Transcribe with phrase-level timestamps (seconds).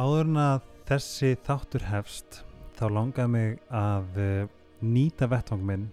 [0.00, 2.40] áður en að þessi þáttur hefst
[2.78, 5.88] þá langaði mig að uh, nýta vettvang minn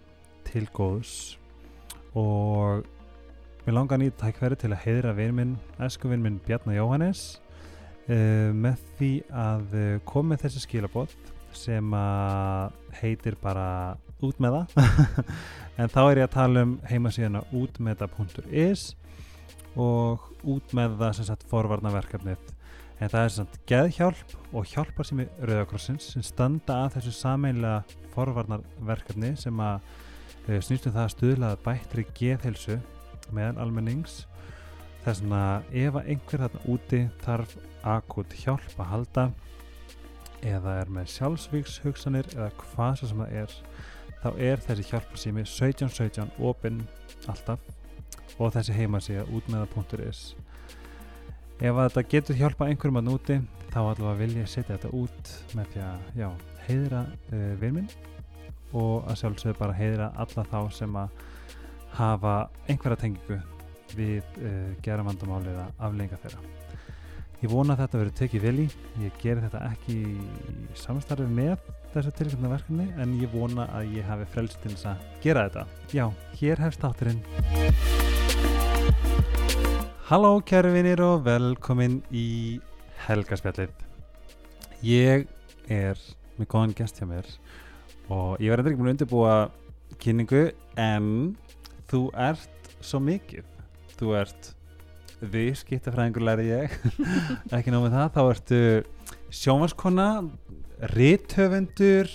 [0.47, 1.35] til góðs.
[2.17, 2.85] Og
[3.65, 5.53] mér langaði að nýta tækveri til að heiðra vinn minn,
[5.83, 7.25] eskuvinn minn Bjarnar Jóhannes
[8.07, 11.15] uh, með því að uh, koma með þessi skilabóð
[11.57, 13.67] sem að heitir bara
[14.23, 15.25] út með það
[15.81, 18.91] en þá er ég að tala um heimasíðana útmeta.is
[19.77, 22.53] og út með það sem sagt forvarnaverkefnið
[22.97, 27.97] en það er sagt geðhjálp og hjálpar sem er Rauðakrossins sem standa að þessu sameinlega
[28.15, 29.83] forvarnarverkefni sem að
[30.47, 32.79] uh, snýstum það að stuðlaða bættri geðhelsu
[33.35, 34.23] meðan almennings.
[35.05, 37.53] Þess að ef að einhver þarna úti þarf
[37.87, 39.27] akut hjálp að halda
[40.45, 43.55] eða er með sjálfsvíkshugsanir eða hvað sem það er
[44.23, 46.81] þá er þessi hjálparsými 1717 opinn
[47.29, 47.61] alltaf.
[48.37, 50.27] Og þessi heimasíða útmeða.is
[51.57, 53.37] ef þetta getur hjálpa einhverjum að núti
[53.71, 56.27] þá allavega vil ég setja þetta út með því að já,
[56.67, 57.89] heiðra uh, vinminn
[58.77, 61.23] og að sjálfsögðu bara heiðra alla þá sem að
[61.97, 62.35] hafa
[62.67, 63.39] einhverja tengingu
[63.97, 66.45] við uh, gera vandamáli eða aflenga þeirra.
[67.37, 68.67] Ég vona að þetta verður tekið vel í.
[69.03, 70.15] Ég ger þetta ekki í
[70.81, 71.57] samstarfi með
[71.93, 75.63] þessu tilkvæmna verkefni en ég vona að ég hafi frelst til þess að gera þetta.
[75.93, 76.05] Já,
[76.41, 77.21] hér hefst átturinn
[80.07, 82.61] Halló kæru vinir og velkomin í
[83.03, 83.73] helgaspjallið.
[84.79, 85.25] Ég
[85.67, 85.99] er
[86.37, 87.27] með góðan gest hjá mér
[88.07, 89.33] og ég verði ekki búin að undirbúa
[89.99, 90.45] kynningu
[90.79, 91.09] en
[91.91, 93.51] þú ert svo mikið.
[93.99, 94.47] Þú ert
[95.19, 96.77] við skiptafræðingur læri ég.
[97.57, 98.61] Ekki námið það, þá ertu
[99.43, 100.09] sjómaskona
[100.95, 102.13] rithöfundur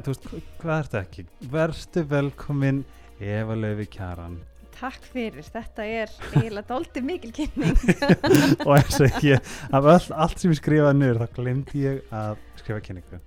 [0.00, 0.30] þú veist,
[0.64, 1.26] hvað ertu ekki?
[1.52, 2.80] Verstu velkomin
[3.20, 4.40] Eva Löfi Kjaran
[4.80, 7.74] Takk fyrir, þetta er eiginlega dálítið mikil kynning.
[8.66, 12.40] Og eins og ég, af öll, allt sem ég skrifaði niður þá glemdi ég að
[12.62, 13.20] skrifa kynningu.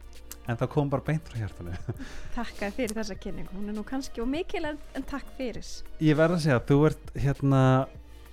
[0.50, 1.76] En það kom bara beint frá hjartanu.
[2.34, 5.70] Takk fyrir þessa kynning, hún er nú kannski og mikil en, en takk fyrir.
[6.04, 7.62] Ég verð að segja að þú ert hérna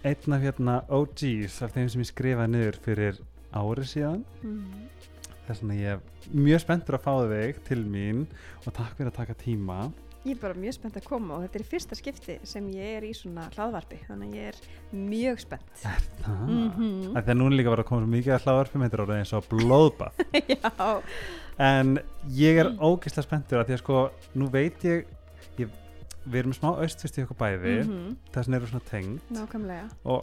[0.00, 3.20] einn af hérna OGs af þeim sem ég skrifaði niður fyrir
[3.52, 4.24] árið síðan.
[4.40, 4.86] Mm.
[5.44, 8.24] þess vegna ég er mjög spenntur að fá þig til mín
[8.64, 9.78] og takk fyrir að taka tíma
[10.20, 13.04] Ég er bara mjög spennt að koma og þetta er fyrsta skipti sem ég er
[13.08, 14.58] í svona hlaðvarpi þannig að ég er
[14.92, 15.70] mjög spennt.
[15.88, 16.42] Er það?
[16.42, 17.14] Mm -hmm.
[17.14, 19.46] Þegar núna líka var að koma svo mikið að hlaðvarpum þetta er orðið eins og
[19.48, 20.12] blóðbað.
[20.52, 21.02] Já,
[21.70, 21.98] en
[22.36, 24.02] ég er ógeðslega spenntur að því að sko,
[24.34, 25.06] nú veit ég,
[25.56, 25.72] ég
[26.26, 29.20] við erum smá austfyrst í okkur bæði mm þess vegna erum við svona tengd.
[29.32, 29.88] Nákvæmlega.
[30.04, 30.20] Og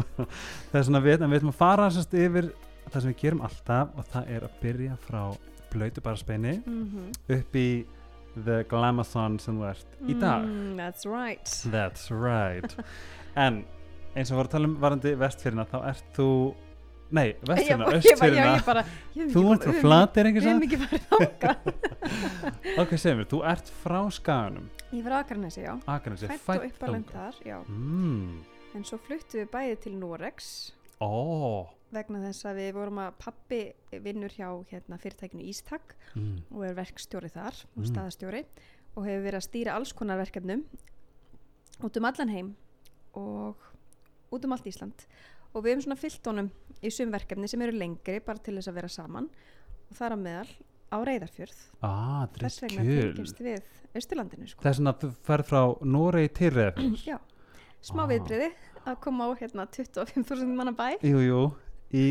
[0.72, 2.50] þess vegna við, en við ætlum að fara sérst yfir
[2.90, 5.22] það sem við gerum alltaf og það er að byrja frá
[5.70, 7.86] blöytu bara speini mm upp í
[8.46, 10.46] the glamathon sem þú ert í dag.
[10.46, 11.52] mm, That's right.
[11.72, 12.74] That's right.
[13.36, 13.62] En
[14.16, 16.28] eins og voru að tala um varandi vestfyrina þá ert þú
[17.10, 18.10] Nei, ég hef Þú ekki
[19.50, 21.54] ert frá flatir Við einhvers hefum að ekki farið þáka
[22.84, 24.68] Ok, segjum við, þú ert frá skaganum?
[24.94, 25.72] Ég var Akranesi, já.
[25.90, 27.34] Akranesi, Fætt og fætt uppalend þangað.
[27.34, 27.58] þar, já.
[27.66, 28.38] Mm.
[28.78, 30.52] En svo fluttum við bæði til Norex
[31.02, 31.10] Ó
[31.92, 33.60] vegna þess að við vorum að pappi
[34.04, 36.36] vinnur hjá hérna, fyrirtækinu Ístak mm.
[36.54, 37.88] og er verkstjóri þar og Mm.
[37.90, 38.44] staðastjóri
[38.96, 40.64] og hefur verið að stýra alls konar verkefnum
[41.82, 42.48] út um allan heim
[43.16, 43.56] og
[44.32, 45.06] út um allt Ísland
[45.54, 46.50] og við hefum svona fyllt honum
[46.82, 49.30] í sum verkefni sem eru lengri bara til þess að vera saman
[49.90, 50.50] og þar á meðal
[50.90, 53.62] á Reyðarfjörð Ah, þess vegna fylgjumst við
[53.94, 54.62] Östurlandinu sko.
[54.62, 54.92] Þess vegna
[55.26, 57.18] ferð frá Noregi til Reyðarfjörðs Já,
[57.82, 58.10] smá Ah.
[58.12, 58.50] viðbriði
[58.86, 61.40] að koma á hérna 25.000 manna bæ Jú, jú,
[61.92, 62.04] í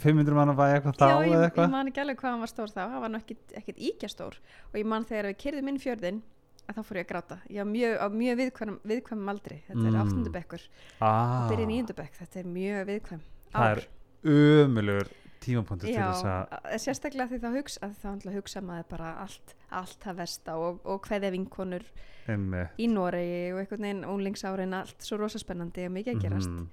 [0.00, 2.70] 500 manna bæ eitthvað þá Já, ég, ég man ekki alveg hvað hann var stór
[2.72, 4.38] þá, hann var ekkit, ekkit íkja stór.
[4.72, 6.22] Og ég man þegar við kyrðum inn fjörðin
[6.68, 7.36] að þá fór ég að gráta.
[7.48, 10.00] Ég var mjög, á mjög viðkvæmum, viðkvæmum aldri, þetta er Mm.
[10.02, 10.62] áttundubekkur
[11.00, 13.22] ah, og byrja níundubekk, þetta er mjög viðkvæm
[13.52, 13.86] Það er
[14.28, 15.08] ömulur
[15.40, 19.12] tímapunktur til þess að að- sérstaklega því þá hugsa, að þá að hugsa maður bara
[19.22, 21.84] allt, allt það versta og, og hverði vinkonur
[22.28, 22.74] einmitt.
[22.78, 26.50] í Noregi og einhvern veginn unglingsárin allt svo rosa spennandi og mikið að gerast.
[26.50, 26.68] Mhm.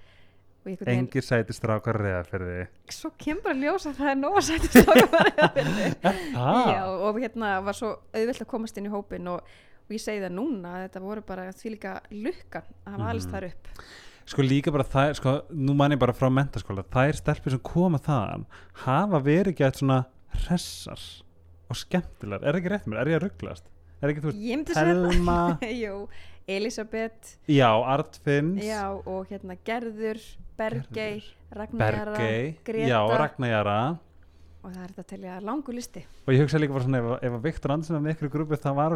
[0.66, 5.20] Engir sæti strákar reyðarferði svo kemur bara ljós að það er nóg að sættu stráka
[6.36, 6.72] ah.
[6.72, 9.46] Já, og hérna var svo auðvelt að komast inn í hópin og,
[9.86, 13.26] og ég segi það núna að þetta voru bara því líka lukkan að hafa alls
[13.28, 13.34] Mhm.
[13.36, 13.72] þar upp.
[14.26, 18.00] Sko líka bara það, sko, nú man ég bara frá mentaskóla, þær stelpur sem koma
[18.02, 18.46] þaðan
[18.88, 20.00] hafa verið gett svona
[20.48, 20.98] hressar
[21.70, 23.70] og skemmtilegar, er það ekki rétt mér, er ég að rugglast?
[24.02, 26.08] Er ekki þú veist, Ég
[26.48, 30.22] Elisabeth já, Artfinns, já, og hérna Gerður,
[30.58, 32.90] Bergey Ragnara, Bergey, Greta.
[32.90, 33.80] Já, Ragnajara
[34.66, 36.02] og það er þetta að telja langu listi.
[36.26, 38.58] Og ég hugsa líka bara svona ef, ef að Viktor Andersen var með ykkur grúpi
[38.64, 38.96] það var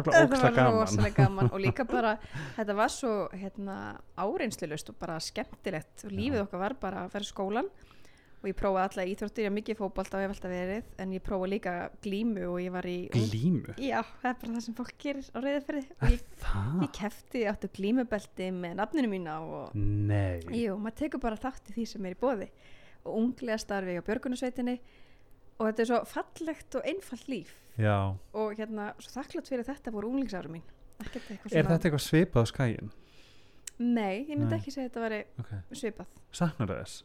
[1.04, 1.50] var gaman.
[1.50, 2.16] og líka bara
[2.56, 3.76] þetta var svo hérna,
[4.18, 6.06] áreynslulust og bara skemmtilegt.
[6.08, 7.70] Og lífið okkar var bara að í skólan
[8.40, 11.22] og ég prófaði alla íþróttir, ég hef mikið fótbolta og hef alltaf verið en ég
[11.26, 13.74] prófaði líka glímu og ég var í Glímu?
[13.76, 16.70] Já, það er bara það sem fólk gerir á reyðaferði og ég, Það?
[16.86, 20.40] ég kefti, áttu glímubelti með nafninu mína og Nei.
[20.56, 22.48] jú, maður tekur bara þátt í því sem er í bóði
[23.04, 24.78] og unglega starfi á björgunusveitinni
[25.60, 28.16] og þetta er svo fallegt og einfalt líf Já.
[28.32, 30.64] og hérna, svo þakklátt fyrir þetta voru unglingsárum mín
[31.00, 32.90] Er þetta eitthvað svipað á skæin?
[33.80, 34.58] Nei, ég myndi Nei.
[34.60, 35.52] ekki segja að þetta væri Ok.
[35.76, 37.04] svipað Saknar þess?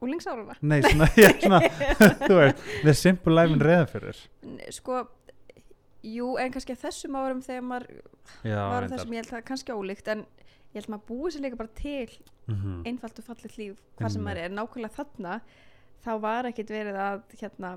[0.00, 0.54] Unglingsáruna?
[0.62, 1.60] Nei, svona, ég, svona
[2.28, 4.20] þú veist, the simple life in reðafyrir.
[4.46, 5.00] N- Sko,
[6.06, 7.88] jú, en kannski þessum árum þegar maður
[8.46, 10.22] Já, var þessum, ég held það kannski ólíkt en
[10.74, 12.10] ég held maður búið sér líka bara til
[12.48, 12.76] Mhm.
[12.88, 15.34] einfalt og fallit líf hvað sem maður er nákvæmlega þarna
[16.06, 17.72] þá var ekkit verið að hérna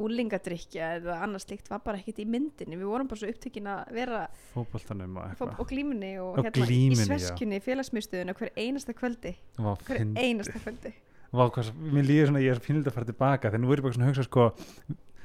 [0.00, 2.78] úlingadrykja eða annars slíkt var bara ekkit í myndinni.
[2.80, 4.20] Við vorum bara svo upptökin að vera
[4.54, 7.08] Fótboltanum og og glímunni og, Og hérna glímunni, í já.
[7.10, 9.34] sveskunni, félagsmiðstöðuna hver einasta kvöldi.
[9.58, 10.94] Vá, hver einasta kvöldi.
[11.32, 13.86] Vá, hvað, mér líður svona, ég er pínlega að fara tilbaka þegar nú er ég
[13.86, 14.48] bara svona að hugsa sko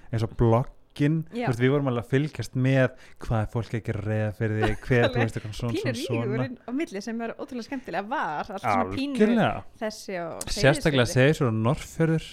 [0.07, 0.35] eins og
[1.35, 1.47] Já.
[1.49, 2.85] veist, við vorum alveg að fylgjast með
[3.23, 6.69] hvað er fólk ekki reða fyrir því, hver, þú veist, eitthvað svona, pínur rígurinn á
[6.79, 9.51] milli sem er ótrúlega skemmtilega var allt svona pínu Algjörlega.
[9.83, 11.09] þessi og Sérstaklega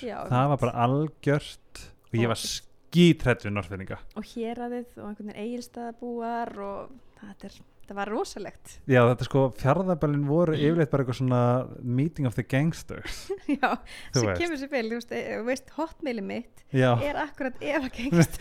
[0.06, 1.84] Já, það var bara algjört
[2.14, 3.98] og ég var skítrætt við Norrfjörðinga.
[4.16, 9.42] og héraðið og einhvern veginn eigilstaðabúar og þetta, er, þetta var rosalegt Já, þetta sko,
[9.60, 11.40] fjárðabælinn voru yfirleitt bara eitthvað svona
[11.82, 13.24] meeting of the gangsters.
[13.58, 13.70] já,
[14.14, 16.92] sem kemur sér vel þú veist, e- þú veist hotmaili mitt Já.
[17.02, 18.40] er akkurat ef að gengst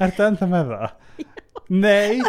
[0.00, 0.90] Ertu enda með það?
[1.84, 2.20] Nei.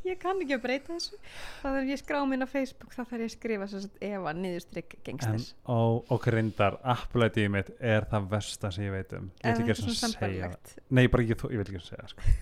[0.00, 3.00] Ég, ég kann ekki að breyta þessu þá þegar ég skrá minn á Facebook þá
[3.02, 7.50] þarf ég að skrifa svo að ef að niðurstrykk En gengsters ó, og reyndar, applætið
[7.56, 9.28] mitt er það versta sem ég veit um.
[9.42, 10.50] Ég ætla ekki að segja.
[10.88, 12.32] Nei, bara ekki, ég vil ekki að segja sko.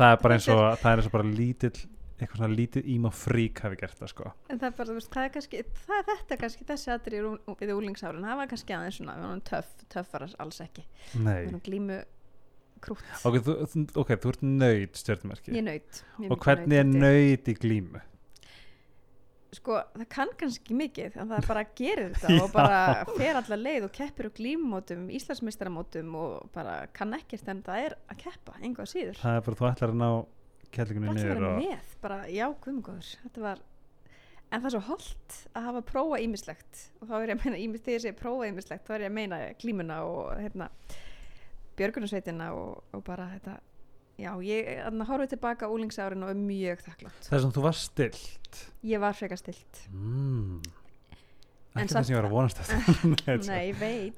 [0.00, 1.72] Það er bara eins og, það er eins og bara lítill,
[2.20, 4.30] eitthvað svona lítið ím og frík hafi gert það, sko.
[4.52, 7.20] en það er bara, veist, það er kannski það er þetta kannski, þessi aðri
[7.62, 10.84] við úlingsárin það var kannski aðeins svona, töff töffar alls ekki,
[11.64, 12.02] glímu
[12.84, 15.52] krútt, Ok, þú, þú- ok, þú ert nöyt stjórnumerki.
[15.56, 18.00] ég naut Og hvernig er nöyt í glímu?
[19.50, 22.80] sko, það kann kannski mikið en það bara gerir þetta og bara
[23.16, 27.96] fer allar leið og keppir og glímumótum Íslandsmeistaramótum og bara kann ekkert en það er
[28.12, 29.18] að keppa, einhvað síður.
[29.18, 30.08] Það er bara, þú ætlar að ná
[30.70, 31.58] að niður og...
[31.58, 33.62] með, bara já, guðmgóður þetta var,
[34.50, 37.62] en það er svo holdt að hafa prófa ímislegt og þá er ég að meina,
[37.66, 40.70] ímis, þegar ég segi prófa ímislegt þá er ég að meina glímuna og hérna
[41.80, 43.56] björgunarsveitina og, og bara þetta
[44.20, 44.68] já, ég
[45.08, 48.60] horfið tilbaka úlingsárin og er mjög þakklátt Það er sem þú var stilt.
[48.84, 50.60] ég var frekar stilt Mm.
[51.76, 53.42] En Ekki samt- sem ég var að vonast eftir.
[53.46, 54.16] Nei, ég veit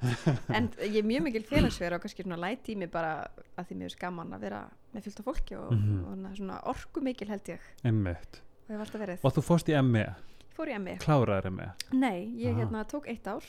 [0.57, 3.27] En ég er mjög mikil félagsverð og kannski svona læti í mig bara
[3.61, 4.61] að því mér er gaman að vera
[4.95, 5.99] með fylgta fólki og, Mhm.
[6.07, 8.41] og svona- svona orku mikil held ég Einmitt.
[8.69, 9.19] og.
[9.23, 10.15] Og þú fórst í ME,
[10.57, 10.97] fór í MI.
[10.97, 11.69] kláraður ME.
[11.91, 12.63] Nei, ég Ah.
[12.65, 13.43] hérna tók eitt ár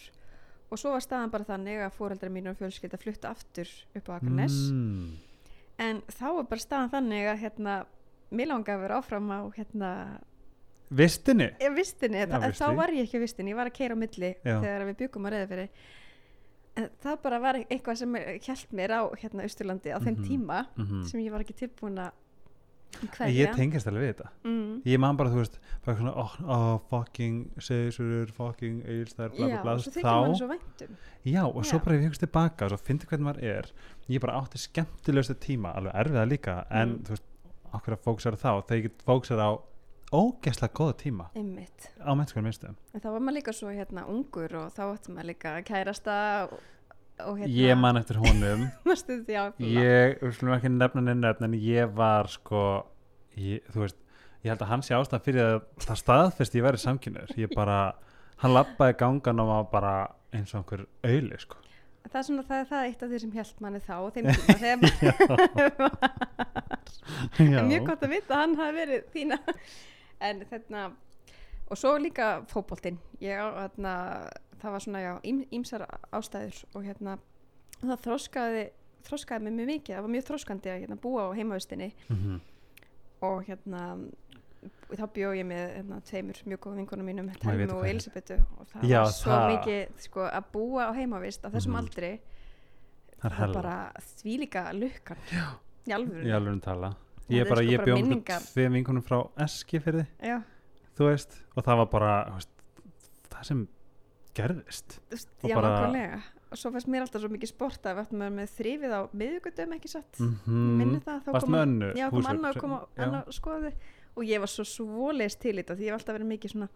[0.75, 4.13] og svo var staðan bara þannig að fóreldrar mínur og fjölskylda flutta aftur upp á
[4.19, 5.17] Akarnes Mm.
[5.79, 7.75] en þá var bara staðan þannig að hérna
[8.35, 9.91] mér langaði að vera áfram á hérna
[10.95, 11.49] Vistinni?
[11.61, 14.35] ég vistinni, Já, þá var ég ekki á vistinni, ég var að keira á milli
[14.45, 14.61] Já.
[14.61, 15.69] þegar við byggum að reyða fyrir
[16.77, 20.27] en það bara var eitthvað sem hjælt mér á hérna Austurlandi á þeim Mhm.
[20.29, 22.11] tíma Mm sem ég var ekki tilbúin að
[23.03, 24.29] Ég hverja tengist alveg við þetta.
[24.45, 24.83] mm.
[24.87, 29.61] Ég man bara, þú veist, bara svona, oh, oh fucking, segisur, fucking, eilstær, bla já,
[29.63, 31.85] bla bla, svo mann þá, svo væntum já, og svo Já.
[31.85, 33.71] bara ef ég hugst tilbaka og svo fyndi hvernig maður er,
[34.09, 37.05] ég bara átti skemmtilegustu tíma, alveg erfiða líka, en Mm.
[37.09, 37.25] þú veist,
[37.75, 39.53] okkur að fóksera þá, þegar ég get fóksera á
[40.15, 42.77] ógeðslega góða tíma einmitt á mennskunum minnstum.
[42.95, 46.17] en þá var maður líka svo hérna ungur og þá átti maður líka kærasta
[46.53, 46.61] og,
[47.25, 48.69] og hérna Ég man eftir honum,
[49.59, 52.63] ég, við slumum ekki nefna neina nefn, en ég var sko,
[53.37, 53.97] ég, þú veist,
[54.45, 57.79] ég held að hann sé ástæðan fyrir að það staðfest ég verið samkynur, ég bara,
[58.43, 59.95] hann lappaði gangan og var bara
[60.35, 61.57] eins og einhver auðli, sko.
[62.11, 64.27] það er svona það er það eitt af því sem hjælt manni þá og þeim
[64.35, 65.95] tíma þegar maður
[67.39, 67.59] Já.
[67.61, 69.39] en mjög gott að vita að hann hafi verið þína
[70.29, 70.85] en þetta
[71.73, 72.29] og svo líka
[73.21, 73.95] hérna
[74.61, 77.17] það var svona já ímsar ástæður og hérna
[77.85, 78.65] það þroskaði
[79.05, 82.39] þroskaði mig mjög mikið, það var mjög þroskandi að hérna, búa á heimavistinni Mhm.
[83.23, 83.83] Og hérna
[84.95, 87.87] þá bjóð ég með hérna, tveimur mjög góðum vinkonum mínum hvað og.
[87.91, 91.73] Elisabetu og það Já, var svo það- mikið sko, að búa á heimavist á þessum
[91.75, 91.77] Mhm.
[91.83, 92.21] aldri
[93.21, 93.55] Það er það hella.
[93.63, 95.17] bara þvílíka lukkan
[95.87, 96.31] í alvöru Í.
[97.25, 98.41] Það Ég sko ég bjóð minningar.
[98.41, 100.43] tveim vinkunum frá Eskifyrði, já,
[101.11, 102.49] veist, og það var bara, veist,
[103.31, 103.69] það sem
[104.35, 105.01] gerðist.
[105.49, 106.23] já bara- nákvæmlega
[106.55, 109.01] og svo fannst mér alltaf svo mikið sport að við að vera með þrifið á
[109.23, 111.93] miðugudum ekki satt Mm minni það, þá kom önnu?
[111.99, 113.03] já, kom húsvörp Anna og kom og já.
[113.09, 113.73] Anna skoði
[114.15, 116.69] og ég var svo svoleiðist til þetta því ég hef alltaf verið mikið svona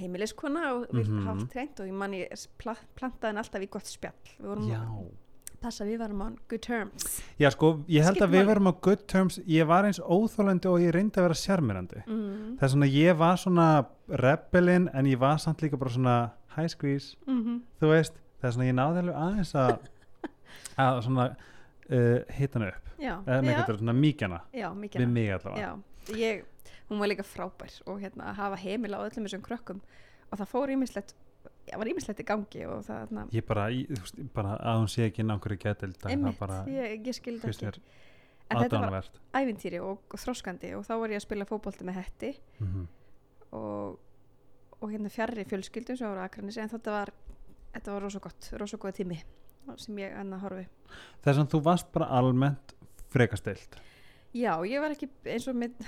[0.00, 1.18] heimiliskona og við Mhm.
[1.20, 4.46] mm haft treynd og ég man ég s- pla plantaði alltaf í gott spjall við
[4.48, 4.80] vorum Já.
[4.80, 5.12] að
[5.60, 8.72] passa við varum on good terms Já, sko, ég held Skiptir að við varum á
[8.82, 12.02] good terms, ég var eins óþólandi og ég reyndi að vera sjarmirandi.
[12.06, 12.58] mm.
[12.58, 16.68] Það er svona, ég var svona rebelin en ég var samt líka bara svona high
[16.68, 18.12] squeeze, Mm þú veist,
[18.44, 19.74] það er svona, ég náði alveg aðeins að,
[20.84, 25.74] að svona uh, hita hana upp, já, eða svona mýkjana, já, við mig allavega.
[25.74, 29.84] já, ég, hún var líka frábær og hérna að hafa heimil á öllum þessum krökkum
[30.30, 31.14] og það fór ímislegt
[31.64, 34.90] það var ímislegt í gangi og það þarna, Ég bara, ég, veist, bara að hún
[34.92, 37.70] sé ekki einhverju getild, það bara ég, ég skildi ekki.
[37.70, 37.80] mér
[38.52, 39.08] en þetta var
[39.40, 42.84] ævintýri og, þróskandi og þá var ég að spila fótbolti með hetti Mm
[43.54, 43.98] og,
[44.80, 47.12] og hérna fjarrri fjölskyldum sem voru á Akranis en þetta var,
[47.74, 49.20] þetta var rosa gott, rosa góð tími
[49.80, 50.66] sem ég enna horfi
[51.24, 52.74] Þess að þú varst bara almennt
[53.14, 53.78] frekastilt.
[54.34, 55.78] já, ég var ekki eins og með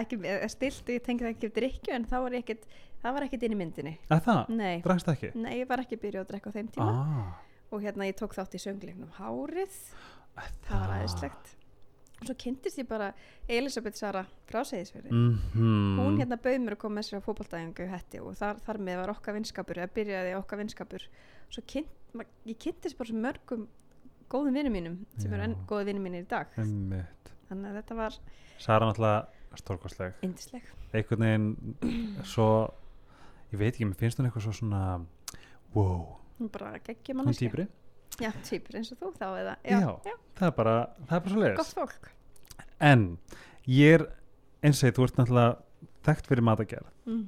[0.00, 0.18] ekki
[0.52, 2.66] stilt, ég tengi það ekki drikju en það var ekkit,
[3.02, 3.94] það var ekkit inn í myndinni.
[4.12, 4.42] Að það?
[4.60, 5.30] nei, Drakst ekki?
[5.34, 6.92] nei, ég var ekki byrjuð að drekka á þeim tíma.
[6.92, 7.32] Ah,
[7.74, 9.78] og hérna ég tók þátt í söngleiknum Hárið,
[10.38, 11.50] að það var aðeinslegt
[12.20, 13.12] og svo kynntist ég bara
[13.48, 15.98] Elisabeth Sara frá Seyðisfjörði Mhm.
[15.98, 18.96] hún hérna bauð mér að koma með sér á fótboltæðingu hætti og þar, þar með
[19.00, 21.06] var okkar vinskapur eða byrjaði okkar vinskapur.
[21.50, 21.88] Svo kynnt,
[22.46, 23.66] ég kynntist bara svo mörgum
[24.30, 25.44] góðum vinnum mínum sem eru Já.
[25.48, 26.46] enn góði vinnum mínir í dag.
[26.56, 27.32] Einmitt.
[27.50, 28.12] þannig að þetta var
[28.58, 30.62] Sara náttúrulega indisleg
[30.94, 32.70] einhvern veginn svo
[33.52, 35.06] ég veit ekki, mér finnst hún eitthvað svo svona
[35.74, 37.50] wow, hún bara geggjum hún manneskja.
[37.50, 37.66] týpri
[38.18, 39.56] já, týpur eins og þú þá eða?
[39.64, 40.14] Já.
[40.38, 40.76] það er bara,
[41.06, 42.10] það er bara svo leiðis gott fólk.
[42.80, 43.06] En
[43.68, 44.06] ég er
[44.64, 47.24] eins og ég, þú ert náttúrulega þekkt fyrir matagerð mm.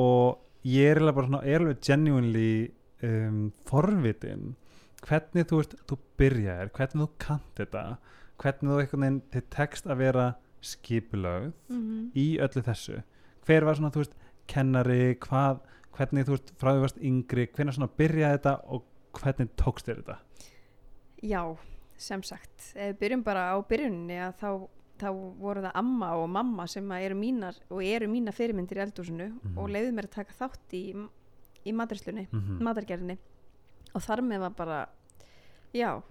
[0.00, 2.52] og ég er eiginlega bara svona, er alveg genuinely
[3.04, 4.54] um, forvitin
[5.04, 7.84] hvernig þú veist, þú byrjaðir hvernig þú kant þetta
[8.38, 10.28] hvernig þú einhvern veginn, þið tekst að vera
[10.64, 13.02] skipulögð Mm í öllu þessu.
[13.46, 14.14] Hver var svona, þú veist,
[14.50, 15.60] kennari hvað,
[15.94, 18.86] hvernig þú veist, frá því varst yngri hvernig svona byrjaði þetta og
[19.22, 20.18] hvernig tókst þér þetta?
[21.22, 21.42] Já,
[21.98, 22.72] sem sagt.
[22.74, 24.50] Ef við byrjum bara á byrjunni að þá
[24.98, 25.08] þá
[25.38, 29.58] voru það amma og mamma sem eru mínar og eru mína fyrirmyndir í eldúsinu Mhm.
[29.58, 30.82] og leiðu mér að taka þátt í,
[31.66, 32.62] í maturslunni, mm -hmm.
[32.66, 33.18] matargerðinni.
[33.94, 34.88] Og þar með var bara
[35.72, 36.02] já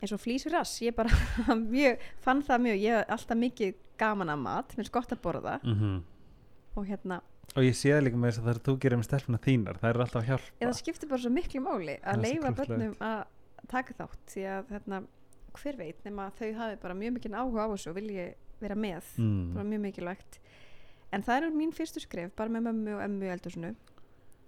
[0.00, 0.78] eins og flýs fyrir rass.
[0.82, 1.08] Ég bara
[1.56, 2.78] mjög, fann það mjög.
[2.80, 4.68] Ég hef alltaf mikið gaman að mat.
[4.68, 5.60] Mér finnst gott að borða.
[6.76, 7.20] Og hérna
[7.56, 9.80] og ég sé það líka með þess að það er þú gerir með stelpuna þínar
[9.80, 10.54] það er alltaf að hjálpa.
[10.60, 13.18] Eða skiptir bara svo miklu máli Það er að leifa börnum að
[13.72, 15.00] taka þátt því að hérna,
[15.56, 18.28] hver veit nema að þau hafi bara mjög mikið áhuga á þessu og vilji
[18.60, 19.72] vera með bara mm.
[19.72, 20.40] mjög mikilvægt.
[21.14, 23.74] En það eru mín fyrstu skref bara með mömmu og emmu í eldhúsinu.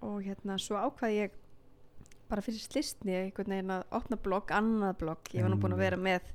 [0.05, 1.37] Og hérna svo ákvað ég
[2.29, 5.33] bara fyrir slistni einhvern veginn að opna blogg, annað blogg.
[5.33, 6.29] Ég var nú búin að vera með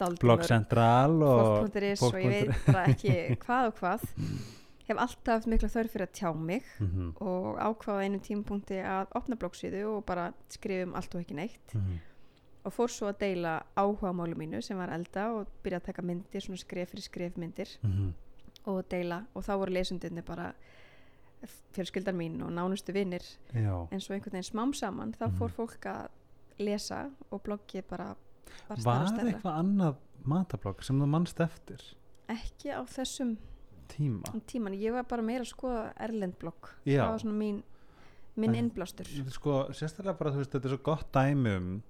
[0.00, 4.06] dálítið Blogg Central og og ég veit bara ekki hvað og hvað
[4.88, 9.06] hef alltaf haft mikla þörf fyrir að tjá mig mm og ákvaða einum tímapunkti að
[9.14, 11.72] opna bloggsíðu og bara skrifa um allt og ekki neitt.
[11.74, 11.98] -hmm.
[12.64, 16.40] og fór svo að deila áhugamálu mínu sem var elda og byrja að taka myndir,
[16.40, 17.68] svona skref fyrir skref myndir.
[17.82, 18.12] Mm
[18.66, 20.52] og deila og þá voru lesundinni bara
[21.74, 23.22] fjölskyldar mín og nánustu vinnir
[23.92, 25.38] en svo einhvern veginn smám saman þá Mhm.
[25.38, 26.08] fór fólk að
[26.58, 28.16] lesa og bloggið bara
[28.68, 31.80] var stærra var eitthvað annað matablogg sem þú mannst eftir?
[32.28, 33.36] Ekki á þessum
[33.88, 34.32] tíma.
[34.46, 34.72] Tíman.
[34.74, 36.70] Ég var bara meira að skoða erlend blogg.
[36.84, 37.02] Já.
[37.04, 37.62] það var svona mín
[38.36, 39.06] minn innblástur.
[39.32, 41.82] sko, sérstaklega bara, þú veist, þetta er svo gott dæmi um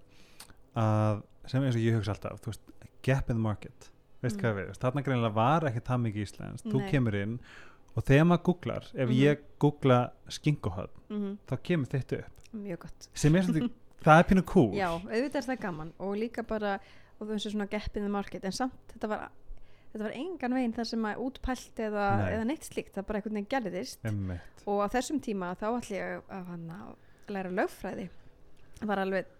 [0.77, 2.61] að, sem eins og ég hugsa alltaf, þú veist,
[3.03, 3.91] gap in the market.
[4.23, 4.43] Veist Mm.
[4.43, 6.91] hvað við, þarna greinilega var ekki það mikið íslensk, þú Nei.
[6.91, 7.41] kemur inn
[7.97, 9.17] og þegar maður googlar, ef Mhm.
[9.17, 12.33] ég googla skinkuhöfn, mm þá kemur þetta upp.
[12.55, 13.09] Mjög gott.
[13.15, 13.71] Sem er svolítið,
[14.03, 14.73] það er pínu cool.
[14.73, 16.81] Já, auðvitað er það gaman og líka bara
[17.21, 19.31] og þú veist svona gap in the market en samt þetta var
[19.97, 23.39] þetta var engan veginn þar sem að útpælt eða, eða neitt slíkt, það bara einhvern
[23.39, 24.01] veginn gerðist.
[24.07, 24.65] Einmitt.
[24.69, 28.11] og á þessum tíma þá ætli ég að, að læra lögfræði.
[28.87, 29.31] Var alveg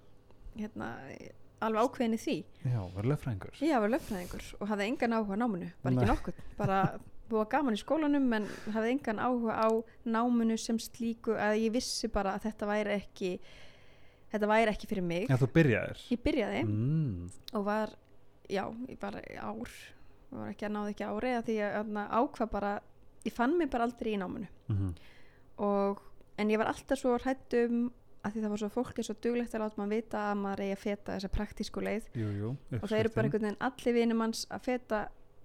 [0.57, 0.95] hérna,
[1.67, 2.39] alveg ákveðin í því.
[2.65, 6.81] Já, var löffrængur ég var lögfræðingur og hafði engan áhuga náminu bara ekki nokkuð, bara
[7.27, 9.69] búið gaman í skólanum en hafði engan áhuga á
[10.09, 13.33] náminu sem slíku að ég vissi bara að þetta væri ekki
[14.33, 15.29] þetta væri ekki fyrir mig.
[15.31, 16.03] Já, þú byrjaðir.
[16.13, 17.29] Ég byrjaði mm.
[17.59, 17.93] og var,
[18.51, 19.77] já, ég bara ár,
[20.37, 22.73] ég var ekki að náði ekki ári að því að ákvað bara
[23.27, 24.49] ég fann mig bara aldrei í náminu.
[24.69, 24.95] Mm
[25.57, 26.03] og,
[26.37, 27.87] en ég var alltaf svo hrætt um
[28.21, 30.63] að því það var svo fólk er svo duglegt að láta maður vita að maður
[30.65, 32.09] eigi að feta þessa praktísku leið.
[32.13, 34.99] Jú, jú, og það eru bara einhvern veginn allir vinum hans að feta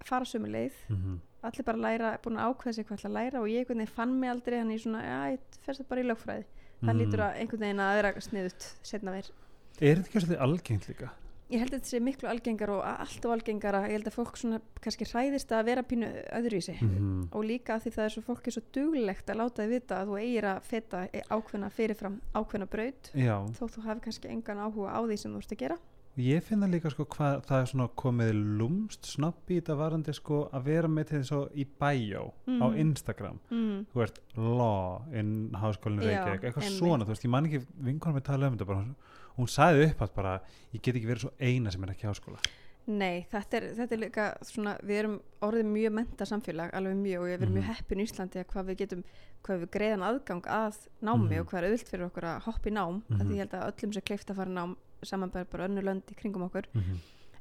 [0.03, 0.81] fara sömu leið.
[0.89, 1.19] Mm -hmm.
[1.47, 3.95] allir bara læra, búin að ákveða sig hvað ætla að læra og ég einhvern veginn
[3.95, 6.45] fann mig aldrei þannig svona, já, ég fyrst það bara í lögfræði.
[6.81, 9.31] Það lítur að einhvern veginn að vera sniðut setna verð
[9.81, 11.09] er þetta ekki svolítið algengt líka
[11.51, 14.37] ég held að þetta sé miklu algengar og allt og algengara, ég held að fólk
[14.39, 17.29] svona kannski hræðist að vera pínu öðruvísi Mhm.
[17.31, 20.07] og líka því það er svo fólk er svo duglegt að láta þið vita að
[20.07, 24.89] þú eigir að feta ákveðna fyrirfram ákveðna braut Já, þó þú hafi kannski engan áhuga
[24.95, 25.77] á því sem þú ert að gera
[26.17, 30.49] ég finna líka sko hvað það er svona komið lúmst snabbi í þetta varandi sko
[30.51, 32.75] að vera með til þess að í bæjó á Mhm.
[32.83, 33.85] Instagram mm.
[33.93, 38.23] þú ert law in háskólinu Reykjavík, eitthvað svona þú veist, ég man ekki vinkonum við
[38.27, 38.85] tala um þetta bara,
[39.41, 40.33] hún sagði upp að bara,
[40.73, 42.39] ég get ekki verið svo eina sem er ekki í háskóla.
[42.91, 47.21] Nei, þetta er, þetta er líka svona, við erum orðið mjög menta samfélag, alveg mjög
[47.21, 47.57] og ég verið Mhm.
[47.59, 49.03] mjög heppin í Íslandi að hvað við getum,
[49.45, 51.39] hvað við greiðan aðgang að námi Mhm.
[51.41, 53.21] og hvað er auðvilt fyrir okkur að hoppa í nám, mm Mhm.
[53.27, 56.15] því ég held að öllum sem kleift að fara nám samanbæður bara önnu lönd í
[56.15, 56.97] kringum okkur, mm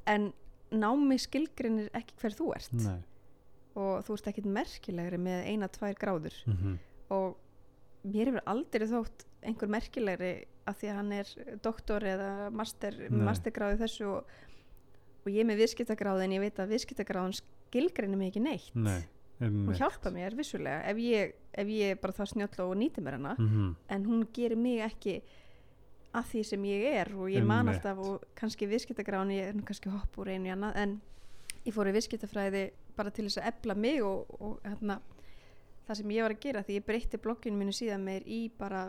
[0.06, 0.32] en
[0.72, 2.72] námi skilgrinir ekki hver þú ert.
[2.72, 3.02] Nei.
[3.76, 6.34] Og þú ert ekkit merkilegri með eina, tvær gráður.
[6.46, 6.78] Mm
[7.10, 7.36] og
[8.06, 11.32] mér hefur aldrei þótt einhver merkilegri að því að hann er
[11.64, 14.34] doktor eða master, mastergráði þessu og,
[15.22, 18.70] og ég er með viðskiptagráði en ég veit að viðskiptagráðin skilgrinni mig ekki neitt.
[18.74, 19.02] Nei,
[19.40, 23.36] og hjálpa mér vissulega ef ég, ef ég bara það snjöll og nýti mér hana.
[23.38, 25.20] Mm en hún gerir mig ekki
[26.10, 29.92] að því sem ég er og ég man alltaf og kannski viðskiptagráðin ég er kannski
[29.92, 30.96] hopp úr einu í annað en
[31.64, 32.64] ég fór í viðskiptafræði
[32.96, 34.98] bara til þess að ebla mig og, og hérna,
[35.86, 38.88] það sem ég var að gera því ég breytti blogginu mínu síðan meir í bara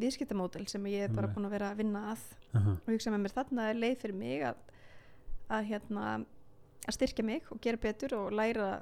[0.00, 2.24] viðskiptamódel sem ég er bara búin að vera að vinna að.
[2.54, 4.62] Og hugsa með mér þarna er leið fyrir mig að,
[5.48, 6.06] að hérna
[6.84, 8.72] að styrkja mig og gera betur og læra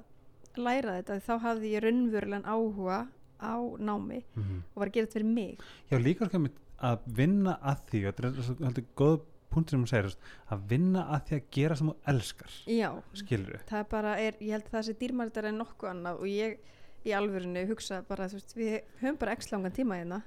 [0.56, 1.20] læra þetta.
[1.24, 3.02] Þá hafði ég raunverulegan áhuga
[3.42, 5.62] á námi og var að gera þetta fyrir mig.
[5.90, 9.20] Já, líka einmitt að vinna að því þetta er heldur góð
[9.52, 10.14] punktur sem hún segir
[10.52, 12.88] að vinna að því að gera sem þú elskar já,
[13.20, 16.56] skilur það bara er, ég held að það sé dýrmæritar en nokkuð annað og ég
[17.02, 20.22] í alvörinu hugsa bara, veist, við höfum bara x langan tíma hérna,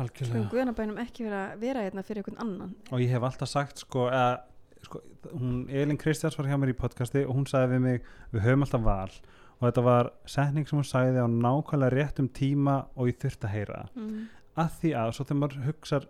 [0.00, 0.48] algjörlega.
[0.52, 2.74] Guðanabænum ekki vera, vera hérna fyrir einhvern annan?
[2.90, 4.38] Og ég hef alltaf sagt sko, að,
[4.86, 8.46] sko hún, Elin Kristjáns var hjá mér í podcasti og hún sagði við mig við
[8.46, 9.18] höfum alltaf val.
[9.58, 13.54] Og þetta var setning sem hún sagði á nákvæmlega réttum tíma og ég þurfti að
[13.56, 14.00] heyra það.
[14.00, 14.24] mm.
[14.62, 16.08] að því að svo þegar maður hugsar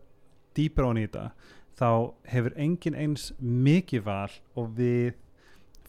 [0.57, 1.27] dýpra á nýta
[1.79, 1.91] þá
[2.29, 5.19] hefur engin eins mikið val og við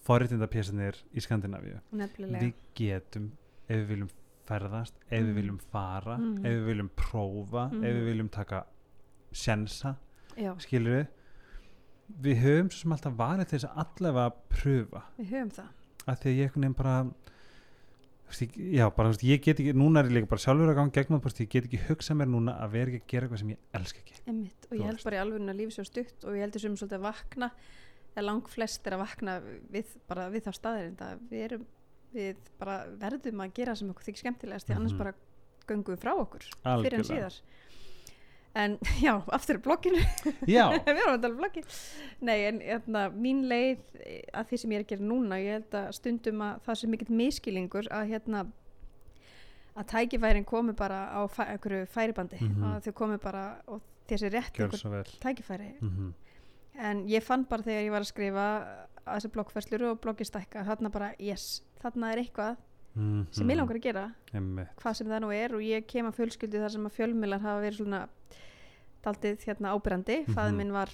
[0.03, 1.79] forréttindapésinir í Skandinavíu.
[1.95, 2.41] Nefnilega.
[2.43, 3.31] Við getum
[3.67, 4.11] ef við viljum
[4.47, 5.35] ferðast, ef við Mhm.
[5.41, 6.45] viljum fara Mhm.
[6.45, 7.83] ef við viljum prófa Mhm.
[7.83, 8.65] ef við viljum taka
[9.31, 9.95] sjensa,
[10.37, 11.07] já, skilur við
[12.21, 15.69] við höfum svo sem alltaf valið til þess að allavega pröfa við höfum það
[16.07, 17.13] að því að ég einhvern veginn bara
[18.33, 20.91] já, bara, þú veist, ég get ekki núna er ég líka bara sjálfur að ganga
[20.91, 23.49] gegnum það, ég get ekki hugsað mér núna að vera ekki að gera eitthvað sem
[23.53, 26.33] ég elska ekki Einmitt, og ég held bara í alveg að lífi svo stutt og
[26.33, 27.51] ég held þessum svolítið að vakna
[28.17, 29.35] eða lang flest er að vakna
[29.71, 31.65] við, bara við þá staðirind að við, erum,
[32.13, 34.97] við bara verðum að gera sem okkur þykir skemmtilegast því annars Mhm.
[34.97, 35.13] bara
[35.67, 37.03] göngum við frá okkur fyrir en Algjörlega.
[37.09, 37.41] síðar.
[38.55, 39.57] En já, aftur
[40.45, 41.63] já, við erum að tala um bloggi
[42.21, 45.55] nei, en hérna, mín leið eh, að því sem ég er að gera núna ég
[45.57, 48.43] held að stundum að það sé mikill miskilingur að hérna
[49.73, 52.63] að tækifærin komi bara á einhverju færibandi Mhm.
[52.63, 55.71] að þau komi bara og þessi rétt einhver tækifæri.
[55.81, 56.13] Mm
[56.75, 58.43] en ég fann bara þegar ég var að skrifa
[59.05, 62.55] að þessi bloggfæslur og bloggi stækka þarna bara, yes, þarna er eitthvað
[62.95, 63.25] -hmm.
[63.31, 64.73] sem ég langar að gera Einmitt.
[64.81, 67.61] hvað sem það nú er og ég kem að fjölskyldu þar sem að fjölmiðlar hafa
[67.61, 68.07] verið svona
[69.03, 70.33] daldið hérna ábyrrandi Mhm.
[70.35, 70.89] fæði minn var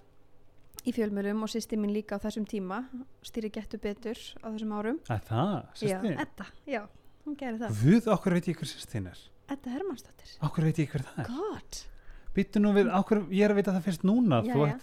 [0.88, 2.86] í fjölmiðlum og sýsti minn líka á þessum tíma
[3.22, 6.82] stýri gettu betur á þessum árum að það, já, sýsti Edda, já,
[7.26, 10.90] hún gerir það við okkur veit ég hver sýstin er Edda Hermannsdóttir okkur veit ég
[10.94, 11.80] hver það er God,
[12.34, 14.78] býttu nú við, okkur, ég er að vita það fyrst núna þú Jæja.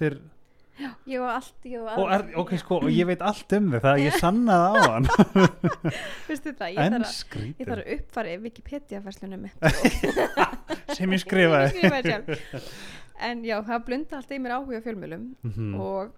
[0.76, 3.70] Ættir, ég var allt ég var og er, ok sko og ég veit allt um
[3.72, 5.06] þig, það ég sannaði á hann.
[6.28, 9.46] Veistu það, ég en þarf að þarf að uppfara Wikipedia-færslunum
[10.98, 11.66] sem ég skrifaði.
[11.66, 12.70] Ég skrifaði sjálf.
[13.26, 15.74] En já, það blunda alltaf í mér áhuga fjölmjölum Mhm.
[15.80, 16.12] og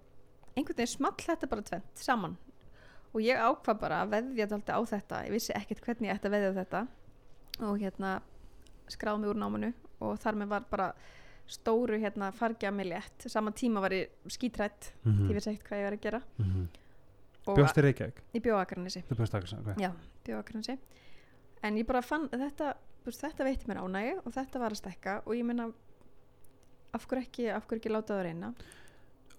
[0.57, 2.35] einhvern veginn small þetta bara tvent saman.
[3.13, 5.21] Og ég ákvað bara að veðja alltaf á þetta.
[5.25, 6.81] Ég vissi ekkert hvernig ég ætti að veðja á þetta.
[7.69, 8.11] Og hérna
[8.91, 10.89] skráði mig úr námanu og þar með var bara
[11.49, 15.29] stóru hérna fargja mig létt saman tíma var ég skítrætt Mhm.
[15.29, 16.63] ég vissi ekkert hvað ég var að gera Mhm.
[17.47, 19.75] og bjóst í Reykjavík í bjóakranesi þú bjóst akkur okay.
[19.83, 19.91] Já,
[20.25, 20.77] bjóakransi
[21.63, 22.73] en ég bara fann að þetta
[23.09, 25.71] þetta veitti mér ánægi og þetta var að stekka og ég meina
[26.93, 28.53] af hverju ekki, af hverju ekki láta það reyna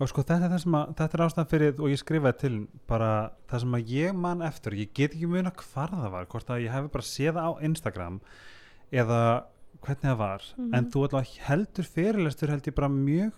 [0.00, 2.66] og sko þetta er það sem að þetta er ástæðan fyrir og ég skrifaði til
[2.88, 6.50] bara það sem að ég man eftir ég get ekki muna hvar það var hvort
[6.54, 8.20] að ég hefði bara séð á Instagram
[8.92, 9.20] eða
[9.84, 10.74] hvernig það var Mhm.
[10.74, 13.32] en þú alltaf heldur fyrirlestur held ég bara mjög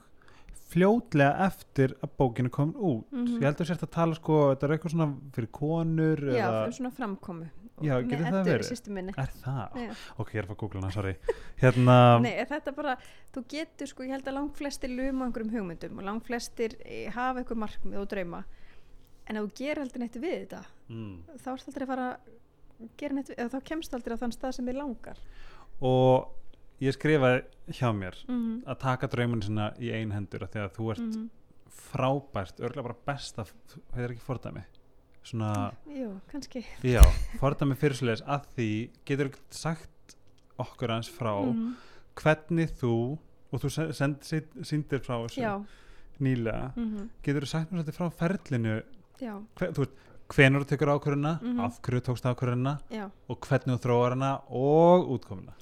[0.72, 3.38] fljótlega eftir að bókinu kom út Mhm.
[3.40, 6.72] ég heldur sérst að tala sko, þetta er eitthvað svona fyrir konur já, eða, um
[6.72, 7.50] svona framkomu
[7.82, 9.18] Já, Með getur það verið?
[9.18, 9.72] er það?
[9.74, 9.94] Já.
[10.18, 11.16] ok, ég er að fá að googla hana, sorry
[11.62, 12.96] hérna, Nei, er þetta bara,
[13.34, 17.56] þú getur sko, ég held að langflestir luma einhverjum hugmyndum og langflestir eh, hafa einhver
[17.56, 18.44] markmið og drauma
[19.26, 21.16] en ef þú gerir heldur neitt við þetta mm.
[21.38, 22.16] þá ertu aldrei að fara
[23.12, 25.18] neitt þá kemst aldrei á þann stað sem þið langar
[25.82, 26.28] og
[26.82, 27.42] ég skrifaði
[27.74, 28.64] hjá mér mm -hmm.
[28.70, 31.30] að taka draumun sinna í ein hendur því að þú ert Mhm.
[31.92, 33.44] frábært, örgulega bara besta
[33.94, 34.62] hefur ekki fordæmi
[35.24, 37.02] svona, Jú, kannski já,
[37.40, 40.16] fordæmi fyrirsleis að því getur sagt
[40.58, 41.74] okkur hans frá Mhm.
[42.16, 43.18] hvernig þú
[43.52, 43.68] og þú
[44.62, 45.64] síndir frá þessu Já,
[46.20, 48.82] nýlega mm getur þú sagt mér svolítið frá ferlinu
[49.56, 49.90] hver, þú veist,
[50.28, 51.60] hvenær þú tekur ákvörðuna Mhm.
[51.60, 52.80] af hverju þú tókst ákvörðuna
[53.28, 55.52] og hvernig þú þróar hana og útkomuna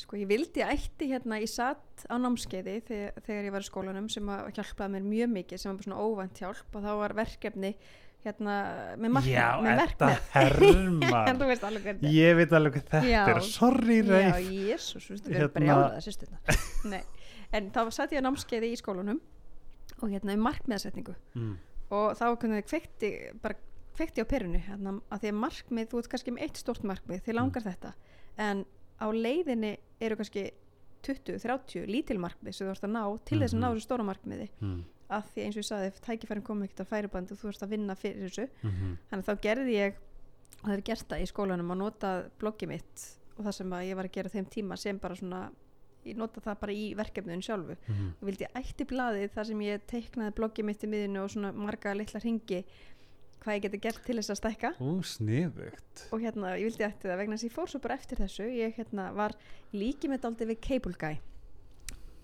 [0.00, 4.08] Sko ég vildi ætti hérna, ég satt á námskeiði þegar, þegar ég var í skólanum
[4.10, 7.14] sem að hjálpaði mér mjög mikið sem var bara svona óvænt hjálp og þá var
[7.20, 7.70] verkefni
[8.24, 8.54] hérna
[8.96, 10.08] með markmið, Já, með þetta
[11.28, 12.14] en þú veist alveg hvernig.
[12.16, 13.20] Ég veit alveg hvað þetta Já.
[13.34, 13.40] er.
[13.44, 14.48] Sorry Já, Reif.
[14.70, 16.56] Jésús, þú veist, við erum brjálaði sýsturna
[16.94, 17.02] Nei,
[17.54, 19.20] en þá satt ég á námskeiði í skólanum
[20.00, 21.14] og hérna um markmiðasetningu.
[21.38, 21.54] Mm.
[21.94, 23.10] og þá kunni þið kveikti
[23.44, 23.60] bara
[23.94, 27.20] kveikti á perunni hérna, að því að markmið, þú ert kannski með eitt stort markmið
[27.28, 27.92] þið langar þetta,
[28.42, 28.64] en
[29.00, 30.50] á leiðinni eru kannski
[31.04, 33.74] 20, 30 lítil markmið sem þú ert að ná til þess að ná Mhm.
[33.76, 34.84] þessu stóra markmiði Mm.
[35.10, 37.68] að því eins og ég saði, tækifærin kom ekkert á færiband og þú ert að
[37.68, 39.94] vinna fyrir þessu Mm þannig að þá gerði ég
[40.62, 43.84] og það er gert það í skólanum að nota bloggið mitt og það sem að
[43.90, 45.50] ég var að gera þeim tíma sem bara svona
[46.06, 48.10] ég nota það bara í verkefnun sjálfu -hmm.
[48.20, 51.94] og vildi ætti blaðið þar sem ég teiknaði bloggið mitt í miðinu og svona marga
[51.94, 52.64] litla ringi
[53.44, 54.70] hvað ég geti gert til þess að stækka.
[54.80, 56.06] Ú, sniðugt.
[56.12, 58.46] Og hérna ég vildi ætti það vegna þess að ég fór svo bara eftir þessu.
[58.56, 59.34] Ég hérna var
[59.72, 61.20] líki með dálítið við Cable Guy.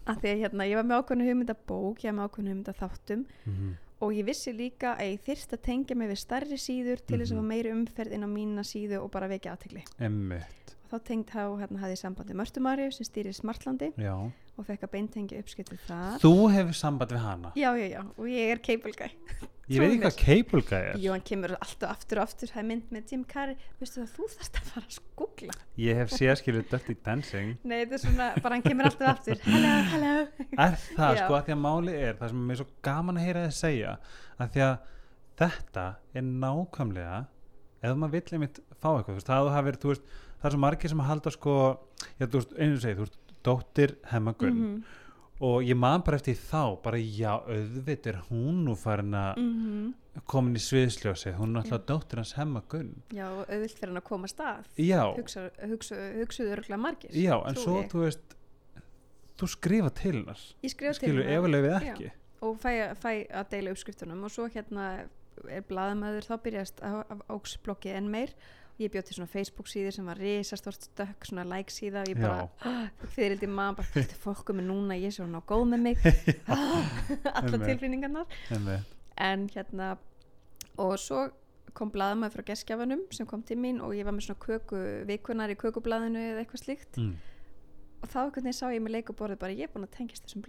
[0.08, 2.72] Að því að hérna ég var með ákveðnu hugmynda bók ég var með ákveðnu hugmynda
[2.80, 3.74] þáttum mm -hmm.
[4.00, 7.30] og ég vissi líka að ég þyrst að tengja mig við stærri síður til þess
[7.32, 7.44] að Mhm.
[7.44, 11.42] fá meiri umferð inn á mína síðu og bara vekja aðtegli Emmitt þá tengd þá
[11.60, 13.92] hérna hafði ég sambandi Mörtumari sem stýrir Smartlandi.
[13.96, 16.18] Já og fekk að beintengja uppskiptið þar.
[16.22, 17.52] Þú hefur samband við hana?
[17.58, 19.10] Já já já og ég er Cable Guy.
[19.70, 20.96] Ég veit ekki hvað Cable Guy er.
[20.98, 22.50] Jú, hann kemur alltaf aftur og aftur.
[22.50, 23.56] Það er mynd með Jim Carrey.
[23.78, 27.52] Veistu það, þú þarfst að fara að googla Ég hef séð skilur Dirty Dancing.
[27.62, 29.42] Nei, þetta er svona, bara hann kemur alltaf aftur.
[29.46, 30.14] Hello, hello.
[30.50, 31.20] Er það Já.
[31.22, 33.56] sko að því að máli er það sem er mér svo gaman að heyra þið
[33.60, 33.94] segja
[34.40, 34.74] að því að
[35.40, 35.86] þetta
[36.18, 37.20] er nákvæmlega
[37.80, 40.10] ef maður vill einmitt fá eitthvað það, veist,
[40.40, 41.54] það er svo margir sem halda sko,
[42.18, 44.82] já, þú veist, einu segi, þú veist dóttir hemmagunn Mhm,
[45.40, 49.94] og ég man bara eftir þá bara já, auðvitað er hún nú farin að mhm.
[50.26, 54.28] komin í sviðsljósi hún er alltaf dóttir hans hemmagunn já, auðvilt fyrir hann að koma
[54.28, 54.68] að stað.
[54.76, 57.10] Já, hugsa, hugsa, hugsuðu örgulega margir.
[57.16, 57.88] Já, en svo ég.
[57.92, 58.36] þú veist
[59.40, 60.40] þú skrifa til hennar.
[60.60, 61.80] Ég skrifa til hennar efuleg við Já.
[61.94, 62.12] ekki.
[62.44, 64.24] Og fæ, fæ að deila uppskriftunum.
[64.24, 64.86] Og svo hérna
[65.48, 68.34] er blaðamæður þá byrjast á, á óksblokki enn meir.
[68.34, 72.12] og ég bjóð til svona Facebook síður sem var risastort stökk, svona like síða og
[72.12, 72.46] ég bara,
[73.14, 76.06] fyrir til maður bara, þetta fólk með núna, ég sé hún á góð með mig.
[77.36, 77.66] Alla Einmitt.
[77.68, 78.40] tilfinningarnar.
[79.20, 79.92] En hérna
[80.80, 81.26] og svo
[81.76, 85.52] kom blaðamæður frá geskjafanum sem kom til mín og ég var með svona köku vikunar
[85.52, 86.96] í kökublaðinu eða eitthvað slíkt.
[86.98, 87.12] Mm.
[88.00, 90.42] og þá hvernig sá ég með leikuborðið bara ég er búin að tengjast þessum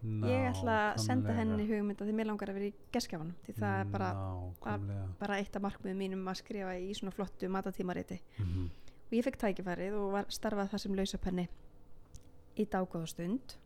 [0.00, 3.34] blaðamanni ég ætla að senda henni hugmynd að því mér langar að vera í geskjafanum
[3.46, 5.08] því það er bara, Nákvæmlega.
[5.18, 8.70] bara eitt af markmiðum mínum að skrifa í svona flottu matatímariti Mhm.
[9.06, 11.48] og ég fekk tækifærið og var starfað það sem lausapenni
[12.56, 13.56] í dágóðastund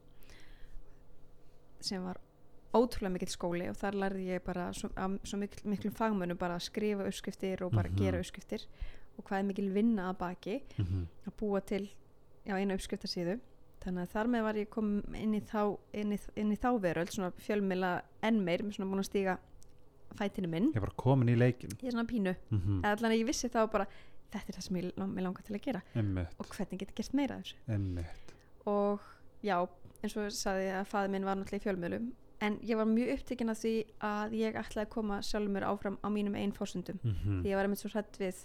[1.81, 2.19] sem var
[2.75, 6.57] ótrúlega mikill skóli og þar lærði ég bara svo, að, svo mikl, miklum fagmönnum bara
[6.59, 7.97] að skrifa uppskriftir og bara Mhm.
[7.97, 8.67] gera uppskriftir
[9.19, 11.07] og hvað er mikil vinna að baki Mhm.
[11.29, 11.89] að búa til
[12.47, 13.39] já, einu uppskriftasíðu
[13.85, 15.61] þannig að þar með var ég kom inn í þá,
[15.93, 17.93] inn í, inn í þá veröld svona fjölmila
[18.25, 19.37] enn meir með svona búin að stíga
[20.15, 20.73] fætinu minn.
[20.75, 22.85] Ég var komin í leikin ég er svona pínu, mm -hmm.
[22.91, 23.87] allan að ég vissi þá bara
[24.35, 25.83] þetta er það sem ég, mig langar til að gera.
[25.95, 27.57] Emmitt, og hvernig get ég gert meira þessu?
[27.69, 29.01] Emmitt og
[29.45, 29.57] já,
[30.03, 32.11] eins og sagði að faði minn var náttúrulega í fjölmjölum
[32.45, 35.99] en ég var mjög upptekinn af því að ég ætlaði að koma sjálfur mér áfram
[36.01, 38.45] á mínum einn fórsundum mm því ég var einmitt svo hrætt við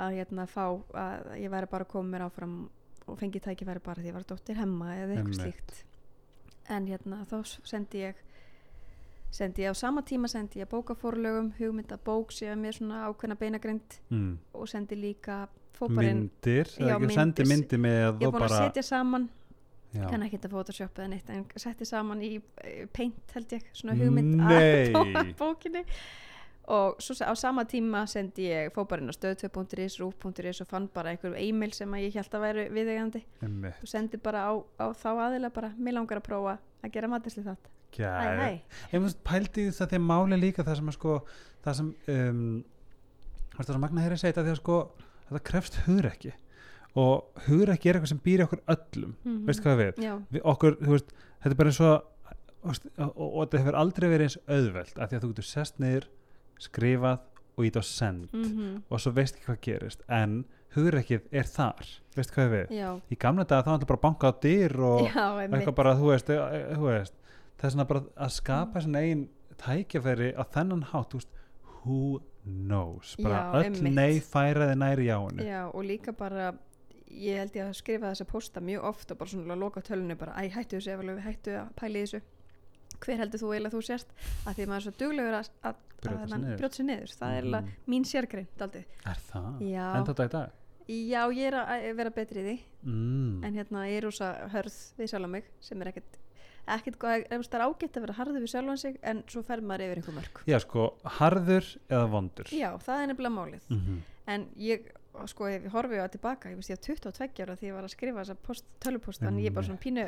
[0.00, 0.64] að hérna fá
[0.96, 2.56] að ég væri bara að koma mér áfram
[3.06, 5.84] og fengi tækifæri bara því ég var dóttir hemma eða eitthvað slíkt
[6.70, 8.20] en hérna þá sendi ég
[9.30, 13.98] sendi ég á sama tíma sendi ég bókaforlögum hugmynda bók sem er svona ákveðna beinagrind
[14.10, 14.32] mm.
[14.54, 15.44] og sendi líka
[15.76, 17.50] fóparinn myndir, Já, ekki sendi myndir.
[17.54, 19.28] myndi með ég er búin að setja saman
[19.94, 20.06] já.
[20.06, 22.32] kann ekki þetta photoshop eða neitt en setti saman í
[22.64, 25.84] eh, paint held ég svona hugmynd að bókinni
[26.70, 30.86] og svo á sama tíma sendi ég fór bara inn á stöð2.is, rúf.is og fann
[30.94, 33.22] bara einhverjum e-mail sem að ég held að væri viðegandi
[33.72, 37.42] og sendi bara á, á þá aðila bara, mér langar að prófa að gera matisli
[37.44, 37.70] þátt.
[37.90, 38.60] Gæði.
[38.92, 41.16] Ég finnst pældi þess að því að máli líka það sem er sko
[41.64, 42.44] það sem um,
[43.56, 44.78] það er magna hér að segja þetta því að sko
[45.26, 46.32] þetta krefst hugrekki.
[47.00, 49.16] Og hugrekki er eitthvað sem býr í okkur öllum.
[49.24, 49.42] Mhm.
[49.48, 50.00] veistu hvað við?
[50.30, 51.92] Við okkur, veist, þetta er bara eins og
[52.70, 55.50] veist, og, og, og þetta hefur aldrei verið eins auðvelt af því að þú getur
[55.50, 56.08] sest niður
[56.60, 57.20] skrifað
[57.56, 58.28] og ít á send.
[58.32, 60.44] Mhm, og svo veist ekki hvað gerist en
[60.74, 61.88] hugrekkið er þar.
[62.16, 62.70] Veistu hvað við?
[62.78, 65.94] já, Í gamla daga þá ætla bara að banka á dyr og já, eitthvað bara,
[65.98, 67.14] þú veist, e, e, þú veist
[67.60, 68.96] það er svona bara að skapa mm.
[68.96, 69.28] eigin
[69.60, 71.38] tækjafæri á þennan hátt þú veist,
[71.80, 72.00] who
[72.44, 73.14] knows?
[73.20, 73.94] Bara Já, öll einmitt.
[73.94, 76.52] nei færaði næri jáinu Já, og líka bara
[77.10, 80.36] ég held ég að skrifa þessa posta mjög oft og bara svona loka tölunni bara,
[80.38, 82.22] æ, hættu þessu ef alveg hættu að pæla í þessu
[83.04, 84.14] hver heldur þú eiginlega þú sérst
[84.46, 86.56] að því að maður er svo duglegur að, að, að niður.
[86.60, 88.84] brjóta sér niður það er eiginlega mín sérgrein daldið.
[89.12, 89.50] er það?
[89.70, 89.86] Já.
[90.00, 90.56] en þetta í dag?
[90.90, 93.44] Já, ég er að að vera betri í því Mm.
[93.44, 96.14] en hérna ég er rosa hörð við sjálf mig sem er ekkert
[96.70, 99.84] ekkert góð, það er ágætt að vera harður við sjálfan sig en svo fer maður
[99.90, 100.86] yfir einhver mörg já sko,
[101.18, 104.84] harður eða vondur Já, það er nefnilega málið mm en ég,
[105.26, 107.84] sko, ef ég horfi á tilbaka ég veist ég var 22 ára því ég var
[107.88, 110.04] að skrifa þessa post, tölvupost, þannig ég er bara svona pínu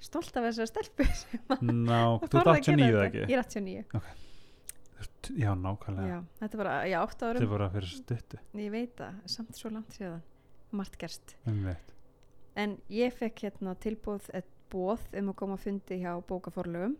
[0.00, 1.06] stolt af þessari stelpu
[1.70, 3.06] Ná, þú ert þorði að gera 89 eða þetta.
[3.06, 3.22] ekki?
[3.28, 4.16] Ég er 89
[5.40, 6.08] Já, nákvæmlega.
[6.10, 8.38] Já, þetta var, já, 8 Þetta árum er bara fyrir stuttu.
[8.60, 10.22] Ég veit það, samt svo langt síðan.
[10.76, 11.34] Margt gerst.
[12.60, 16.96] En ég fekk hérna tilbúð eitt bóð um að koma að fundi hjá bókaforlögum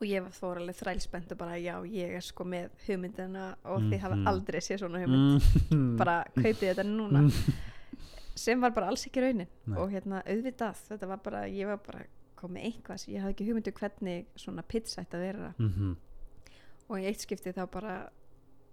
[0.00, 3.82] og ég var þó alveg þrælspennt og bara já, ég er sko með hugmyndina og
[3.90, 4.26] þið hafa Mhm.
[4.30, 5.50] aldrei séð svona hugmynd.
[5.70, 5.96] Mm.
[6.00, 7.20] bara kaupið þetta núna
[8.36, 9.48] sem var bara alls ekki raunin.
[9.66, 9.78] Nei.
[9.78, 12.04] og hérna auðvitað, þetta var bara ég var bara
[12.40, 15.52] komið einhvað, ég hafði ekki hugmyndu hvernig svona pizza ætti að vera.
[15.58, 15.96] Mm -hmm.
[16.88, 18.10] og í eitt skipti þá bara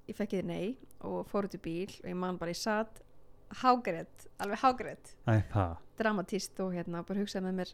[0.08, 3.02] ég fekk þið nei og fór út í bíl og ég man bara, ég satt
[3.62, 5.14] hágrætt, alveg hágrætt
[5.98, 7.72] dramatíst og hérna bara hugsaði með mér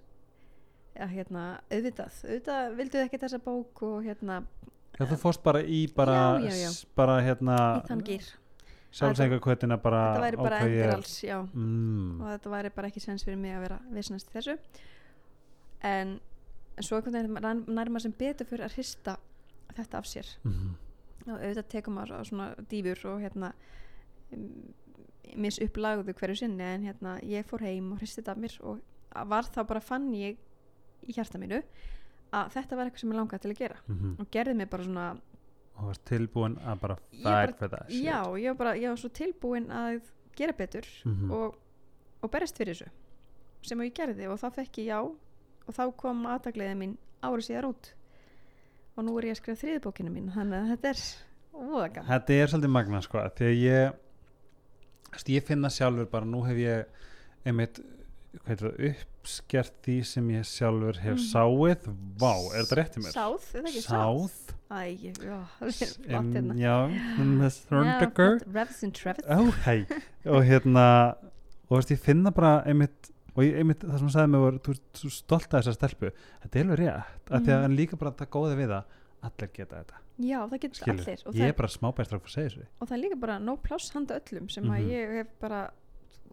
[0.93, 4.43] ja, hérna, auðvitað auðvitað vildu ekki þessa bók og hérna
[4.93, 8.27] Já, þú fórst bara í bara, Já, já, bara hérna í þann gýr
[8.93, 11.37] sjálfsengakvötina bara þetta væri bara ákvað ég- endur alls, já.
[11.53, 12.21] Mm.
[12.21, 14.57] og þetta væri bara ekki sens fyrir mig að vera visnast í þessu.
[15.83, 16.19] En,
[16.77, 19.17] en svo einhvern veginn nær maður sem betur fyrir að hrista
[19.73, 20.29] þetta af sér.
[20.45, 20.75] Mm.
[21.27, 23.53] og auðvitað tekum á svona dýfur og hérna
[24.35, 24.47] um,
[25.39, 26.63] mis upplagðu hverju sinni.
[26.63, 28.81] En hérna ég fór heim og hristi þetta af mér og
[29.29, 30.37] var þá bara fann ég
[31.07, 31.61] í hjarta mínu
[32.33, 33.77] að þetta var eitthvað sem ég langaði til að gera.
[33.87, 35.07] Mm og gerði mig bara svona
[35.77, 36.95] og varst tilbúin að bara
[37.57, 38.05] for that shit.
[38.05, 40.01] já, ég var bara, ég var svo tilbúin að
[40.35, 41.31] gera betur Mhm.
[41.31, 41.55] og,
[42.21, 42.89] og berist fyrir þessu
[43.63, 47.69] sem ég gerði og þá fekk ég já og þá kom aðtakliðið mín árið síðar
[47.71, 47.93] út
[48.97, 51.03] og nú er ég að skrifa þriðbókinu mín þannig að þetta er
[51.53, 53.93] óða gaman Þetta er svolítið magna sko að ég
[55.29, 56.85] ég finna sjálfur bara nú hef ég
[57.45, 57.79] einmitt
[58.47, 61.27] það, uppskert því sem ég sjálfur hef Mhm.
[61.31, 63.13] sáið Vá, er þetta rétt í mér?
[63.13, 63.93] Sáð, er það ekki sáð?
[63.93, 66.75] Sáð Æ, já, það er flott hérna Já,
[67.39, 69.85] Miss Já, Thornberger flott, Revs and Trevs Ó, hei
[70.25, 70.85] og hérna
[71.69, 74.57] og veist, ég finna bara einmitt og ég, einmitt það sem hún sagði mig var
[74.65, 77.35] þú ert stolt af þessa stelpu þetta er alveg rétt mm.
[77.37, 77.45] Mhm.
[77.49, 77.65] -hmm.
[77.65, 78.83] en líka bara það góði við það
[79.29, 82.65] allir geta þetta Já, það getur skilur, allir ég er bara smábæstur að segja þessu
[82.79, 84.89] og það er líka bara no pláss handa öllum sem að Mhm.
[84.89, 85.69] ég hef bara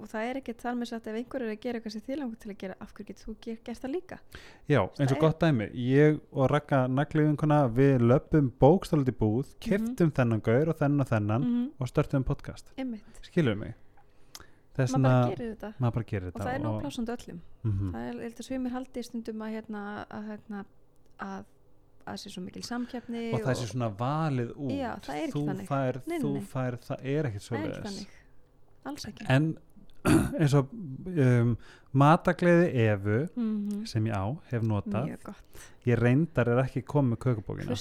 [0.00, 2.18] og það er ekki þar með sagt ef einhver er að gera eitthvað sem þið
[2.20, 4.18] langar til að gera af hverju getur þú ger, gert það líka?
[4.68, 9.16] Já, eins Það og er- gott dæmi ég og Raka nagliðinkuna við löpum bókstálið í
[9.20, 9.60] búð Mhm.
[9.60, 11.70] kiftum þennan gaur og þennan og þennan -hmm.
[11.80, 12.72] og störtum podcast.
[13.22, 13.74] Skilur mig?
[14.76, 15.72] Þess maður bara gerir þetta.
[15.92, 17.40] bara gerir og þetta það er no pláss handa öllum.
[17.64, 17.92] Mhm.
[17.92, 20.64] það er, ég held að svimir haldi stundum að hérna að hérna
[21.20, 21.44] að
[22.06, 24.72] að sé svo mikil samkeppni og það sé svona valið út.
[24.72, 27.84] Já, það þú fær, þú fær, það er ekkert það er svoleiðis.
[27.84, 28.06] þannig.
[28.86, 29.26] Alls ekki.
[29.28, 29.58] En
[30.40, 31.56] eins og um,
[31.92, 35.10] matagleði Evu mm sem ég á, hef notað.
[35.88, 37.76] Ég reyndar er ekki komið með kökubókina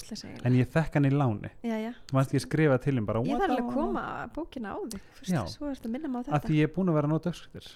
[0.48, 0.68] en ég.
[0.72, 1.50] fekk hann í láni.
[1.64, 1.92] Já, já.
[2.16, 4.04] mannst ég skrifa til hann bara ég þarf alveg að koma
[4.36, 5.02] bókina á þig
[5.52, 6.48] svo er þetta að minna mig á af þetta.
[6.48, 7.34] því ég er búin að vera að nota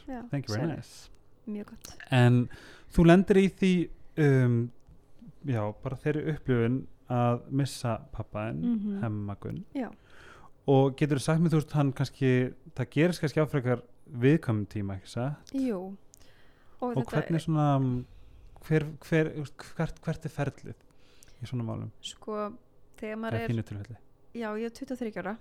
[0.07, 1.09] já, thank you very nice
[2.11, 2.39] en
[2.95, 3.71] þú lendir í því
[4.23, 4.57] um,
[5.45, 9.01] já, bara þeirri upplifun að missa pappaðin Mhm.
[9.03, 9.89] hemmagun já,
[10.67, 14.97] og getur þú sagt mér þú veist hann kannski það gerist kannski áfrekar viðkvæmum tíma
[14.99, 15.53] ekki satt?
[15.55, 15.79] Jú.
[16.83, 17.91] Og, og hvernig svona um,
[18.67, 19.31] hver, hver,
[19.77, 20.75] hvert, hvert er ferlið
[21.41, 21.91] í svona málum?
[22.03, 22.49] Sko,
[22.99, 23.99] þegar maður eða er þínu tilfelli?
[24.33, 25.37] Já, ég er 23 ára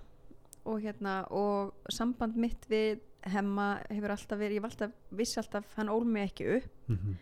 [0.63, 3.01] og hérna, og samband mitt við
[3.33, 6.97] hemma hefur alltaf verið, ég var alltaf, vissi alltaf hann ól mig ekki upp, mm
[6.97, 7.15] -hmm.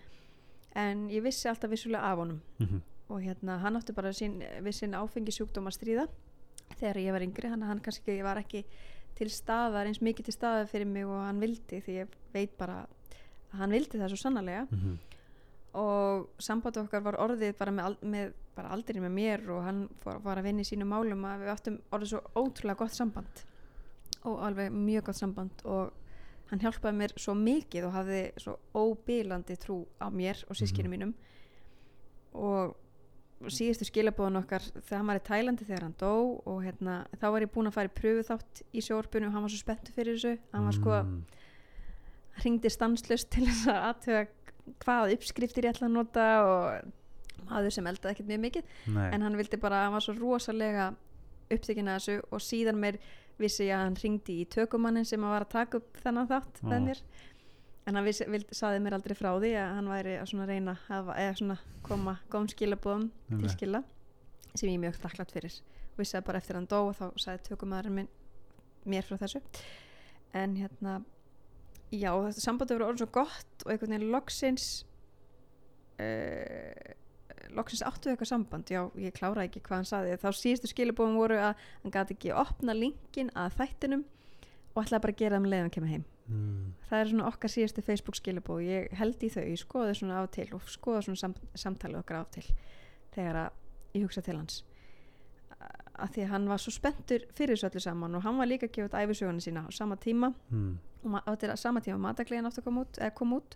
[0.77, 2.41] en ég vissi alltaf vissulega af honum.
[2.60, 6.08] Mm og hérna, hann átti bara sín, við sín áfengisjúkdóm að stríða
[6.80, 8.63] þegar ég var yngri, hann, hann kannski var ekki
[9.22, 12.82] til staðar, eins mikið til staðar fyrir mig og hann vildi, því ég veit bara
[12.84, 14.98] að hann vildi það svo sannarlega -hmm.
[15.80, 20.38] og samband okkar var orðið bara með, með bara aldrei með mér og hann var,
[20.38, 23.46] að vinna í sínum málum að við áttum orðið svo ótrúlega gott samband
[24.24, 25.92] og alveg mjög gott samband og
[26.52, 30.92] hann hjálpaði mér svo mikið og hafði svo óbílandi trú á mér og sískinu Mhm.
[30.92, 31.14] mínum
[32.34, 32.76] og
[33.49, 36.12] síðustu skilabóðan okkar þegar hann var í Tælandi þegar hann dó
[36.45, 39.41] og hérna, þá var ég búin að fara í pröfu þátt í sjórpunum og hann
[39.47, 41.23] var svo spenntu fyrir þessu hann var sko, Mm.
[42.41, 44.27] hringdi stanslust til þess að aðtöga
[44.86, 48.63] hvað uppskriftir ég ætla að nota og maður sem eldaði ekkert mjög mikið
[48.95, 49.10] Nei.
[49.15, 50.91] en hann vildi bara, hann var svo rosalega
[51.51, 52.99] upptekinn að þessu og síðan mér
[53.41, 56.77] vissi ég að hann ringdi í tökumannin sem var að taka upp þennan þátt með
[56.77, 56.86] Ó.
[56.86, 57.01] mér
[57.89, 58.10] en hann
[58.54, 63.08] saði mér aldrei frá því að hann væri að reyna að hafa, koma góðum skilabóðum
[63.32, 63.82] til skila
[64.54, 65.56] sem ég er mjög þakklátt fyrir.
[65.98, 68.12] Vissi að bara eftir að hann dó og þá saði tökumæðurinn minn
[68.91, 69.41] mér frá þessu.
[70.38, 71.00] En hérna
[71.91, 74.70] já, þetta sambandi verið orðið svo gott og einhvern veginn loksins
[76.02, 76.94] uh,
[77.56, 78.72] loksins áttu við eitthvað samband.
[78.72, 82.36] Já, ég klára ekki hvað hann saði þá síðustu skilabóðum voru að hann gæti ekki
[82.44, 84.08] opna linkin að þættinum
[84.72, 86.74] og ætlaði bara að gera það með leiðan kemur heim mm.
[86.90, 90.30] það er svona okkar síðustu Facebook skilabóð ég held í þau, ég skoði svona af
[90.32, 92.46] til og skoði svona sam samtali okkar af til
[93.16, 93.50] þegar að
[93.96, 94.64] ég hugsa til hans
[96.02, 98.66] að því að hann var svo spenntur fyrir þessu öllu saman og hann var líka
[98.66, 100.78] að gefa út æfisögunni sína á sama tíma Mm.
[101.04, 103.56] og ma- á þetta sama tíma mataklegin átt að koma út, út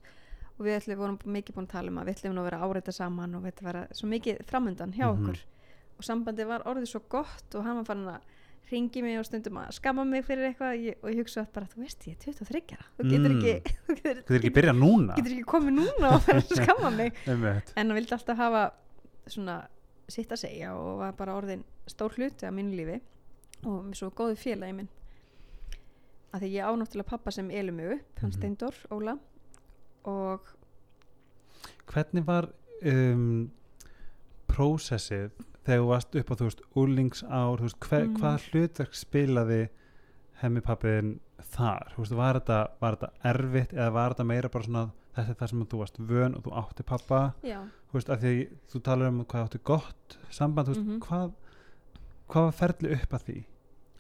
[0.60, 2.92] og við ætlum, vorum mikið búin að tala um að við ætlum að vera áreita
[2.94, 5.22] saman og þetta vera svo mikið framundan hjá Mhm.
[5.24, 5.38] okkur
[5.98, 8.22] og sambandi var orðið svo gott og hann var fann að
[8.72, 11.84] ringi mig og stundum að skamma mig fyrir eitthvað ég, og ég hugsa bara, þú
[11.84, 12.86] veist ég er 23 ára.
[12.98, 13.38] Þú getur Mm.
[13.38, 15.16] ekki, þú getur, er ekki byrjað núna.
[15.20, 17.14] getur ekki komið núna og fara að skamma mig.
[17.28, 17.46] En
[17.78, 18.64] hann vildi alltaf hafa
[19.28, 19.58] svona
[20.10, 23.00] sitt að segja og var bara orðin stór hluti af mínu lífi
[23.66, 24.90] og svo góðu félagi minn.
[26.36, 28.38] Að því ég ánáttúrulega pappa sem elur mig upp, hann Mhm.
[28.38, 29.18] Steindor, Óla.
[30.06, 30.42] Og
[31.88, 32.50] Hvernig var
[32.86, 33.52] um,
[34.50, 35.32] prósessið
[35.66, 38.18] þegar þú varst upp á þú veist úlingsár, þú veist, hver, Mhm.
[38.22, 39.70] hvað hlutverk spilaði
[40.42, 41.20] hemmi pappiðin
[41.56, 45.30] þar, þú veist, var þetta, var þetta erfitt eða var þetta meira bara svona þetta
[45.30, 48.32] er það sem þú varst vön og þú átti pappa já, þú veist, af því
[48.36, 51.00] að þú talar um hvað átti gott samband, veist, Mhm.
[51.00, 51.34] hvað
[52.30, 53.44] hvað var ferli upp að því?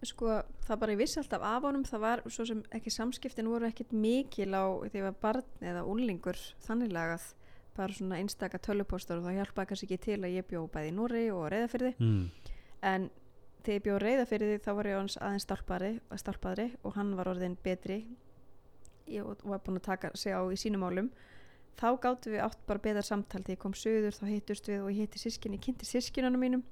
[0.06, 3.65] sko það bara ég vissi alltaf af honum það var svo sem ekki samskiptin voru
[3.65, 7.34] ekkit mikil á því var barn eða úlingur þannig lagað
[7.77, 10.95] bara svona einstaka tölupóstar og það hjálpaði kannski ekki til að ég bjó bæði í
[10.95, 12.29] Núri og reyðafyrði Mm.
[12.83, 13.09] en
[13.63, 17.57] þegar ég bjó reyðafyrði þá var ég aðeins aðeins stálpaðri, stálpaðri og hann var orðin
[17.63, 18.05] betri.
[19.07, 21.09] Ég var búin að taka sig á í sínum málum.
[21.77, 23.41] Þá gáttum við átt bara beðar samtal.
[23.43, 26.63] Þegar ég kom söður þá hittust við og ég hitti sískinni, kynnti sískinunum mínum.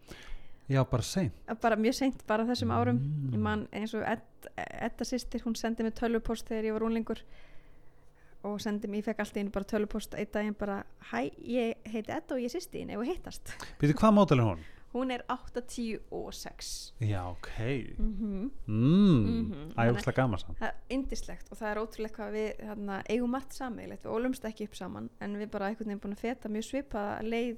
[0.69, 1.33] Já, bara seint.
[1.61, 3.01] Bara mjög seint bara þessum árum.
[3.01, 3.33] Mm.
[3.33, 4.21] ég man eins og Ed,
[4.55, 7.19] Edda sýstir hún sendi mig tölvupost þegar ég var úlingur
[8.43, 12.11] og sendi mig, ég fekk alltaf einu bara tölvupost einn daginn bara, hæ, ég heiti
[12.11, 14.63] Edda og ég sýsti þín ef við hittast Býtu, hvað mótel er hún?
[14.93, 17.49] hún er 8, 10 og 6 Já, ok
[17.97, 18.49] mm -hmm.
[18.67, 19.25] mm.
[19.25, 19.71] Mhm.
[19.79, 23.53] Æguslega gaman samt það er indislegt og það er ótrúlega hvað við þarna, eigum margt
[23.53, 26.63] sammeilegt, við ólumst ekki upp saman en við bara einhvern veginn búin að feta mjög
[26.63, 27.57] svipaða leið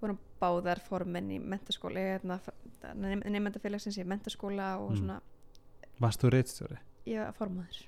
[0.00, 2.40] vorum báðar formenn í mentaskóla hérna,
[2.94, 4.96] nefndafélagsins í mentaskóla og Mm.
[4.98, 5.20] svona,
[6.00, 6.76] Varst þú reitstjóri?
[7.06, 7.86] ég var formaður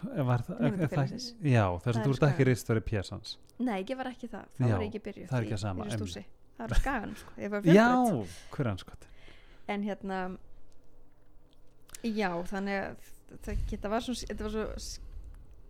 [0.00, 1.10] Var það, er, er það,
[1.44, 4.64] já, þess Það að þú ert ekki reitstjóri Pjessans Nei, ég var ekki það, þá
[4.66, 6.22] Já, var ekki byrjuð það er ekki í- það sama, í stúsi.
[6.56, 7.34] það var skagan sko.
[7.44, 9.08] ég var Já, fjölbreytt hver er hans gott?
[9.70, 10.20] en hérna
[12.04, 13.10] já, þannig að
[13.44, 14.64] það geta var svo, þetta var svo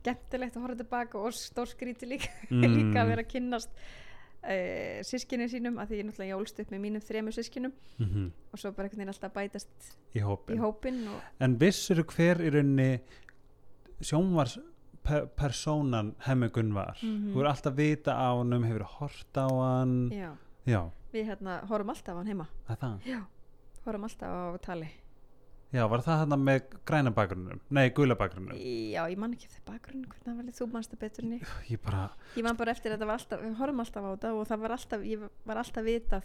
[0.01, 2.31] skemmtilegt að horfa tilbaka og stór skríti líka,
[2.77, 6.85] líka að vera að kynnast uh, sískinni sínum að því ég náttúrulega jólst upp með
[6.87, 11.03] mínum þremur sískinum mm og svo bara einhvern veginn alltaf bætast í hópin í hópin
[11.45, 12.89] En vissur hver í rauninni
[14.01, 14.59] sjónvars
[15.03, 17.33] pe persónan hemmi Gunvar Mhm.
[17.35, 20.11] Þú er alltaf vita á honum, hefur hort á hann?
[20.11, 20.33] Já,
[20.67, 22.47] Já, við hérna horfum alltaf á hann heima.
[22.69, 22.99] Það það?
[23.07, 23.21] Já,
[23.87, 24.91] horfum alltaf á tali.
[25.73, 27.61] Já, var það hann með græna bakgrunnum?
[27.71, 31.25] Nei, gula bakgrunnum já, ég man ekki eftir bakgrunn það var þú manst það betur
[31.25, 31.47] en ég.
[31.71, 34.49] Ég bara, ég man bara eftir að var alltaf, við horfum alltaf á þetta og
[34.49, 36.25] það var alltaf, ég var alltaf vitað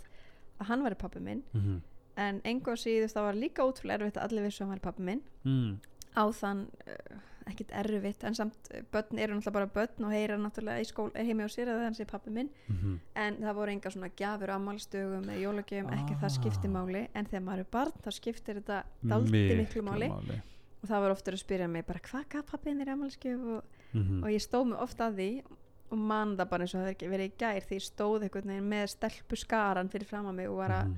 [0.60, 1.44] að hann væri pappi minn.
[1.54, 1.82] Mm
[2.16, 4.86] en engu að síðust það var líka ótrúlega erfitt að allir vissu að hann væri
[4.86, 5.22] pappi minn.
[5.44, 5.80] Mm.
[6.16, 10.38] á þann, uh, ekkit erfitt en samt, uh, börn eru náttúrulega bara börn og heyra
[10.38, 13.72] náttúrulega í skól, heimi á sér að það sé pappi minn, Mm en það voru
[13.72, 16.36] enga svona gjafur ámálstögum eða jólagjöfum, ekki það Ah.
[16.38, 20.10] skipti máli, en þegar maður er barn þá skiptir þetta daldi miklu máli.
[20.10, 20.42] máli.
[20.84, 23.64] og það var ofta að spyrja mig bara hvað gaf pappi þér í ámálsgjöf og,
[23.94, 25.44] Mm og ég stóð mig ofta að því
[25.92, 28.48] og man það bara eins og það hefði verið í gær því ég stóð einhvern
[28.52, 30.96] veginn með stelpu skaran fyrir fram að mig og var að Mhm.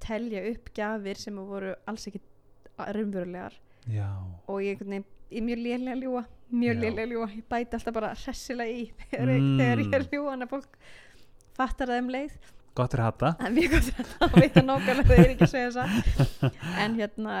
[0.00, 2.20] telja upp gjafir sem voru alls ekki
[2.78, 3.52] raunverulegar.
[3.88, 4.08] Já,
[4.48, 7.44] og ég, einhvern veginn, ég er mjög lélega að ljúa mjög lélega að ljúa, ég
[7.52, 9.58] bæti alltaf bara hressilega í þegar, Mm.
[9.60, 10.78] þegar ég er að ljúa hana fólk
[11.60, 12.36] fattar það um leið.
[12.78, 15.54] Gott er hata það er mjög gott að vita nákvæmlega þegar ég er ekki að
[15.54, 15.90] segja það
[16.84, 17.38] en hérna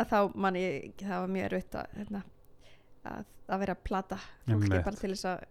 [0.00, 2.20] að þá man ég, það var mjög erfitt að, hérna,
[3.10, 5.46] að, að vera að plata fólki bara til þess að,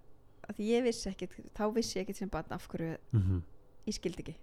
[0.49, 3.41] að ég vissi ekkit, þá vissi ég ekkit sem barn af hverju mm
[3.89, 4.35] ég skildi ekki.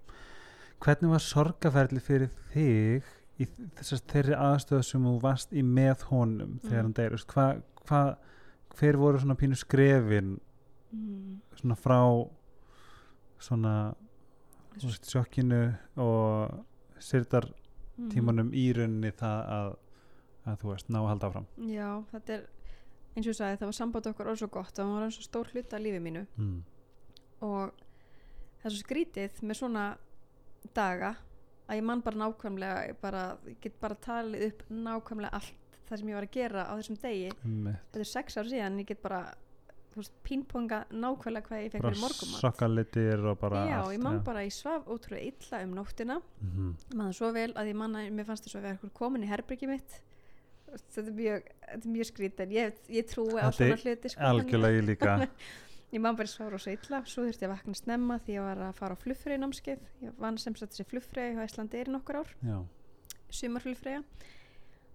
[0.83, 3.05] Hvernig var sorgaferli fyrir þig
[3.41, 6.83] í þessast þeirri aðstöðu sem þú varst í með honum þegar Mm.
[6.87, 8.01] hann deyr hvað hva,
[8.77, 10.41] hver voru svona pínu skrefin
[10.93, 11.41] mm.
[11.61, 12.01] svona frá
[13.39, 13.95] svona
[14.83, 16.65] veist, sjokkinu og
[16.99, 17.47] syrtar
[17.97, 18.11] Mhm.
[18.13, 19.77] tímanum í rauninni það að,
[20.47, 22.43] að þú veist, ná að halda áfram já, þetta er
[23.17, 25.25] eins og ég sagði, það var samband okkar orð svo gott það var eins og
[25.25, 26.59] stór hluta af lífi mínu mm.
[27.41, 27.73] og
[28.61, 29.87] það er svo skrítið með svona
[30.77, 31.15] daga
[31.67, 36.01] að ég man bara nákvæmlega ég, bara, ég get bara talið upp nákvæmlega allt það
[36.01, 37.27] sem ég var að gera á þessum degi.
[37.47, 37.83] Einmitt.
[37.91, 39.21] þetta er sex ár síðan ég get bara
[40.27, 44.43] pínponga nákvæmlega hvað ég fekk fyrir morgumat sokkalitir og bara já, allt, ég man bara,
[44.45, 46.19] ég svaf ótrúlega illa um nóttina.
[46.43, 46.75] Mhm.
[46.99, 49.71] maður svo vel að ég man að mér fannst þess að vera komin í herbyggi
[49.71, 50.03] mitt.
[50.67, 51.47] Þetta er mjög,
[51.87, 55.15] mjög skrítið ég, ég trúi á svona hluti sko, algjörlega ég líka
[55.97, 58.59] Ég man bara svara svo illa, svo þurfti ég að vakna snemma því ég var
[58.67, 59.85] að fara á flugfreyju námskeið.
[60.05, 62.59] Ég vann sem sagt þessi flugfreyju á Íslandi er í nokkur ár, já,
[63.39, 64.03] sumarflugfreyja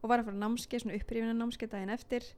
[0.01, 2.29] og var að fara á námskeið, svona upprýfina námskeið daginn eftir.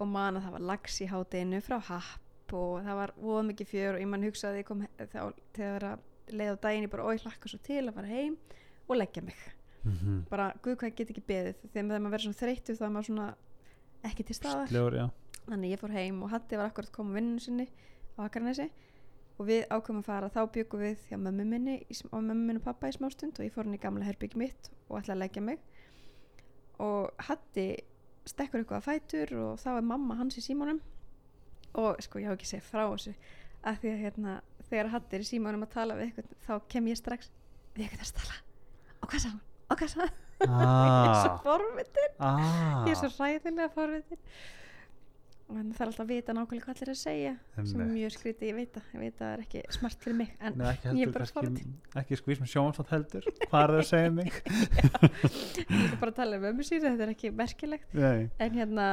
[0.00, 3.72] Og man að það var lags í hátinu frá happ og það var voða mikið
[3.74, 5.20] fjör og ég man hugsaði ég kom þá
[5.58, 6.08] þegar að
[6.40, 8.40] leið á daginn ég bara, oi, hlakka svo til að fara heim
[8.88, 9.36] og leggja mig.
[9.84, 11.64] mm Bara, guð hvað get ekki beðið.
[11.68, 13.32] Þegar maður verður svona þreyttu þá er maður svona
[14.08, 14.72] ekki til staðar.
[14.96, 15.10] Já
[15.50, 17.66] Þannig ég fór heim og Hatti var akkurat koma vinninu sinni
[18.14, 18.68] á Akarnesi
[19.40, 21.76] og við ákveðum að fara, þá byggum við hjá mömmu minni
[22.10, 24.68] og mömmu minni og pappa í smástund og ég fór hann í gamla herbyggi mitt
[24.88, 25.62] og ætla að leggja mig.
[26.84, 27.66] Og Hatti
[28.28, 30.82] stekkur eitthvað að fætur og þá er mamma hans í símónum
[31.80, 33.14] og sko ég á ekki segja frá þessu
[33.64, 34.36] að því að hérna
[34.68, 37.32] þegar Hatti er í símónum að tala við eitthvað þá kem ég strax
[37.74, 38.40] við eitthvað að tala.
[39.00, 39.42] Og hvað sá hann?
[39.70, 40.16] og hvað sá hann?
[40.40, 42.14] ég er svo ah, forvitin.
[42.24, 42.40] Ah,
[42.86, 44.20] ég er svo ræðilega forvitin
[45.56, 48.48] hann þarf alltaf að vita nákvæmlega hvað allir er að segja sem er mjög skrítið,
[48.50, 50.86] ég veit það ég veit að það er ekki smart fyrir mig en Nei, ekki
[50.86, 51.66] ég er heldur, bara kannski,
[52.02, 54.40] ekki skvís með sjónvarslátt heldur hvað er það að segja mig?
[55.70, 57.94] Ég er bara að tala um ömmu sír þetta er ekki merkilegt.
[57.96, 58.28] Nei.
[58.40, 58.88] en hérna,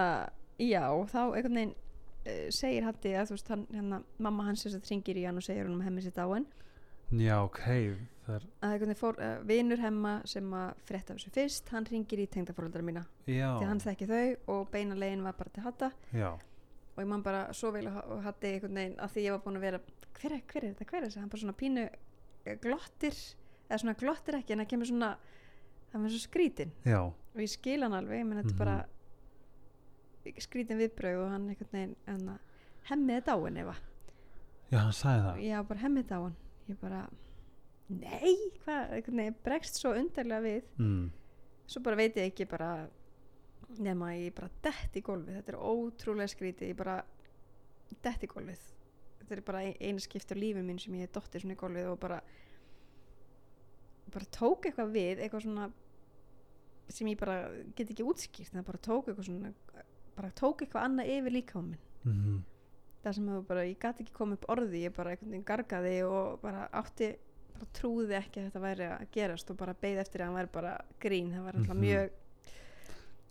[0.61, 4.79] já, þá einhvern veginn uh, segir Hatti að þú veist, hann, hérna, mamma hans þess
[4.79, 6.47] að ringir í hann og segir hann um sitt á hann
[7.11, 7.61] já, ok
[8.27, 8.45] það er,
[8.81, 12.83] veginn fór, uh, vinur hemma sem að frétta af þessu fyrst, hann ringir í tengdafóröldra
[12.83, 13.05] mína.
[13.25, 16.33] Já, að hann þekki þau og beina legin var bara til Hatta já.
[16.97, 19.59] Og ég man bara svo vel og Hatti einhvern veginn að því ég var búin
[19.59, 19.79] að vera
[20.17, 23.17] hver er, hver er þetta, hver er þetta, hann bara svona pínu eh, glottir,
[23.69, 25.11] eða svona glottir ekki en það kemur svona,
[25.91, 28.63] það var svo skrítin já, og ég skil hann alveg, menn þetta er Mhm.
[28.63, 28.77] bara
[30.43, 32.39] skrítin viðbröð og hann einhvern veginn
[32.89, 33.75] hemmið er dáin efa
[34.71, 35.55] já, hann sagði það.
[35.55, 36.35] Var bara hemmið dáin
[36.69, 37.01] ég bara,
[37.89, 40.63] nei hvað, bregst svo undarlega við.
[40.79, 41.11] Mm.
[41.67, 42.87] svo bara veit ég ekki bara
[43.77, 45.41] nema ég bara dett í gólfið.
[45.41, 47.03] Þetta er ótrúlega skrítið ég bara
[48.03, 48.61] dett í gólfið.
[49.19, 51.91] Þetta er bara ein- eina skipt á lífi mín sem ég dottir svona í gólfið
[51.91, 52.21] og bara
[54.13, 55.71] bara tók eitthvað við eitthvað svona
[56.89, 59.51] sem ég bara get ekki útskýrt það bara tók eitthvað svona
[60.15, 61.83] bara tók eitthvað annað yfir líka á minn.
[62.05, 62.43] Mm
[63.07, 65.95] það sem það bara, ég gat ekki komið upp orði ég bara einhvern veginn gargaði
[66.07, 67.09] og bara átti
[67.57, 70.51] bara trúði ekki að þetta væri að gerast og bara beið eftir að hann væri
[70.53, 71.83] bara grín það var alltaf Mhm.
[71.87, 72.09] mjög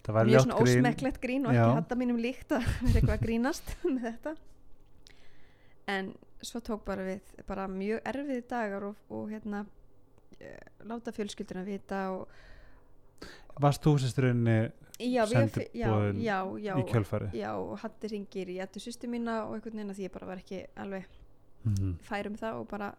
[0.06, 1.62] það mjög svona grín ósmekklegt grín og Já.
[1.66, 4.36] ekki hatta mínum líkt að vera eitthvað að grínast með þetta
[5.86, 6.12] en
[6.42, 9.64] svo tók bara við bara mjög erfiði dagar og, og hérna
[10.40, 12.28] eh, láta fjölskylduna vita og
[13.60, 14.72] varst þú sérsturinni
[16.24, 19.90] já, já, í kjölfari já, og Hatti ringir í ettu sýstu mína og einhvern veginn
[19.92, 21.04] að því ég bara var ekki alveg
[21.66, 22.94] mm fær um það og bara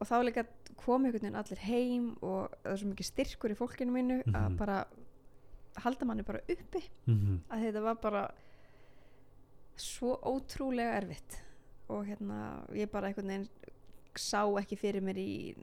[0.00, 0.44] og þá líka
[0.76, 4.48] kom einhvern veginn allir heim og það er svo mikið styrkur í fólkinu mínu að
[4.50, 4.56] Mhm.
[4.58, 4.84] bara
[5.78, 6.82] halda manni bara uppi.
[7.06, 7.38] -hmm.
[7.50, 8.30] að þetta var bara
[9.76, 11.38] svo ótrúlega erfitt.
[11.88, 13.48] Og hérna ég bara einhvern veginn
[14.16, 15.54] sá ekki fyrir mér í,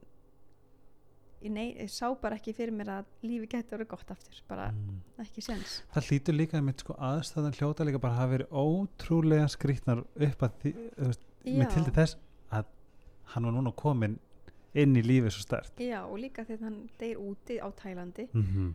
[1.46, 4.70] í nei, ég sá bara ekki fyrir mér að lífi gæti orðið gott aftur bara
[4.74, 5.00] mm.
[5.24, 10.04] ekki sens það hlýtur líka með sko aðstæðan hljóta líka bara hafa verið ótrúlega skrýtnar
[10.04, 12.18] upp að því, veist, með til þess
[12.56, 12.72] að
[13.34, 14.18] hann var núna komin
[14.76, 18.28] inn í lífið svo stert já og líka þegar hann deyr úti á Tælandi.
[18.34, 18.74] Mm -hmm.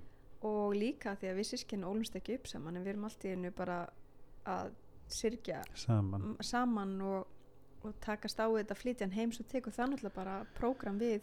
[0.48, 3.32] og líka því að við sískinn ólumst ekki upp saman en við erum allt í
[3.34, 3.86] einu bara
[4.46, 4.72] að
[5.08, 6.36] syrgja saman.
[6.40, 7.26] saman og,
[7.82, 11.22] og takast á þetta flytja hann heim svo tekur það náttúrulega bara prógram við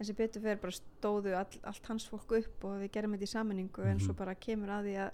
[0.00, 3.28] en sem betur fyrir bara stóðu all, allt hans fólk upp og við gerum þetta
[3.28, 4.04] í sammenningu en Mhm.
[4.06, 5.10] svo bara kemur að því að,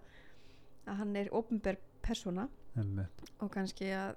[0.86, 3.22] að hann er ofnber persóna Einmitt.
[3.40, 4.14] og kannski að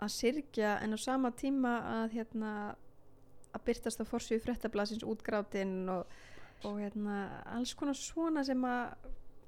[0.00, 1.72] að syrgja en á sama tíma
[2.04, 2.76] að hérna
[3.54, 6.06] að byrtast á forsvíu fréttablasins útgrátinn og,
[6.64, 8.94] og hérna alls konar svona sem að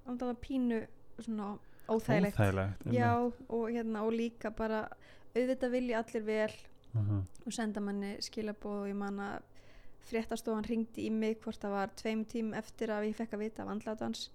[0.06, 0.86] andan að pínu
[1.20, 1.58] svona
[1.88, 3.12] óþægilegt óþægilegt já
[3.48, 4.88] og hérna og líka bara
[5.36, 6.50] auðvitað vilja allir vel
[6.94, 9.42] uh og senda manni skilabóð og ég man að
[10.08, 13.62] fréttastofan ringdi í mig hvort það var tveim tím eftir að ég fekk að vita
[13.62, 14.30] af andlátans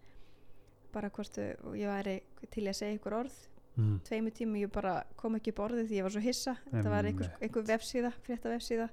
[0.94, 3.36] bara hvort ég væri til að segja ykkur orð.
[3.76, 3.98] Mm.
[4.08, 6.54] tveimu tíma ég bara kom ekki upp orðið því ég var svo hissa.
[6.72, 8.86] Þetta var einhver, einhver vefsíða, frétta vefsíða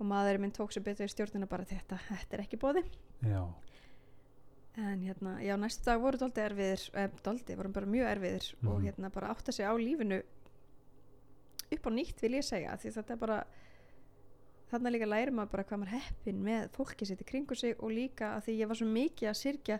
[0.00, 2.82] og maðurinn minn tók sér betur í stjórnina bara þetta, þetta er ekki bóði
[3.22, 3.44] já,
[4.82, 8.80] en hérna, já næstu dag voru doldi erfiðir eh, doldi, voru bara mjög erfiðir og
[8.80, 8.86] Mhm.
[8.88, 10.18] hérna bara átta sig á lífinu
[11.72, 13.38] upp á nýtt vil ég segja því þetta er bara
[14.72, 17.92] þarna líka læri maður bara hvað maður heppin með fólki sitt í kringu sig og
[17.92, 19.78] líka að því ég var svo mikið að syrgja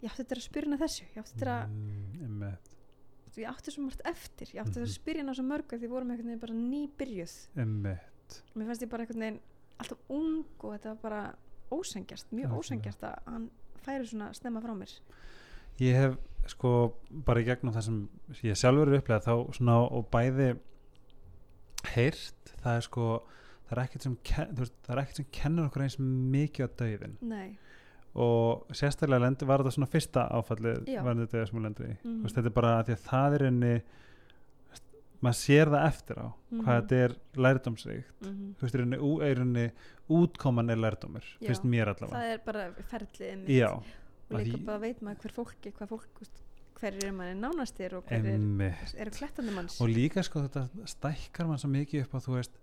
[0.00, 2.44] ég átti þetta að spyrna þessu ég átti þetta að mm,
[3.40, 4.86] ég átti svo margt eftir ég átti Mhm.
[4.86, 7.34] að spyrja ná svo mörgu því vorum einhvern veginn bara nýbyrjuð.
[8.56, 9.40] Mér fannst ég bara einhvern veginn
[9.80, 11.20] alltaf ung og þetta var bara
[11.70, 13.50] ósengjart mjög ósengjart að hann
[13.84, 14.92] færi svona snemma frá mér.
[15.80, 16.16] Ég hef
[16.50, 16.72] sko
[17.10, 18.00] bara í gegnum það sem
[18.42, 20.50] ég sjálfur er upplegað þá svona og bæði
[21.94, 23.06] heyrt það er sko
[23.70, 24.54] það er ekkert sem, ken,
[24.90, 27.48] er sem kennur okkur eins mikið á dauðin nei,
[28.18, 31.92] og sérstaklega lendi, var þetta svona fyrsta áfallið var þetta sem hún lendur í.
[32.02, 32.16] Mhm.
[32.18, 33.74] Þú veist, þetta er bara að því að það er enni
[35.20, 36.60] maður sér það eftir á Mhm.
[36.64, 37.14] hvað þetta er
[37.44, 38.12] lærdómsríkt.
[38.24, 38.80] Mm þú veist, er
[39.30, 39.66] er henni
[40.10, 41.46] útkoman er lærdómur, Já.
[41.46, 42.16] finnst mér allavega.
[42.16, 43.32] Það er bara ferlið
[44.30, 46.42] og líka bara veit maður hver fólki hvað fólk, veist,
[46.80, 49.80] hver er manni nánastir og hver er, eru klettandi manns.
[49.80, 52.56] Og líka sko þetta stækkar mann svo mikið upp á þú veist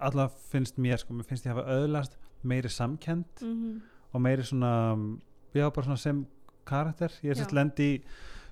[0.00, 3.80] allavega finnst mér sko, mér finnst ég hafa öðlast meiri samkend mm
[4.12, 4.94] og meiri svona
[5.54, 6.26] já bara svona sem
[6.66, 7.08] karakter.
[7.24, 8.02] Ég er sérst lendi í-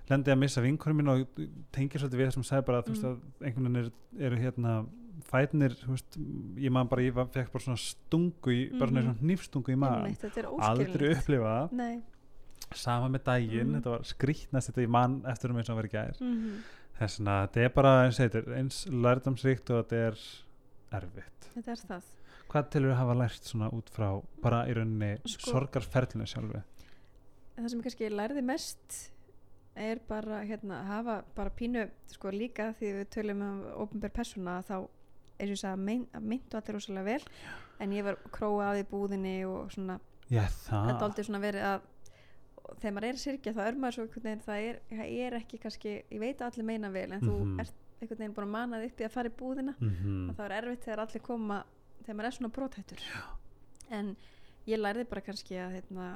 [0.08, 1.26] lendi að missa vinkurum mín og
[1.70, 3.10] tengir svolítið við það sem sagði bara að þú veist Mm.
[3.10, 4.86] að einhvern veginn eru, eru hérna
[5.30, 6.16] fætnir, þú veist,
[6.56, 9.18] ég man bara ég var- fekk bara svona stungu í, bara svona Mhm.
[9.18, 12.00] svona hnífstungu í maður, er aldrei upplifa nei.
[12.74, 13.74] Sama með daginn, Mhm.
[13.82, 16.20] þetta var skrýtnast þetta ég man eftir um eins og það var í gær.
[16.20, 16.62] Mm
[17.00, 20.14] þess vegna, þetta er bara eins, er eins lærdamsríkt og þetta er
[20.93, 21.49] erfitt.
[21.55, 22.09] Þetta er það.
[22.51, 24.09] Hvað tilur að hafa lært svona út frá
[24.43, 26.62] bara í rauninni Sko- sorgarferlinu sjálfu?
[27.57, 28.99] En það sem ég kannski lærði mest
[29.76, 34.88] er bara hérna hafa bara pínu sko líka því við tölum um ofnbjörn persóna þá
[35.41, 35.61] er ég
[36.12, 37.22] að, myndu allir rosalega vel.
[37.80, 41.62] En ég var króa að því búðinni og svona já þetta það, aldrei svona verið
[41.70, 41.80] að
[42.80, 44.05] þegar maður er að syrgja þá er maður svo
[44.45, 47.28] það er, það er ekki kannski ég veit að allir meina vel en Mhm.
[47.30, 49.74] þú ert einhvern veginn búin að manað upp í að fara í búðina.
[49.80, 51.62] Mm og það er erfitt þegar allir koma
[52.01, 53.05] þegar maður er svona brothættur.
[53.90, 54.14] En
[54.66, 56.07] ég lærði bara kannski að, hérna,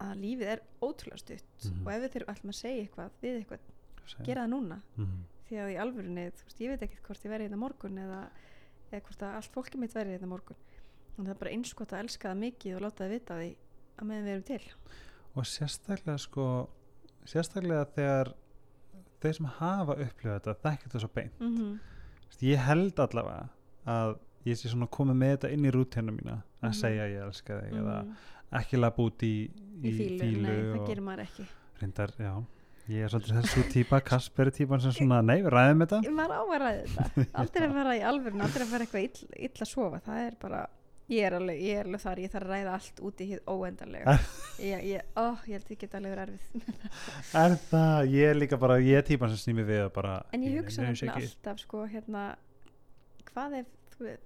[0.00, 1.70] að lífið er ótrúlega stutt.
[1.70, 1.86] Mhm.
[1.86, 3.70] og ef við þurfum alltaf að segja eitthvað við eitthvað,
[4.24, 4.82] gera það núna.
[4.96, 7.98] Mm því að í alvörunni, þú veist, ég veit ekkert hvort ég verði hérna morgun
[8.00, 8.20] eða,
[8.90, 10.62] eða hvort að allt fólkið mitt verði hérna morgun.
[11.14, 13.50] Þannig það er bara einskott að elska það mikið og láta það vita því
[13.94, 14.62] að meðan við erum til.
[15.34, 16.46] Og sérstaklega sko
[17.28, 18.32] sérstaklega þegar
[19.24, 21.40] þeir sem hafa upplifað þetta þekkja þetta svo beint.
[21.40, 21.74] Mm -hmm.
[22.44, 23.48] Ég held allavega
[23.86, 24.16] að
[24.46, 26.78] ég sé svona komið með þetta inn í rútinu mína að Mhm.
[26.80, 28.16] segja ég elska þig eða Mhm.
[28.52, 29.50] ekki lafa út í,
[29.82, 31.46] í fílu, nei, það gerir maður ekki.
[31.80, 32.44] Reyndar, já
[32.88, 36.02] ég er svolítið þessu típa, Kasper er típan sem svona, nei, við ræðum þetta.
[36.04, 37.26] Ég maður á að ræða þetta.
[37.40, 40.34] Aldrei að fara í alvörun, aldrei að fara eitthvað ill, illa að sofa, það er
[40.40, 40.66] bara
[41.08, 43.40] ég er alveg, ég er alveg þar, ég þarf að ræða allt út í hið
[43.52, 44.14] óendanlega
[44.70, 46.68] ég, ég, ó, ég held ég get alveg verið erfið
[47.44, 50.42] er það, ég er líka bara ég er típan sem snými við að bara en
[50.46, 51.10] ég hugsa ekki.
[51.12, 52.24] alltaf sko, hérna
[53.32, 54.24] hvað ef, þú veit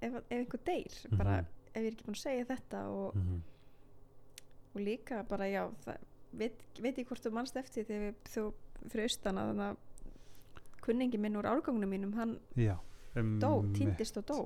[0.00, 1.46] ef, ef einhver deyr, bara Mhm.
[1.70, 3.42] ef ég er ekki búin að segja þetta og, Mhm.
[4.74, 5.96] og líka bara já, það,
[6.32, 8.52] veit, veit ég hvort þú mannst eftir þegar þú
[8.90, 9.76] fyrir austana þannig að
[10.84, 12.76] kunningi minn úr árgangunum mínum, hann já,
[13.16, 14.38] um, dó, týndist og dó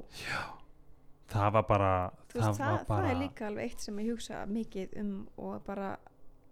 [1.32, 1.92] það var bara
[2.28, 4.96] Þú það veist, það, var bara það er líka alveg eitt sem ég hugsa mikið
[5.00, 5.92] um og bara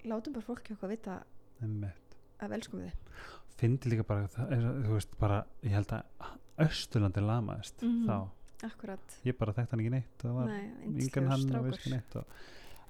[0.05, 1.19] látum bara fólki okkur vita
[1.63, 2.17] einmitt.
[2.41, 2.93] að við elskum þið
[3.63, 6.31] fyndi líka bara er, þú veist bara, ég held að
[6.63, 8.07] Östurlandi lamaðist Mhm.
[8.09, 8.17] þá,
[8.67, 10.51] akkurat, ég bara þekkt hann ekki neitt það var
[10.89, 12.25] yngan hann og veist ekki neitt og,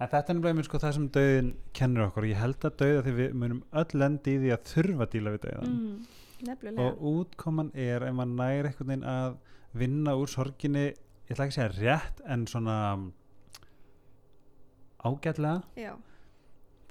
[0.01, 3.13] en þetta er nefnilega sko, það sem döðin kennir okkur, ég held að döða því
[3.21, 7.71] við munum öll lendi í því að þurfa að díla við döðan mm, og útkoman
[7.75, 9.37] er ef maður næri einhvern veginn að
[9.79, 10.87] vinna úr sorginni
[11.33, 12.77] ég ætla ekki að segja rétt en svona
[15.03, 15.63] ágætlega.
[15.81, 15.97] Já,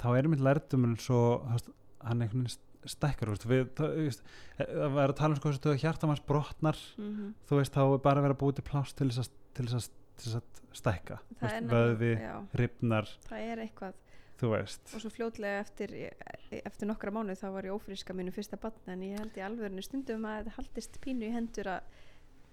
[0.01, 1.71] þá er mitt lærduminn svo þú veist,
[2.01, 4.23] hann einhvern veginn veist, við, það, veist,
[4.57, 6.79] að vera að tala um sko þessu stöðu hjartamanns brotnar.
[6.97, 9.65] Mm þú veist þá er bara að vera búið til pláss til þess að, til
[9.67, 10.63] þess að, til þess að
[11.41, 13.99] það er vöðvi, já, ripnar það er eitthvað.
[14.95, 15.91] Og svo fljótlega eftir,
[16.49, 19.83] eftir nokkra mánu þá var ég ófríska mínu fyrsta batna en ég held í alvörinu
[19.85, 21.99] stundum að þetta haldist pínu í hendur að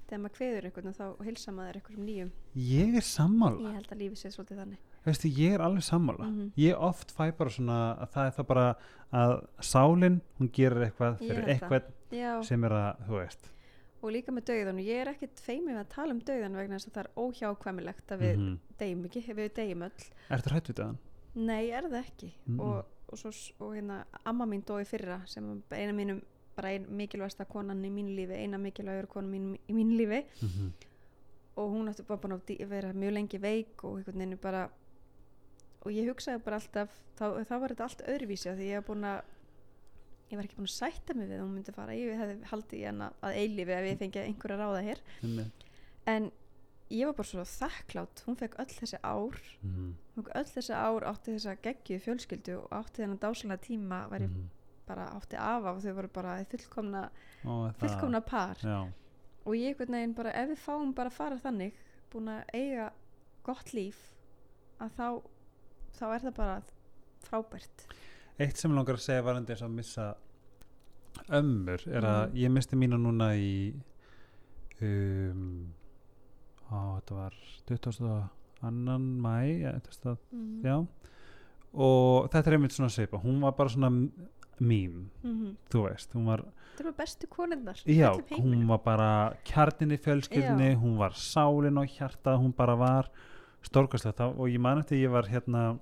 [0.09, 2.31] þegar maður kveður einhvern og þá hilsa maður einhverjum nýjum.
[2.69, 4.79] Ég er sammála, ég held að lífið sé svolítið þannig.
[5.05, 6.25] Veistu, ég er alveg sammála.
[6.29, 6.49] Mhm.
[6.59, 8.67] ég oft fæ bara svona að það er það bara
[9.13, 13.49] að sálin, hún gerir eitthvað fyrir eitthvað sem er að, þú veist.
[14.03, 16.87] Og líka með dauðan og ég er ekkit feimið að tala um dauðan vegna þess
[16.87, 18.59] að það er óhjákvæmilegt að við mm Mhm.
[18.79, 20.05] deyjum ekki, við deyjum öll.
[20.31, 20.97] Ertu hrætt við það?
[21.35, 22.31] Nei, er það ekki.
[22.49, 22.61] Mm-mm.
[22.61, 23.31] og, og, svo,
[23.61, 26.23] og hérna amma mín dói fyrra sem er eina mínum
[26.59, 30.21] bara ein mikilvægsta konan í mínu lífi eina mikilvægur konan mín í mínu lífi.
[30.43, 30.71] Mm -hmm.
[31.59, 34.69] og hún átti bara að vera mjög lengi veik og einhvern veginn bara
[35.83, 39.05] og ég hugsaði bara alltaf þá, þá var þetta allt öðruvísi því ég var búin
[39.05, 39.23] að
[40.31, 41.95] ég var ekki búin að sætta mig við að hún myndi fara.
[41.97, 45.01] Ég hefði haldið hana að eilífi ef ég fengi einhverja ráða hér.
[46.07, 46.31] En
[46.91, 49.41] ég var bara svo þakklátt hún fekk öll þessi ár.
[49.63, 54.21] Mm fekk öll þessi ár átti þessa geggju fjölskyldu og átti þennan dásalega tíma var
[54.21, 54.49] ég -hmm.
[54.89, 57.03] Bara átti af og þau voru bara fullkomna,
[57.45, 58.79] Ó, fullkomna par Já,
[59.45, 61.73] og ég einhvern veginn bara ef við fáum bara að fara þannig
[62.13, 62.91] búin að eiga
[63.47, 63.99] gott líf
[64.81, 65.07] að þá
[65.99, 66.57] þá er það bara
[67.29, 67.87] frábært
[68.39, 70.09] eitt sem langar að segja varandi og að missa
[71.35, 72.37] ömmur er að Mhm.
[72.39, 73.75] ég misti mína núna í
[74.83, 75.75] um,
[76.71, 77.35] á, þetta var
[77.67, 78.29] 22.
[79.23, 79.73] mæ ja,
[80.33, 80.63] mm.
[80.65, 80.77] já
[81.79, 83.91] og þetta er einmitt svona seipa hún var bara svona
[84.61, 86.45] mím mm þú veist, hún var
[86.77, 89.11] það eru bestu konundar já, hún var bara
[89.45, 90.79] kjarnin í fjölskyldinni, Já.
[90.79, 93.11] hún var sálin og hjartað, hún bara var
[93.67, 95.79] stórkastlegt og ég man eftir ég var hérna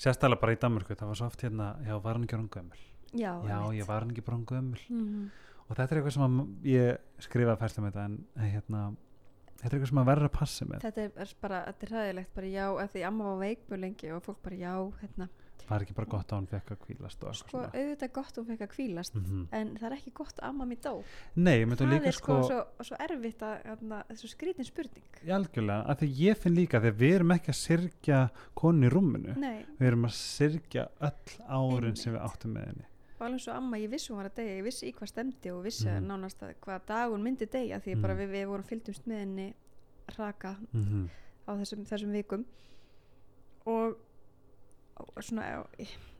[0.00, 3.32] sérstæðlega bara í Danmörku, það var svo oft hérna já, var hann ekki rangömmul, já,
[3.44, 5.30] já, ég var hann ekki rangömmul mm.
[5.66, 8.84] og þetta er eitthvað sem að ég skrifaði færstum þetta en hérna
[9.60, 10.84] þetta er eitthvað sem að verður að passa með.
[10.86, 14.12] Þetta er, bara, þetta er ræðilegt bara já, ef því amma var veik mjög lengi
[14.14, 15.28] og fólk bara já, hérna
[15.68, 18.70] var ekki bara gott að hún fekk að kvílast sko, auðvitað gott hún fekk að
[18.74, 21.02] kvílast mm en það er ekki gott að amma mér dó.
[21.36, 25.04] Nei, það er sko, sko svo, svo erfitt að, að, að þessu skrítin spurning.
[25.28, 28.20] Algjörlega, að því ég finn líka að við erum ekki að syrgja
[28.54, 29.34] konu í rúminu.
[29.36, 32.86] Nei, við erum að syrgja öll árin sem við áttum með henni.
[33.20, 35.50] Og alveg svo amma, ég vissi hún var að deyja ég vissi í hvað stemdi
[35.52, 36.06] og vissi Mhm.
[36.08, 38.20] nánast að hvað dag hún myndi deyja því bara Mhm.
[38.22, 39.54] við, við vorum fylgdumst með henni
[40.16, 41.08] raka mm -hmm.
[41.46, 42.44] á þessum, þessum vikum.
[43.66, 43.96] Og
[45.20, 45.60] svona á,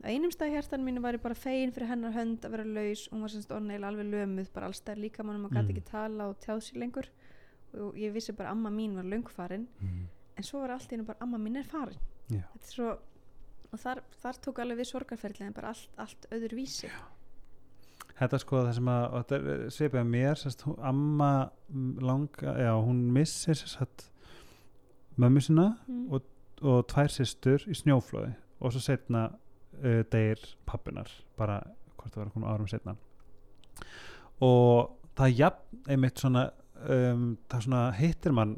[0.03, 3.21] einum stað hjartan mínu var ég bara fegin fyrir hennar hönd að vera laus hún
[3.25, 5.75] var semst orðneil alveg lömuð bara allstað líka mannum að gæti Mm.
[5.77, 7.07] ekki tala og tjáð sér lengur
[7.73, 10.05] og ég vissi bara amma mín var löngfarin Mhm.
[10.37, 11.97] en svo var allt í hennu bara amma mín er farin
[12.29, 12.43] Já.
[12.53, 12.91] Þetta er svo
[13.73, 16.89] og þar, þar tók alveg við sorgarferðlega en bara allt, allt öðru vísi
[18.19, 22.53] þetta sko það sem að þetta er svipið að mér sérst, hún, amma mm, langa,
[22.59, 24.09] já hún missir sérst
[25.17, 26.11] mömmu sinna mm.
[26.13, 26.21] og,
[26.61, 29.25] og tvær systur í snjóflóði og svo setna
[29.83, 31.59] uh, deyr pappinar bara
[31.97, 32.95] hvort það var einhvern árum setna
[34.41, 36.45] og það jafn einmitt svona
[36.87, 38.55] um, það svona hittir mann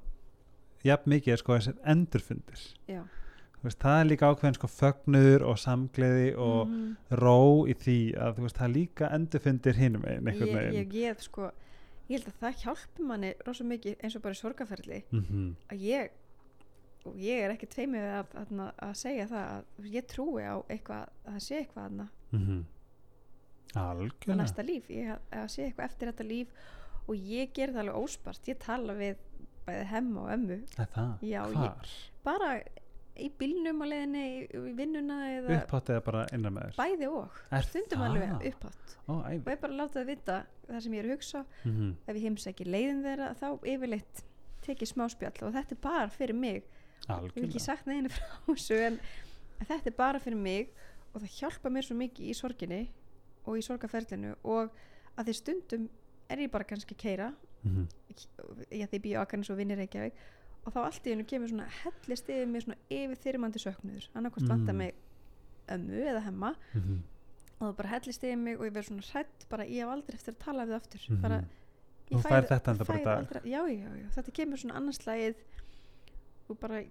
[0.83, 2.63] jafn mikið sko þessir endurfundir.
[2.91, 3.01] Já.
[3.63, 6.95] Veist, það er líka ákveðin sko fögnur og samgleði og Mhm.
[7.21, 10.73] ró í því að veist, það líka endurfundir hinum einn einhvern ég, veginn.
[10.81, 11.51] ég, ég, sko,
[12.09, 15.79] ég held að það hjálpi manni rosa mikið eins og bara í sorgarferðli mm að
[15.79, 16.09] ég
[17.03, 21.03] og ég er ekki tveimið að, að, að segja það að ég trúi á eitthvað
[21.03, 22.63] að það sé eitthvað aðna -hmm.
[23.75, 26.47] á algjörlega næsta líf, ég, að sé eitthvað eftir þetta líf
[27.07, 28.47] og ég ger það alveg óspart.
[28.47, 29.19] Ég tala við
[29.67, 30.57] bæði hemm og ömmu.
[30.75, 31.93] Það, Já, ég-
[32.23, 32.53] bara
[33.13, 36.77] í bílnum á leiðinni í, vinnuna eða upphátt eða bara innan með þér?
[36.81, 37.41] Bæði og.
[37.67, 38.95] Stundum alveg upphátt.
[39.07, 40.37] Ó, og ég bara láta það vita
[40.67, 41.45] það sem ég er að hugsa.
[41.63, 41.95] Mm -hmm.
[42.07, 44.23] ef ég heimsæki leiðin þeirra þá yfirleitt
[44.63, 46.63] tekið smáspjall og þetta er bara fyrir mig
[47.03, 48.99] ég hef ekki algjörlega sagt neðinu frá þessu en
[49.67, 50.69] þetta er bara fyrir mig
[51.13, 52.81] og það hjálpa mér svo mikið í sorginni
[53.45, 54.71] og í sorgaferlinu og
[55.17, 55.89] að því stundum
[56.29, 57.33] er ég bara kannski keira
[57.63, 57.87] mm
[58.71, 60.13] ég því býja ákvæmlega svo vinnir Reykjavík
[60.65, 64.45] og þá allt í hennu kemur svona hellist yfir mig svona yfir þyrmandi söknuður annarkvæmst
[64.47, 64.51] Mm.
[64.53, 64.93] vantar mig
[65.67, 66.99] ömmu eða hemma -hmm.
[67.59, 70.15] og það bara hellist yfir mig og ég verð svona hrætt bara ég hef aldrei
[70.15, 71.21] eftir að tala við það aftur Mhm.
[71.21, 71.43] bara
[72.09, 72.99] Þú ég færð þetta enda bara
[73.45, 75.35] já, já, já, þetta kemur svona annarslægið
[76.49, 76.83] og bara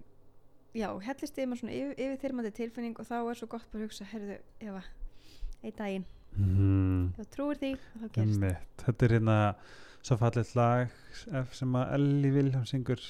[0.73, 3.87] já, hellist yfir svona yfir, yfir þyrmandi tilfinning og þá er svo gott bara að
[3.87, 4.83] hugsa herðu, Eva,
[5.61, 6.05] einn daginn.
[6.33, 6.83] Mm
[7.17, 8.71] þá trúir því og þá gerist Einmitt.
[8.83, 9.37] Þetta er hérna
[10.03, 10.95] svo fallet lag
[11.55, 13.03] sem að Ellie Wilhelm syngur.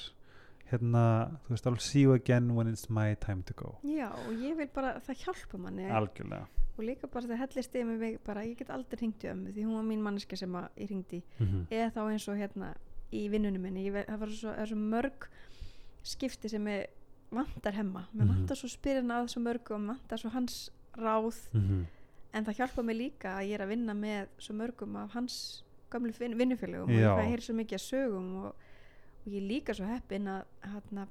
[0.70, 1.04] Hérna,
[1.44, 3.74] þú veist, I'll see you again when it's my time to go.
[3.84, 5.84] Já, og ég vil bara, það hjálpa manni.
[5.92, 6.48] Algjörlega.
[6.74, 9.66] Og líka bara það hellist yfir mig bara, ég get aldrei hringt í ömmu því
[9.68, 11.66] hún var mín manneska sem ég hringdi mm -hmm.
[11.70, 12.74] eða þá eins og hérna
[13.12, 15.28] í vinnunum minni, ég, það var svo, svo mörg
[16.04, 16.86] skipti sem ég
[17.34, 18.06] vantar hemma.
[18.14, 18.34] Mér Mhm.
[18.34, 21.38] vantar svo spyrin að svo mörgu og mér vantar svo hans ráð.
[21.52, 21.86] Mhm,
[22.34, 25.62] en það hjálpa mig líka að ég er að vinna með svo mörgum af hans
[25.90, 28.54] gamlu vin vinnufélögum og ég að heyra svo mikið að sögum og,
[29.26, 31.08] og ég er líka svo heppin að hana,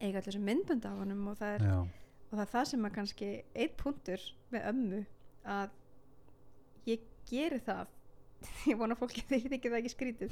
[0.00, 1.62] eiga allir þessu myndbönd af honum og er
[2.30, 4.18] og það er það sem að kannski eitt punktur
[4.52, 5.06] með ömmu
[5.46, 5.70] að
[6.86, 7.00] ég
[7.30, 7.86] geri það.
[8.70, 10.30] Ég vona að fólki þeir þykir það ekki skrítið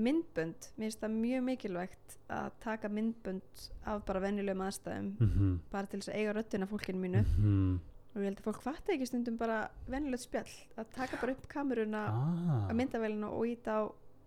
[0.00, 5.90] myndbönd, mér finnst það mjög mikilvægt að taka myndbönd af bara venjulegum aðstæðum mhm, bara
[5.90, 7.22] til þess að eiga röddina fólkinu mínu.
[7.24, 7.76] Mhm,
[8.14, 11.46] og ég held að fólk fatta ekki stundum bara venjulegt spjall að taka bara upp
[11.50, 13.82] kameruna ah, að myndavælinu og íta á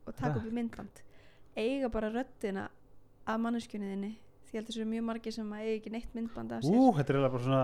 [0.07, 1.03] og taka upp í myndband.
[1.57, 2.70] Eiga bara röddina
[3.28, 4.13] af manneskjunniðinni
[4.47, 6.63] því ég held að þessu eru mjög margir sem að eiga ekki neitt myndband af
[6.63, 6.76] sér.
[6.80, 7.63] Ú, þetta er bara svona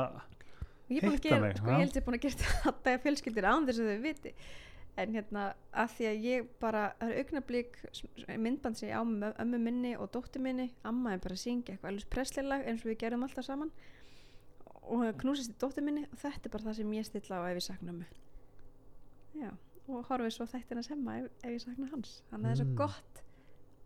[0.84, 2.72] og ég er að gera, mig, sko, ég held ég er búin að gera þetta
[2.72, 4.34] alltaf fjölskyldir án þess að þau viti
[4.98, 7.78] en hérna að því að ég bara það er augnablík
[8.38, 10.68] myndband sem ég á með ömmu minni og dóttur minni.
[10.86, 13.72] Amma er bara að syngja eitthvað alveg preslilag eins og við gerum alltaf saman.
[14.84, 16.06] Og knúsist í dóttur minni.
[16.12, 18.06] Og þetta er bara það sem ég stilla á ef ég sakna ömmu.
[19.42, 19.50] Já,
[19.88, 22.22] og horfið svo þættina semma ef, ef ég sakna hans.
[22.30, 22.76] Þannig að það er svo Mm.
[22.84, 23.23] gott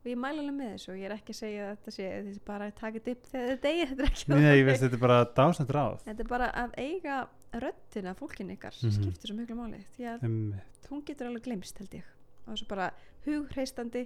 [0.08, 2.42] og ég mæla alveg með þessu og ég er ekki að segja þetta sé þessi
[2.48, 4.98] bara að taka þetta upp þegar þetta degi þetta er ekki Nei, ég veist, þetta
[4.98, 5.98] er bara dásnætt ráð.
[6.08, 7.18] Þetta er bara að eiga
[7.66, 8.96] röddina fólkin ykkar Mhm.
[8.96, 10.40] skiptir svo miklu máli því að um,
[10.90, 12.08] hún getur alveg glemst held ég.
[12.48, 12.90] Og svo bara
[13.28, 14.06] hugreistandi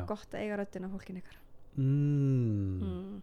[0.00, 1.36] og gott að eiga röddina fólkin ykkar.
[1.76, 2.80] Mm.
[2.80, 3.22] mm.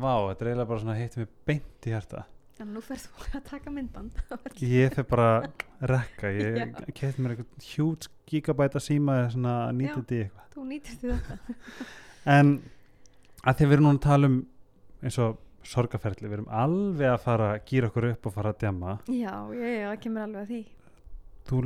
[0.00, 2.24] Vá, þetta er eiginlega bara svona heitt mig beint í hjarta
[2.62, 4.18] en nú ferð þú að taka myndband
[4.62, 5.28] Ég fer bara
[5.90, 9.72] rekka Ég kefti mér eitthvað hjút gigabæta síma eða svona Já.
[9.80, 10.50] nýtið þetta í eitthvað.
[10.54, 11.56] þú nýtir því þetta.
[12.34, 12.52] En
[13.44, 14.36] að því við erum núna að tala um
[15.04, 18.62] eins og sorgaferli, við erum alveg að fara að gýra okkur upp og fara að
[18.62, 20.62] djama já, já, já, það kemur alveg að því.
[21.44, 21.60] Þú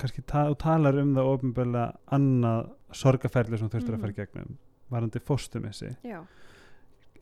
[0.00, 1.86] kannski ta þú talar um það ofinbörlega
[2.18, 2.70] annað
[3.02, 4.54] sorgaferli sem þú þurftur að fara í gegnum
[4.92, 6.18] varandi fóstumissi já,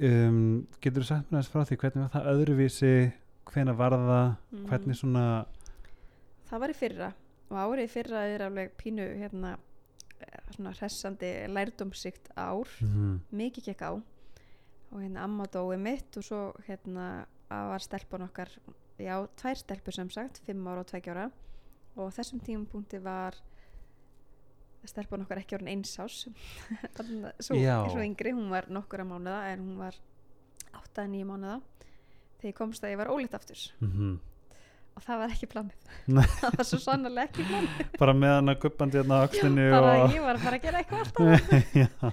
[0.01, 2.93] um, getur þú sagt mér aðeins frá því hvernig var það öðruvísi
[3.51, 4.67] hvena var það Mm.
[4.71, 5.25] hvernig svona
[6.51, 7.13] það var í fyrra
[7.51, 9.57] og árið í fyrra er alveg pínu hérna
[10.55, 12.69] svona hressandi lærdómsíkt ár.
[12.83, 13.93] Mm, mikið gekk á
[14.91, 18.51] og hérna amma dói mitt og svo hérna var stelpun okkar
[18.99, 21.31] já, tvær stelpur sem sagt, fimm ára og tveggja ára.
[21.97, 23.35] Og þessum tímapunkti var
[24.89, 26.23] stelpun okkar ekki orðin eins ás
[27.45, 29.99] svo, svo yngri, hún var nokkura mánuða en hún var
[30.97, 31.61] 8-9 mánuða
[32.41, 33.69] þegar komst að ég var ólitt aftur.
[33.85, 34.19] Mm
[35.01, 35.91] og það var ekki planið.
[36.43, 37.93] Það var svo sannarlega ekki planið.
[38.01, 40.65] Bara með hann að guppandi hérna á öxlinni bara og ég var að fara að
[40.67, 42.11] gera eitthvað alltaf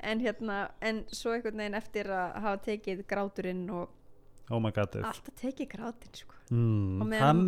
[0.00, 3.90] en hérna, en svo einhvern veginn eftir að hafa tekið gráturinn og
[4.50, 6.38] oh alltaf tekið grátinn sko.
[6.50, 7.42] mm, hann,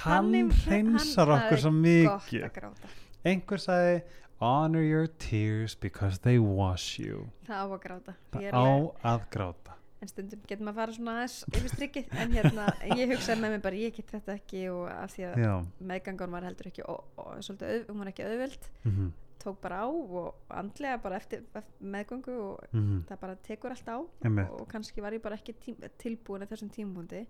[0.00, 0.30] hann
[0.62, 2.08] hreinsar hann- okkur það svo mikið.
[2.08, 2.94] gott að gráta
[3.24, 4.02] einhver sagði
[4.42, 7.28] honor your tears because they wash you.
[7.46, 8.16] Það á að gráta.
[8.32, 8.66] Það á
[9.12, 9.78] að gráta.
[10.02, 12.62] En stundum getur maður að fara svona aðeins yfir strikkið en hérna,
[12.98, 16.46] ég hugsaði með mig bara ég get þetta ekki og af því að meðgangun var
[16.48, 18.72] heldur ekki og, og svolítið, auð, hún var ekki auðveld.
[18.82, 19.12] Mm
[19.42, 23.02] tók bara á og andlega bara eftir, eftir meðgöngu og -hmm.
[23.08, 24.50] það bara tekur allt á Einmitt.
[24.50, 27.26] og kannski var ég bara ekki tím, tilbúin að þessum tímpundi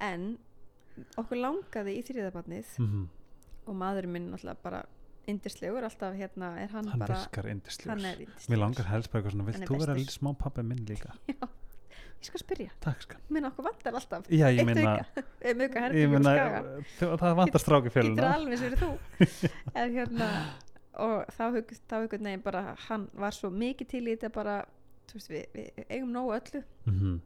[0.00, 0.38] en
[1.16, 3.06] okkur langaði í þriðabarnið -hmm.
[3.64, 4.84] Og maðurinn minn náttúrulega bara
[5.30, 8.02] indislegur, alltaf hérna er hann, hann bara virkar indislegur
[8.52, 11.14] mér langar helst bara eitthvað svona vilt þú vera smá pappi minn líka?
[11.30, 11.48] Já,
[12.20, 16.36] ég skal spyrja, takk skan minna okkur vantar alltaf já ég meina auka, ég meina
[17.00, 18.92] það vantar stráki getur fjöluna alveg sem þú.
[19.80, 20.30] En hérna
[21.04, 24.56] og þá hug, þá einhvern veginn bara hann var svo mikið til í þetta bara
[25.10, 26.62] þú veist, við, við eigum nógu öllu.
[26.86, 27.18] -hmm.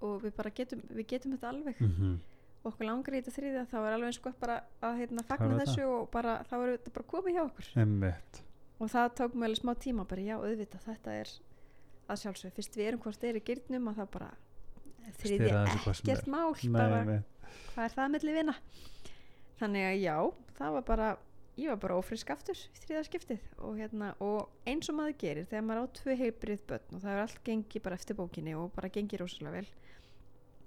[0.00, 1.76] og við bara getum, við getum þetta alveg.
[1.80, 2.18] -hmm.
[2.60, 5.60] Og okkur langar í þetta þriðja þá er alveg eins gott bara að Það fagna
[5.62, 7.70] þessu og bara, þá er þetta bara komið hjá okkur.
[7.80, 8.42] Einmitt.
[8.80, 11.32] Og það tók alveg smá tíma bara já, auðvitað, þetta er
[12.10, 14.30] að sjálfsög fyrst við erum hvort er í gyrnum að það bara
[15.20, 17.02] þriðja ekkert mál Nei, bara,
[17.72, 18.54] hvað er það milli vina?
[19.60, 20.16] Þannig að já,
[20.58, 21.10] það var bara
[21.60, 25.48] ég var bara ófrisk aftur í þriða skiptið og, hérna, og eins og maður gerir
[25.50, 28.70] þegar maður á tvö heilbrið börn og það er allt gengi bara eftir bókinni og
[28.76, 29.89] bara gengi rosalega vel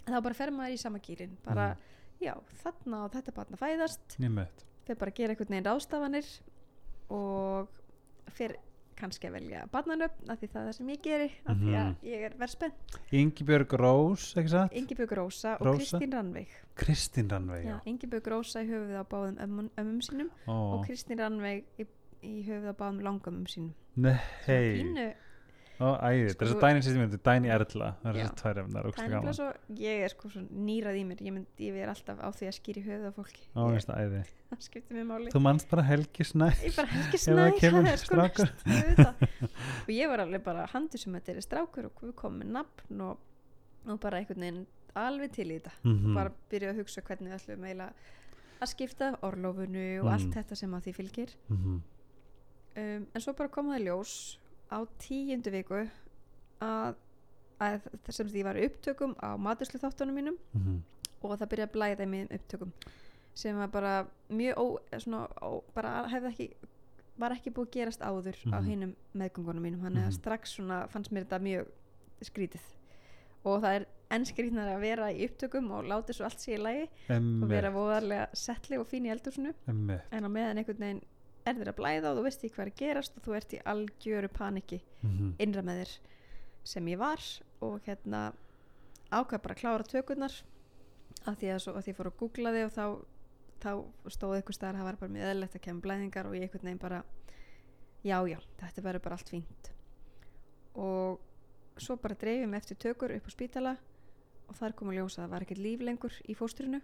[0.06, 1.70] þá bara fer maður í sama gýrin bara,
[2.22, 2.34] já,
[2.64, 4.18] þarna og þetta barn að fæðast.
[4.84, 6.30] Fer bara að gera einhvern veginn ráðstafanir
[7.10, 7.68] og
[8.36, 8.56] fer
[8.96, 11.88] kannski að velja barnanöfn af því það er það sem ég geri af því að
[11.88, 11.96] Mhm.
[12.04, 14.72] ég er verðspennt Ingibjörg Rós, ekki satt?
[14.74, 15.78] Ingibjörg Rósa og.
[15.80, 16.48] Kristín Rannveig.
[16.76, 17.80] Kristín Rannveig, Já.
[17.86, 21.88] Ingibjörg Rósa í höfuð á báðum ömmum, ömmum sínum Ó, og Kristín Rannveig í,
[22.22, 23.74] í höfuð á báðum langömmum sínum.
[23.96, 24.20] Nei,
[26.04, 27.50] æði, Sko, svo dæni sýstum er dæni
[28.04, 29.48] það er tvær efnar, það er svo,
[29.80, 30.32] ég er sko
[30.68, 31.24] nýrað í mér.
[31.26, 33.44] Ég, mynd, ég er alltaf á því að skýra í höfuð á fólki.
[33.58, 34.24] Ó, ég, æði.
[34.54, 35.32] Það skiptir mér máli.
[35.34, 38.18] Þú manst bara Helgi Snæ ég bara helgi Ef það snæ kemur það er sko
[39.88, 43.02] og ég var alveg bara handur sem þetta er strákur og við komum með nafn
[43.08, 43.24] og,
[43.90, 44.62] og bara einhvern veginn
[44.94, 45.74] alveg til í þetta.
[45.90, 46.14] Mhm.
[46.20, 48.12] bara byrja að hugsa hvernig við ætlum eiginlega
[48.64, 50.14] að skipta orlofunu og Mm.
[50.14, 51.34] allt þetta sem að því fylgir.
[51.50, 51.82] Mhm.
[52.78, 54.14] um, en svo bara kom það í ljós
[54.74, 55.84] á tíundu viku
[56.64, 56.96] að,
[57.62, 60.82] að sem því var í upptökum á maturslu þáttunum mínum Mhm.
[61.24, 62.72] og það byrjaði að blæða í mig upptökum
[63.36, 63.94] sem var bara
[64.30, 64.66] mjög ó,
[65.00, 66.48] svona, ó, bara hefði ekki
[67.18, 68.66] var ekki búið að gerast áður á Mhm.
[68.70, 70.18] hinum meðgöngunum mínum þannig að Mhm.
[70.20, 71.68] strax svona fannst mér þetta mjög
[72.22, 72.62] skrítið
[73.46, 76.62] og það er enn skrítnar að vera í upptökum og láta svo allt sé í
[76.62, 76.90] lagi
[77.44, 81.02] og vera voðarlega settli og fín í emmitt en á meðan einhvern veginn
[81.46, 83.54] er þér að blæða og þú veist ekki hvað er að gerast og þú ert
[83.54, 85.34] í algjöru paniki Mhm.
[85.40, 85.94] innra með þér
[86.64, 87.20] sem ég var
[87.62, 88.34] og hérna
[89.12, 90.38] ákvað bara að klára tökurnar
[91.28, 92.86] af því að, svo, að því fór að googla þig og þá,
[93.60, 93.72] þá
[94.10, 96.64] stóð eitthvað staðar að það var bara mjög eðlilegt að kemur blæðingar og ég einhvern
[96.68, 97.04] veginn bara
[98.04, 99.70] já já, þetta verður bara allt fínt
[100.76, 101.20] og
[101.78, 103.78] svo bara dreifum eftir tökur upp á spítala
[104.50, 106.82] og þar kom að ljósa að það var ekkert líf lengur í fóstrinu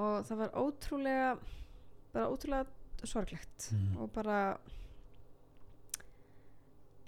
[0.00, 1.30] og það var ótrúlega
[2.12, 2.66] bara ótrúlega
[3.08, 3.96] sorglegt Mhm.
[3.98, 4.58] og bara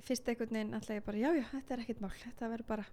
[0.07, 2.84] fyrst einhvern veginn ætla ég bara, já, já, þetta er ekkert mál þetta verður bara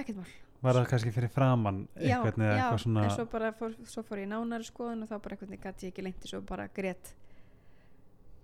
[0.00, 3.24] ekkert mál Var það kannski fyrir framann já, eitthvað eða já, eitthvað svona en svo
[3.32, 6.04] bara fór, svo fór ég nánari skoðun og þá bara einhvern veginn gæti ég ekki
[6.06, 7.12] leinti svo bara grét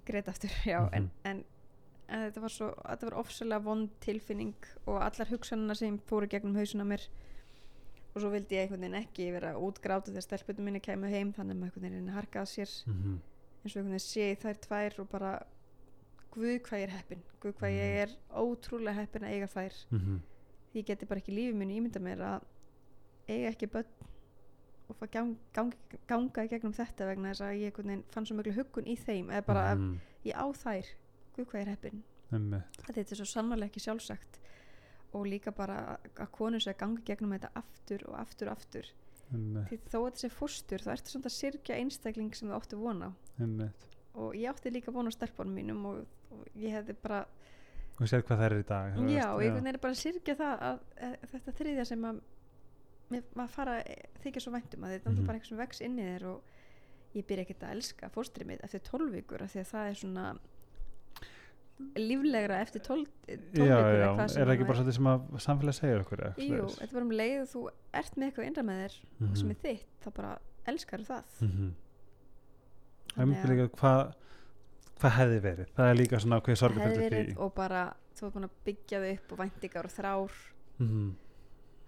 [0.08, 1.10] grét aftur, já, en, Mhm.
[1.24, 1.44] en,
[2.08, 4.54] en þetta var svo, þetta var ofsalega vond tilfinning
[4.86, 7.06] og allar hugsanina sem fóru gegnum hausuna mér
[8.14, 11.54] og svo vildi ég einhvern veginn ekki vera útgráta þegar stelputum minni kemur heim þannig
[11.54, 13.18] að maður einhvern veginn harkað sér Mhm.
[13.68, 15.32] Eins og einhvern veginn sé þær tvær og bara
[16.32, 17.22] guð hvað ég er heppin.
[17.42, 18.02] Guð hvað ég Mhm.
[18.02, 18.10] er
[18.42, 19.74] ótrúlega heppin að eiga þær.
[19.90, 20.20] Mhm.
[20.72, 22.42] því ég geti bara ekki í lífi mínu ímynda mér að
[23.28, 23.86] eiga ekki börn
[24.90, 25.72] og fá gang, gang,
[26.06, 29.46] ganga í gegnum þetta vegna þess að ég fann svo miklu huggun í þeim eða
[29.46, 30.00] bara að Mhm.
[30.24, 30.86] ég á þær.
[31.36, 32.02] Guð hvað ég er heppin.
[32.30, 34.38] Þetta er svo sannarlega ekki sjálfsagt.
[35.14, 38.56] Og líka bara að- konur sé að ganga í gegnum þetta aftur og aftur og
[38.58, 38.84] aftur
[39.68, 42.78] því þó að þetta sé fóstur þá ertu samt að syrkja einstakling sem þú áttu
[42.80, 43.12] vona á.
[43.44, 43.84] Emmitt
[44.18, 45.98] og ég átti líka vona á stelpunum mínum og,
[46.34, 47.26] og ég hefði bara
[48.00, 50.34] Og sér hvað það er í dag já, veist, og veginn er bara að syrkja
[50.38, 52.20] það að, að, þetta þriðja sem að
[53.34, 53.74] maður fara
[54.22, 55.26] þykja svo væntum að þetta er Mhm.
[55.26, 56.42] bara eitthvað sem vex inn í þér og
[57.16, 59.94] ég byrja ekkert að elska fóstrið mitt eftir 12 vikur af því að það er
[60.02, 60.26] svona
[61.98, 65.08] líflegra eftir 12, 12 Já, vikur já, eða hvað er það ekki bara svolítið sem
[65.12, 67.62] að samfélag segir okkur Jú, þetta bara um leið þú
[68.00, 69.36] ert með eitthvað innra með þér Mhm.
[69.36, 70.32] sem er þitt, þá bara
[70.68, 71.24] elskar það.
[71.40, 71.68] Mhm.
[73.14, 74.14] Það er mjög líka hvað
[74.98, 77.38] hvað hefði verið, það er líka svona hvað sorgum hefði fyrir því.
[77.38, 77.82] og bara
[78.18, 80.30] þú er búin að byggja þau upp og væntingar og þrár.
[80.78, 81.14] Mhm.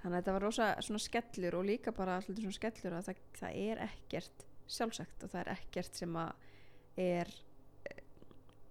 [0.01, 3.57] þannig að þetta var rosa svona skellur og líka bara svona skellur að það, það
[3.57, 6.33] er ekkert sjálfsagt og það er ekkert sem að
[6.97, 7.27] er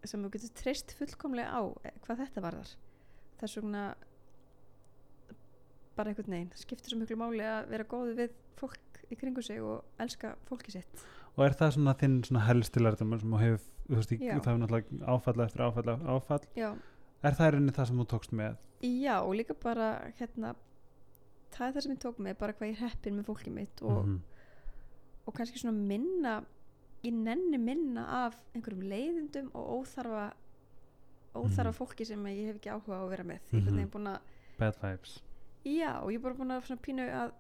[0.05, 2.69] sem þú getur treyst fullkomlega á eh, hvað þetta varðar.
[3.39, 3.83] Þess vegna
[5.97, 9.43] bara einhvern veginn, það skiptir svo miklu máli að vera góð við fólk í kringu
[9.43, 11.03] sig og elska fólki sitt.
[11.35, 14.49] Og er það svona þinn svona helsti lærdum sem þú hefur, þú veist, í- það
[14.53, 16.47] er náttúrulega áfall eftir áfall eftir áfall.
[16.55, 16.69] Já,
[17.23, 18.57] er það rauninni það sem þú tókst með?
[18.87, 19.89] Já og líka bara
[20.19, 20.53] hérna
[21.51, 23.81] það er það sem ég tók með, bara hvað ég er heppin með fólkið mitt
[23.83, 24.21] og, Mhm.
[25.27, 26.37] og kannski svona minna
[27.03, 30.33] ég nenni minna af einhverjum leiðindum og óþarfa
[31.35, 31.77] óþarfa Mhm.
[31.77, 33.77] fólki sem ég hef ekki áhuga á að vera með Mhm.
[33.77, 34.19] ég er búin að,
[34.57, 35.19] bad vibes
[35.65, 37.31] já, og ég er bara búin að pínu að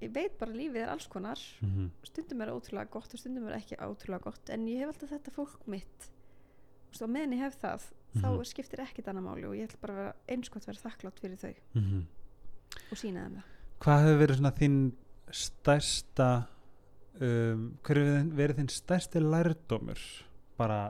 [0.00, 1.90] ég veit bara lífið er alls konar Mhm.
[2.04, 5.30] stundum er ótrúlega gott og stundum er ekki ótrúlega gott en ég hef alltaf þetta
[5.32, 6.10] fólk mitt
[7.02, 7.82] og meðan ég hef það
[8.16, 8.44] þá Mhm.
[8.44, 11.20] skiptir ekkit annað máli og ég ætla bara að vera eins gott að vera þakklátt
[11.20, 12.06] fyrir þau Mhm.
[12.90, 13.42] og sína þeim það
[13.80, 14.92] hvað hefur verið svona þinn
[15.30, 16.46] stærsta
[17.18, 20.00] um, hver hefur verið þinn stærsti lærdómur?
[20.60, 20.80] Bara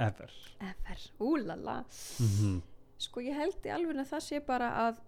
[0.00, 0.32] ever.
[0.60, 1.84] Efer, úlala.
[2.20, 2.60] Mhm.
[3.00, 4.98] sko ég held í alveg að það sé bara að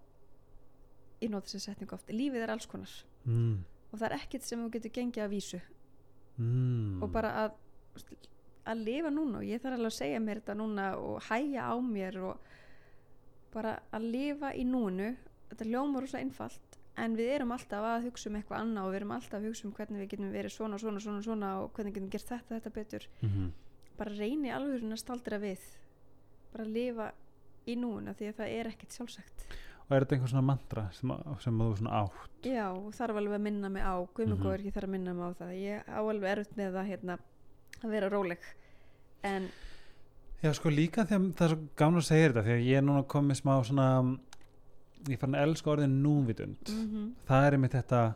[1.20, 2.08] ég nota þessi setningu oft.
[2.08, 2.92] Lífið er alls konar.
[3.24, 3.64] Mm.
[3.92, 5.60] og það er ekkit sem þú getur gengið að vísu.
[6.38, 7.02] Mm.
[7.02, 7.58] og bara að
[8.64, 9.38] að lifa núna.
[9.38, 12.38] Og ég þarf alveg að segja mér þetta núna og hæja á mér og
[13.52, 15.16] bara að lifa í núinu.
[15.50, 18.98] Þetta hljómar rosa einfalt en við erum alltaf að hugsa um eitthvað annað og við
[19.00, 21.94] erum alltaf að hugsa um hvernig við getum verið svona, svona, svona, svona og hvernig
[21.96, 23.08] getum gert þetta, þetta betur.
[23.22, 23.52] Mhm.
[23.96, 25.60] bara reyni alveg að staldra við.
[26.52, 27.12] Bara að lifa
[27.66, 29.44] í núina því að það er ekkert sjálfsagt.
[29.82, 32.30] Og er þetta einhver svona mantra sem, sem þú svona átt?
[32.42, 32.66] Já,
[32.96, 33.94] þarf alveg að minna mig á.
[34.00, 34.08] Mhm.
[34.16, 35.52] Guðmugóður, ég þarf að minna mig á það.
[35.60, 37.18] Ég á alveg erfitt með það hérna,
[37.82, 38.38] að vera róleg.
[39.22, 39.50] En
[40.42, 42.82] Já, sko líka að það er svo gána að segja þetta því að ég er
[42.82, 43.86] núna komið smá svona
[45.08, 46.56] ég fann að elska orðin núvitund.
[46.68, 48.14] Mm það er einmitt þetta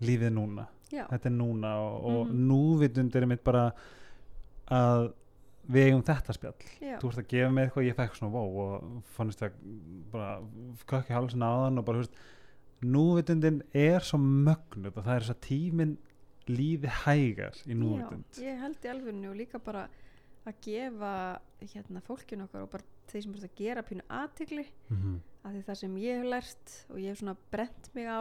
[0.00, 0.66] lífið núna.
[0.90, 2.48] Já, þetta er núna og, og Mhm.
[2.48, 3.72] núvitund er einmitt bara
[4.70, 5.12] að
[5.70, 6.54] við eigum þetta spjall.
[6.80, 9.52] Já, þú ert að gefa mér eitthvað ég fekk svona wow og fannst það
[10.10, 10.40] bara
[10.86, 12.16] kökki hálsinn á þann og bara veist
[12.82, 15.96] núvitundin er svo mögnuð og það er þess að tíminn
[16.50, 18.24] lífi hægar í núvitund.
[18.34, 19.88] Já, ég held í alvegni og líka bara
[20.46, 21.12] að gefa
[21.60, 25.20] hérna fólkinu okkar og bara þeir sem eru að gera pínu aðtigli Mhm.
[25.44, 28.20] Af því það sem ég hef lært og ég hef svona brent mig á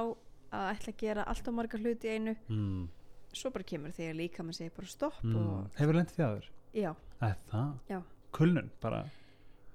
[0.49, 2.87] að ætla að gera allt á marga hluti í einu mm.
[3.35, 5.67] svo bara kemur þegar líka maður segir bara stopp Mm.
[5.77, 6.49] hefur lendið því aður?
[6.73, 6.91] já,
[7.21, 7.71] Er það?
[7.89, 7.99] Já.
[8.31, 9.03] Kulnun bara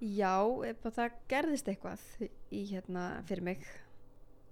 [0.01, 2.01] já, að það gerðist eitthvað
[2.53, 3.65] í hérna fyrir mig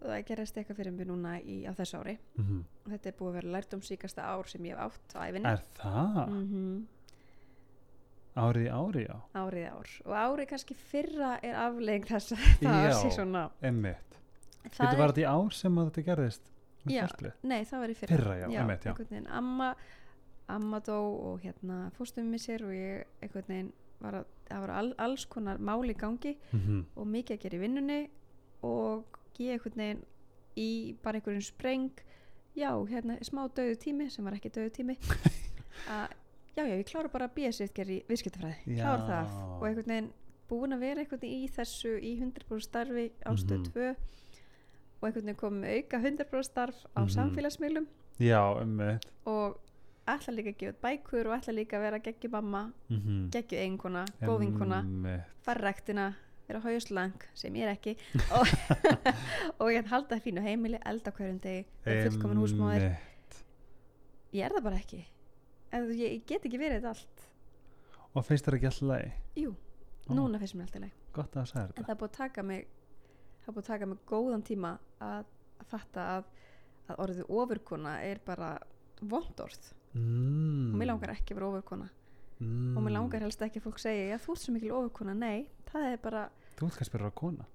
[0.03, 2.63] og það gerðist eitthvað fyrir mig núna í, á þessu ári mm
[2.93, 5.49] þetta er búið að vera lært um síkasta ár sem ég hef átt á æfinni
[5.53, 6.29] Er það?
[6.29, 6.87] mm
[8.33, 12.87] Árið ári, já árið í ár og árið kannski fyrra er aflegging þess að það
[12.87, 12.93] Já.
[13.03, 14.17] sé svona Emmitt
[14.63, 16.47] það Þetta var þetta í ár sem þetta gerðist
[16.87, 17.03] með Já.
[17.05, 17.35] fórspilið?
[17.53, 18.63] nei það var í fyrra Fyrra, já, já.
[18.63, 19.69] einhvern veginn amma,
[20.57, 23.73] amma dó og hérna fóstum við sér og ég einhvern veginn
[24.03, 27.63] var að það var all, alls konar máli gangi Mm og mikið að gera í
[27.67, 28.01] vinnunni
[28.65, 30.03] og ég einhvern veginn
[30.57, 30.71] í
[31.05, 31.93] bara einhverjum spreng
[32.57, 34.97] já, hérna smá döðu tími sem var ekki döðu tími
[36.01, 36.17] að
[36.57, 39.37] já, já, ég klára bara að býja sér í viðskiptafræði, klára það.
[39.61, 40.13] Og einhvern veginn
[40.51, 43.73] búin að vera einhvern veginn í þessu í 100% starfi á stöð Mhm.
[43.73, 43.91] 2
[45.01, 47.09] og einhvern veginn komum auka 100% starf á Mhm.
[47.17, 47.87] samfélagsmiðlum.
[48.21, 49.59] Já, emmitt og
[50.07, 53.31] ætla líka að gefa bækur og ætla líka að vera geggju mamma, mm -hmm.
[53.31, 54.85] geggju eiginkona, góð vinkona
[55.43, 56.15] fara rektina,
[56.49, 57.97] vera hauslang sem ég er ekki.
[58.33, 58.47] Og,
[59.61, 61.39] og ég halda það fínu heimili, elda hverjum
[61.85, 62.97] vera fullkomin húsmóðir.
[64.35, 65.05] Ég er það bara ekki
[65.73, 67.29] en ég, ég get ekki verið þetta allt
[68.13, 69.13] Og finnst þér ekki alltaf lagi?
[69.41, 69.55] jú,
[70.09, 70.13] Ó.
[70.17, 72.47] núna finnst mér alltaf leið Gott að það en þetta það er búið að taka
[72.49, 72.67] mig
[73.43, 76.29] það er búið að taka mig góðan tíma að, að fatta að,
[76.89, 78.53] að orðið ofurkona er bara
[79.03, 80.71] vondorð mm.
[80.73, 81.89] og mér langar ekki að vera ofurkona
[82.39, 82.77] mm.
[82.77, 85.49] og mér langar helst ekki að fólk segja já þú ert svo mikil ofurkona, nei
[85.73, 86.25] það er bara,
[86.59, 87.49] Þú ert kannski bara kona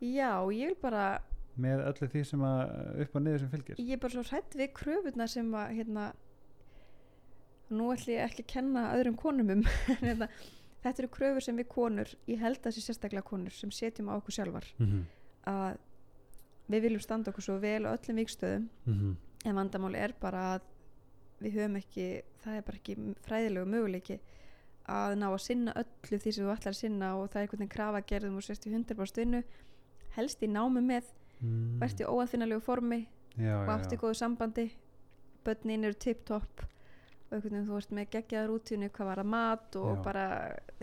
[0.00, 1.06] já ég vil bara
[1.54, 2.60] Með öllu því sem að
[3.04, 6.06] upp og niður sem fylgir ég er bara svo hrætt við kröfurnar sem að hérna
[7.78, 9.64] nú ætlum ég ekki að kenna öðrum konum um
[9.94, 10.28] en hérna,
[10.84, 14.18] þetta eru kröfur sem við konur ég held að þessi sérstaklega konur sem setjum á
[14.18, 15.02] okkur sjálfar mm -hmm.
[15.52, 15.78] að
[16.72, 19.16] við viljum standa okkur svo vel á öllum vikstöðum Mm -hmm.
[19.44, 20.60] en vandamáli er bara að
[21.40, 22.96] við höfum ekki, það er bara ekki
[23.26, 24.20] fræðilegu möguleiki
[24.84, 27.58] að ná að sinna öllu því sem þú ætlar að sinna og það er einhvern
[27.58, 29.42] veginn krafa gerðum og sérst í 100% vinnu
[30.16, 31.04] helst í námi með,
[31.40, 31.80] mm.
[31.80, 33.00] verðt í óaðfinnalegu formi
[33.36, 33.98] já, og já.
[33.98, 34.66] góðu sambandi
[35.44, 36.73] börnin eru tip-top og
[37.42, 40.02] veginn þú ert með geggjaða rútínu hvað var að mat og Já.
[40.04, 40.24] bara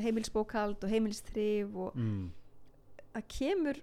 [0.01, 2.27] heimilsbókald og heimilstrif og mm.
[3.13, 3.81] það kemur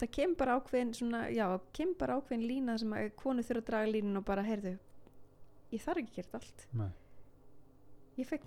[0.00, 3.68] það kemur bara ákveðin svona, já, kemur bara ákveðin lína sem að konu þurfa að
[3.70, 4.74] draga línun og bara heyrðu
[5.70, 6.90] ég þarf ekki að gera allt Nei.
[8.20, 8.46] ég fekk,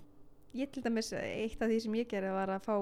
[0.60, 2.74] ég til dæmis eitt af því sem ég gerði var að fá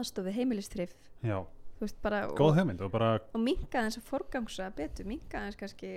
[0.00, 0.94] aðstofið heimilistrif
[1.24, 1.38] já,
[1.80, 5.94] veist bara góð og, hugmynd og og minka aðeins að forgangsa betur, minka aðeins kannski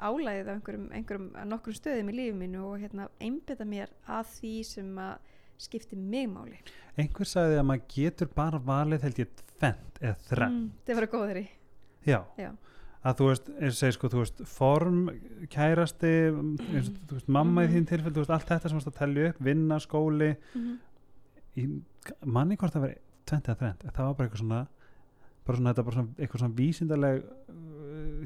[0.00, 4.54] álæðið af einhverjum, einhverjum nokkrum stöðum í lífi mínu og hérna einbeta mér að því
[4.70, 6.58] sem að skipti mig máli
[6.96, 11.08] einhver sagði að maður getur bara valið held ég tvent eða þrenn mm, það var
[11.12, 11.46] góður í
[12.08, 12.20] já.
[12.40, 12.50] Já.
[13.04, 15.02] að þú veist, og segir sko, þú veist form,
[15.52, 17.68] kærasti eins og, þú veist, mamma Mhm.
[17.68, 20.78] í þín tilfell þú veist, allt þetta sem varst að telja upp, vinna, skóli mm
[21.58, 21.64] í,
[22.24, 24.60] manni hvort það veri tvent eða þrennt það var bara eitthvað svona
[25.44, 27.79] bara svona, þetta bara svona, eitthvað svona vísindaleg uh,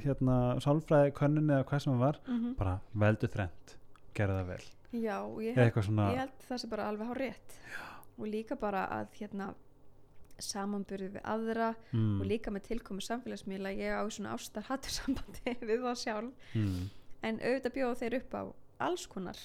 [0.05, 2.55] hérna, sálfræði könnun eða hvað sem það var, -hmm.
[2.59, 3.77] bara veldu þrennt
[4.15, 7.59] gerða það vel, já, ég held, svona ég held það sé bara alveg hár rétt.
[8.15, 9.55] Og líka bara að hérna
[10.39, 13.75] samanburði við aðra mm, og líka með tilkomu samfélagsmiðla.
[13.75, 16.49] Ég á svona ástar hattur sambandi við það sjálf.
[16.55, 16.89] Mm,
[17.23, 18.43] en auðvitað bjóða þeir upp á
[18.87, 19.39] alls konar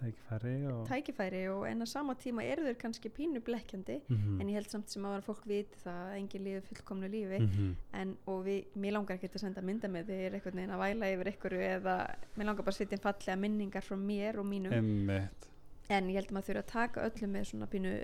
[0.00, 4.50] tækifæri og tækifæri og en að sama tíma eru þeir kannski pínu blekkjandi mm, en
[4.50, 7.42] ég held samt sem að fólk viti það að engin líður fullkomnu lífi.
[7.44, 10.82] Mm, en, og við, mér langar ekki að senda mynda með þeir einhvern veginn að
[10.86, 12.00] væla yfir einhverju eða
[12.34, 14.74] mér langar bara að setja inn fallega minningar frá mér og mínum.
[14.80, 15.50] Emmitt
[15.90, 17.94] en ég held að maður þurfa að taka öllu með svona pínu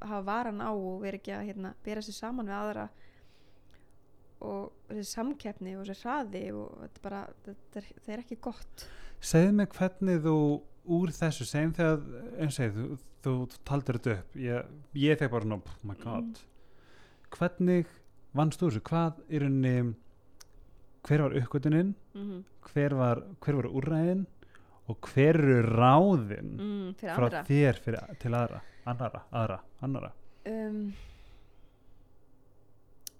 [0.00, 2.86] hafa varan á og vera ekki að hérna, bera sér saman við aðra.
[4.46, 8.86] Og þessi samkeppni og þessi hraði og þetta, bara, þetta er, það er ekki gott.
[9.24, 10.38] Segðu mig hvernig þú
[10.86, 12.02] úr þessu, segjum þegar
[12.42, 12.86] eins og þú,
[13.24, 14.36] þú, þú taldir þetta upp.
[14.40, 16.42] Ég, ég fekk bara oh my god.
[17.36, 17.90] Hvernig
[18.36, 19.94] vannst þú þessu, hvað í rauninni
[21.06, 21.94] hver var uppgötunin?
[22.14, 22.42] Mm -hmm.
[22.72, 24.26] hver var, hver var úrræðin?
[24.86, 30.12] Og hver eru ráðin mm, frá þér fyrir, til aðra annara, aðra, annara?
[30.46, 30.92] Um,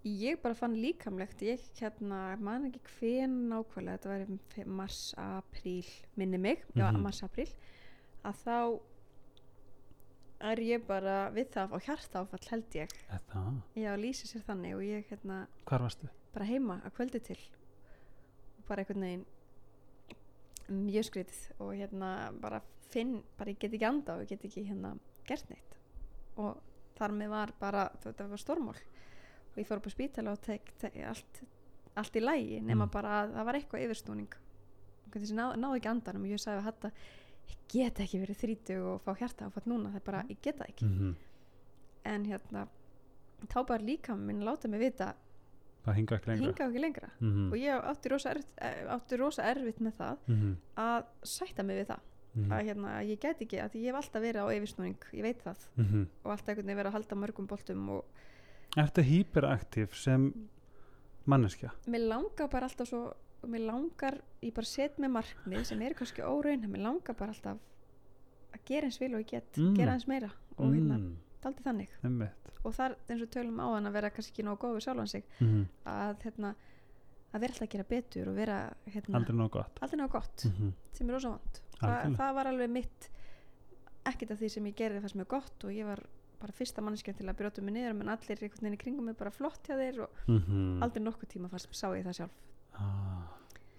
[0.06, 4.26] ég bara fann líkamlegt ég hérna, man ekki hven nákvæmlega þetta var
[4.62, 7.02] í mars, apríl minni mig, já, Mhm.
[7.02, 7.48] mars, apríl
[8.24, 8.80] að þá
[10.40, 12.90] er ég bara við það á hjarta áfall held ég.
[13.74, 15.46] Já, lýsi sér þannig og ég hérna
[16.34, 17.38] bara heima að kvöldi til.
[18.58, 19.26] Og bara einhvern veginn
[20.68, 24.66] mjög skrítið og hérna bara finn, bara ég get ekki anda og ég get ekki
[24.68, 25.76] hérna gert neitt.
[26.36, 26.60] Og
[26.98, 28.76] þar með var bara, þetta var stormál
[29.56, 31.42] og ég fór upp á spítala og tek, tek allt,
[31.96, 32.90] allt í lægi nema Mm.
[32.92, 34.32] bara að það var eitthvað yfirstúning.
[35.10, 36.90] Þess að ná, náði ekki andanum og ég sagði að þetta
[37.46, 40.58] ég get ekki verið þrítug og fá hjarta áfall núna það er bara, ég get
[40.58, 40.84] það ekki.
[40.84, 41.14] Mm
[42.06, 42.68] en hérna
[43.50, 45.14] þá bara líka minn láta mig vita
[45.86, 46.46] Það hinga ekki lengra?
[46.46, 47.08] Hinga ekki lengra.
[47.20, 47.50] Mm -hmm.
[47.52, 51.76] og ég átti rosa, erfitt, eh, átti rosa erfitt með það mm að sætta mig
[51.80, 52.00] við það.
[52.36, 55.58] Að hérna, ég get ekki, að ég hef alltaf verið á yfirsnúning ég veit það.
[55.76, 56.06] -hmm.
[56.24, 58.04] og alltaf einhvern veginn verið að halda mörgum boltum og
[58.76, 60.26] Ertu hyperaktiv sem
[61.26, 61.72] manneskja?
[61.86, 63.14] mér langar bara alltaf svo
[63.46, 67.58] mér langar, ég bara set með markmið sem eru kannski óraun, mér langar bara alltaf
[68.56, 69.74] að gera eins vil og ég get Mm.
[69.76, 71.16] gera eins meira og hérna, mm.
[71.42, 72.52] daldi þannig Einmitt.
[72.64, 75.08] og þar eins og tölum á þann að vera kannski ekki nóg góð við sjálfan
[75.08, 76.54] sig Mm að hérna
[77.34, 78.56] að vera alltaf að gera betur og vera
[78.86, 80.72] hérna, Aldrei nóg gott aldrei ná gott mm -hmm.
[80.92, 83.10] sem er rosa vant Þa, það var alveg mitt
[84.06, 86.00] ekkert af því sem ég gerði það sem er gott og ég var
[86.40, 89.16] bara fyrsta mannskjönd til að brjóta mig niður menn allir einhvern veginn í kringum mig
[89.18, 92.38] bara flott hjá þeir og mm aldrei nokkuð tíma fannst, sá ég það sjálf.
[92.76, 93.26] Ah.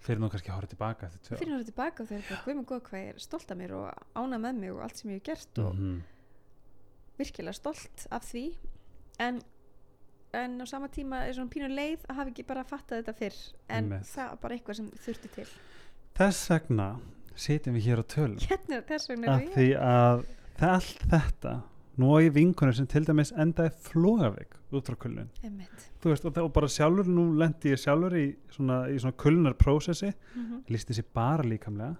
[0.02, 2.56] Fyrir nú kannski að horfa tilbaka eftir tvö fyrir náttúrulega tilbaka og þeir bara guð
[2.58, 5.10] mig góð hvað ég er stolt af mér og ána með mig og allt sem
[5.10, 5.98] ég hef gert og mm
[7.18, 8.44] virkilega stolt af því.
[9.18, 9.40] En
[10.32, 13.38] en á sama tíma er svona pínu leið að hafa ekki bara fattað þetta fyrr
[13.68, 14.10] en Einmitt.
[14.10, 15.46] það var bara eitthvað sem þurfti til.
[16.18, 16.88] Þess vegna
[17.34, 18.38] sitjum við hér á tölum.
[18.44, 20.24] Hérna að er því að
[20.68, 21.54] allt þetta
[22.22, 24.96] ég vinkunum sem til dæmis endaði flógavik út frá
[26.12, 30.12] veist og það var bara sjálfur nú lendi ég sjálfur í svona, svona kulnar prósessi
[30.12, 30.60] mm -hmm.
[30.68, 31.96] lísti sér bara líkamlega.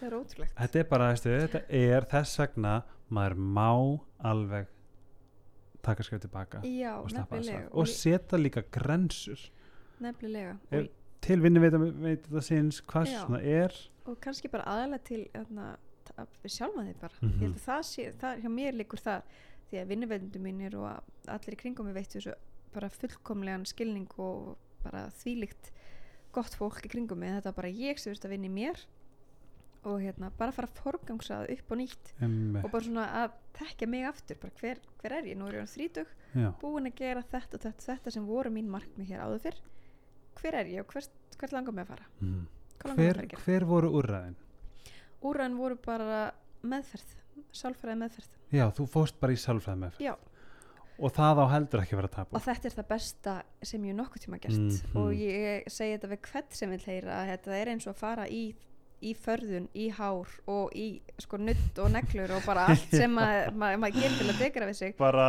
[0.00, 0.54] Það er ótrúlegt.
[0.56, 4.66] Þetta er bara, veistu, þetta er þess vegna maður má alveg
[5.82, 7.10] taka skrif tilbaka já, og
[7.70, 9.38] og setja líka grensur.
[10.00, 10.56] Nefnilega.
[10.70, 10.88] Er- og,
[11.20, 13.74] til vinni veit þetta síns hvað svona er.
[14.06, 15.76] Og kannski bara aðalega til þarna,
[16.46, 17.14] sjálfa þig bara.
[17.20, 17.32] Mhm.
[17.32, 19.22] ég held að það sé, það, hjá mér líkur það
[19.70, 20.86] því að vinnuveldundu mínir og
[21.26, 22.34] allir í kringum við veittu þessu
[22.76, 25.72] bara fullkomlegan skilning og bara þvílíkt
[26.32, 27.32] gott fólk í kringum mig.
[27.38, 28.84] Þetta er bara ég sem veist að vinna í mér
[29.86, 33.36] og hérna bara fara að forgangsa það upp og nýtt um, og bara svona að
[33.54, 36.90] tekja mig aftur bara hver, hver er ég, nú er ég orðin þrítug já, búin
[36.90, 39.60] að gera þetta og þetta, þetta sem voru mín markmið hér áður fyrr.
[40.40, 42.08] Hver er ég og hvert, hvert langar mig að fara?
[42.20, 42.42] Mm.
[42.82, 44.36] hver, hver voru úrræðin
[45.22, 46.20] úrræðin voru bara
[46.66, 47.14] meðferð
[47.56, 48.32] sálfræði meðferð.
[48.54, 50.14] Já, þú fórst bara í sálfræði með Já.
[50.96, 53.92] og það á heldur ekki að vera tapu og þetta er það besta sem ég
[53.92, 54.60] hef nokkuð tíma gert.
[54.60, 54.96] Mhm.
[55.02, 58.00] og ég segi þetta við hvert sem vil heyra að þetta er eins og að
[58.04, 58.46] fara í
[59.04, 63.52] í förðun, í hár og í sko nutt og neglur og bara allt sem maður
[63.60, 64.94] ma ma gerir til að degra við sig.
[64.96, 65.26] Bara,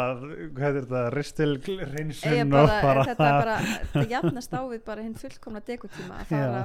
[0.55, 3.57] hvað er þetta, ristil reynsun og bara, þetta er bara
[3.91, 6.61] þetta jafnast á við bara hinn fullkomna degutíma að fara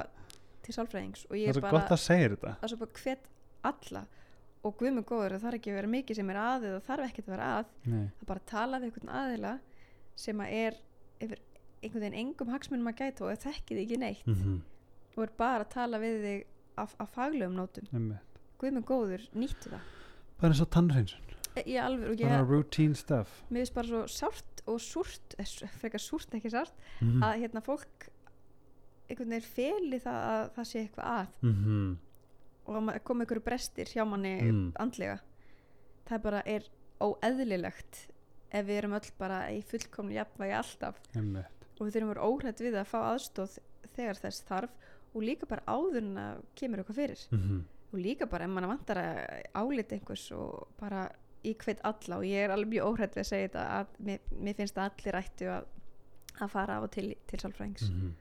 [0.62, 2.56] til sálfræðings og það ég er bara gott að segja þetta.
[2.58, 3.30] það er svo bara hvet
[3.72, 4.04] alla.
[4.62, 7.06] Og guð mig góður það þarf ekki að vera mikið sem er að eða þarf
[7.08, 7.72] ekkert að vera að.
[7.82, 8.04] Nei.
[8.20, 9.54] að bara tala við einhvern aðila
[10.22, 10.76] sem að er
[11.22, 11.40] yfir
[11.82, 14.28] einhvern veginn engum hagsmunum að gæta og þekkið ekki neitt.
[14.30, 14.60] Mm
[15.16, 16.44] og er bara að tala við þig
[16.80, 17.88] af, af faglegum nótum.
[17.90, 18.16] -hmm.
[18.58, 19.90] guð mig góður, nýttu það.
[20.40, 20.70] Bara eins og
[21.76, 23.42] alveg og bara routine stuff.
[23.50, 27.60] Mér finnst bara svo sárt og súrt, eh, frekar súrt ekki sárt mm að hérna
[27.60, 28.08] fólk
[29.12, 31.96] einhvern veginn feli það að það sé eitthvað að -hmm.
[32.66, 34.72] og að ma- koma einhverju brestir hjá manni Mm.
[34.80, 35.18] andlega
[36.08, 36.62] það bara er
[37.00, 38.06] óeðlilegt
[38.52, 40.98] ef við erum öll bara í fullkomni jafnvægi alltaf
[41.80, 43.58] og við þurfum að vera óhrætt við að fá aðstóð
[43.96, 44.70] þegar þess þarf
[45.14, 47.62] og líka bara áður en að kemur eitthvað fyrir -hmm.
[47.92, 51.10] og líka bara ef mann vantar að álita einhvers og bara
[51.44, 54.18] í hveit alla og ég er alveg mjög óhrætt við að segja þetta að mér,
[54.40, 55.64] mér finnst að allir ættu að,
[56.40, 58.12] að fara af og til til sálfræðings Mhm.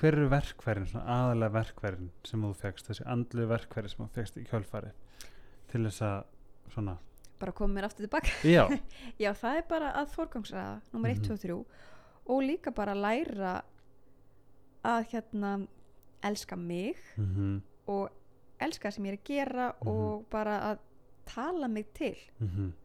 [0.00, 4.36] Hver eru verkværin, svona aðalega verkværin sem þú fegst, þessi andlu verkværi sem þú fegst
[4.40, 4.90] í kjölfari
[5.70, 6.24] til þess að
[6.74, 6.96] svona,
[7.38, 8.64] bara koma mér aftur tilbaka já.
[9.22, 11.28] Já, það er bara að forgangsraða nummer 1, Mhm.
[11.28, 11.58] 2 og 3
[12.26, 13.62] og líka bara læra
[14.84, 15.66] að hérna
[16.24, 18.08] elska mig mm og
[18.64, 19.88] elska það sem ég er að gera Mhm.
[19.88, 20.78] og bara að
[21.26, 22.14] tala mig til.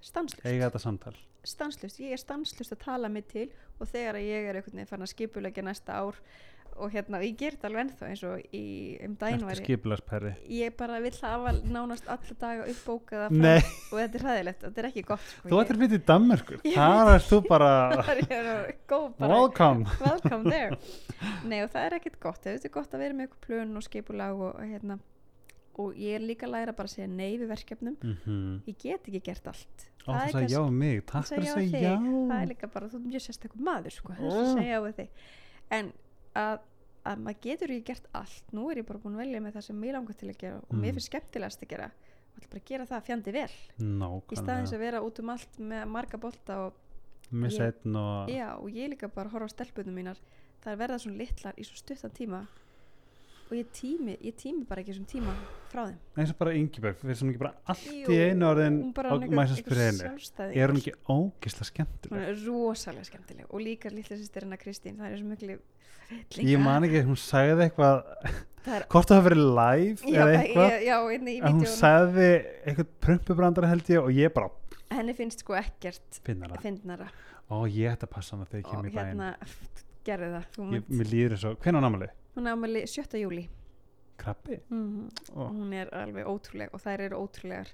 [0.02, 1.14] Stanslust, eiga þetta samtal.
[1.44, 3.50] Stanslust ég er stanslust að tala mig til
[3.80, 6.16] og þegar ég er einhvern veginn farin að skipulegja næsta ár
[6.80, 8.64] og hérna, ég ger þetta alveg ennþá eins og í,
[9.06, 9.68] um daginn var ég
[10.60, 13.60] ég bara vill hafa nánast alla daga uppbókaða Nei,
[13.92, 15.52] og þetta er hræðilegt, þetta er ekki gott sko.
[15.52, 17.72] þú ættir að flytja í Danmörkur Ég þar er þú bara
[18.90, 19.86] bara welcome.
[20.06, 20.78] Welcome there.
[21.46, 23.86] Nei og það er ekkert gott, þetta er gott að vera með eitthvað plön og
[23.86, 25.00] skipulag og, og hérna.
[25.80, 27.96] Og ég er líka að læra bara að segja nei við verkefnum.
[28.04, 28.26] Mm
[28.68, 29.86] ég get ekki gert allt.
[30.04, 32.10] Ó, Það er sagði já um mig, takk fyrir að já við segja þig.
[32.30, 34.82] það er já líka bara, þú mjög sérstakur maður sko, það svo að segja já
[34.88, 35.10] við þig.
[35.80, 35.92] En
[36.44, 36.60] að,
[37.06, 38.44] að maður getur ekki gert allt.
[38.54, 40.56] Nú er ég bara búin að velja með það sem mér langar til að gera
[40.58, 40.82] og Mm.
[40.82, 41.86] mér finnst skemmtilegast að gera.
[41.90, 43.50] Og ætla bara að gera það fjandi vel.
[43.50, 46.74] Í staðins nákvæmlega, að vera út um allt með marga bolta og,
[47.32, 47.58] ég-
[48.26, 50.18] og já, og ég líka bara horfa á stelpunum mínar.
[50.64, 52.48] Það er verða svona litlar í svo stuttan tíma
[53.50, 55.34] og ég tími, ég tími bara ekki þessum tíma
[55.72, 55.96] frá þeim.
[56.22, 59.34] Eins og bara Ingeberg, við sem ekki bara allt í einu orðin hún
[59.82, 60.04] henni.
[60.06, 63.50] sjálfstæði er hún ekki ógisla hún skemmtileg er rosalega skemmtileg.
[63.50, 65.58] Og líka lítið sýstir hennar Kristín það er svo miklu
[66.46, 68.00] ég man ekki, hún sagði eitthvað
[68.66, 71.54] það er hvort það hafi verið live já, eða það- eitthvað já, inni í en
[71.60, 72.30] hún sagði
[72.66, 74.50] eitthvað prumpubrandara held ég og ég bara
[74.90, 77.10] henni finnst sko ekkert finna það fyndnara.
[77.54, 79.06] Og ég ætti að passa hana þegar ég kem í bæinn.
[79.10, 79.36] hérna
[80.06, 82.10] gerði það mér líður eins og, hvernig á námali?
[82.40, 83.20] Hún ámæli 7.
[83.22, 83.48] júli
[84.18, 84.60] krabbi?
[84.70, 85.50] mm Ó.
[85.52, 87.68] hún er alveg ótrúleg og þær eru ótrúlegar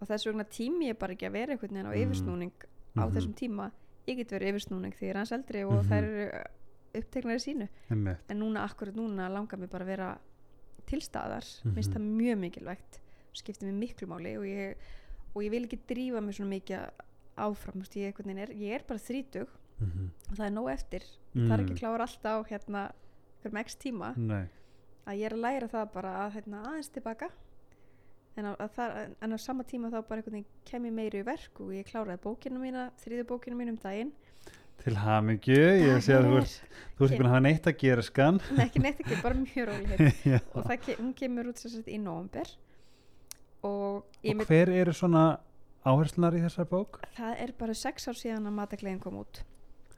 [0.00, 2.02] og þess vegna tími ég bara ekki að vera einhvern veginn á Mm.
[2.04, 2.52] yfirsnúning
[2.96, 3.14] á Mhm.
[3.16, 3.70] þessum tíma
[4.06, 5.88] ég get verið yfirsnúning því ég er hans eldri og Mhm.
[5.90, 6.44] þær eru
[6.94, 8.18] uppteknar í sínu Einmitt.
[8.28, 10.18] en núna, akkurat núna langar mér bara að vera
[10.86, 11.74] til staðar, Mhm.
[11.74, 13.00] það mjög mikilvægt
[13.34, 14.74] skiptir mér miklu máli og ég,
[15.34, 16.90] og ég vil ekki drífa mig svona mikið
[17.36, 19.48] áfram, ég, er, ég er bara þrítug
[19.80, 20.10] Mhm.
[20.30, 21.02] og það er nóg eftir
[21.34, 21.78] það er ekki Mm.
[21.78, 22.92] klára alltaf á
[23.42, 24.46] hérna hverjum x tíma Nei.
[25.06, 27.28] að ég er að læra það bara að hérna, aðeins tilbaka
[28.38, 31.22] en á, að það, en á sama tíma þá bara einhvern veginn kem ég meiri
[31.22, 34.12] í verk og ég kláraði bókinu mína, þriðu bókinu mín um daginn
[34.78, 36.52] til hamingju, ég sé að þú ert
[36.94, 39.34] þú ert ekki búin að hafa neitt að gera skan Nei, ekki neitt ekki, bara
[39.34, 39.72] mjög
[40.32, 40.38] Já.
[40.54, 42.52] og það, hún kemur út sagt í nóvember
[43.66, 45.24] og og hver eru svona
[45.88, 47.00] áherslunar í þessar bók?
[47.16, 49.42] það er bara sex ár síðan að mataklegin kom út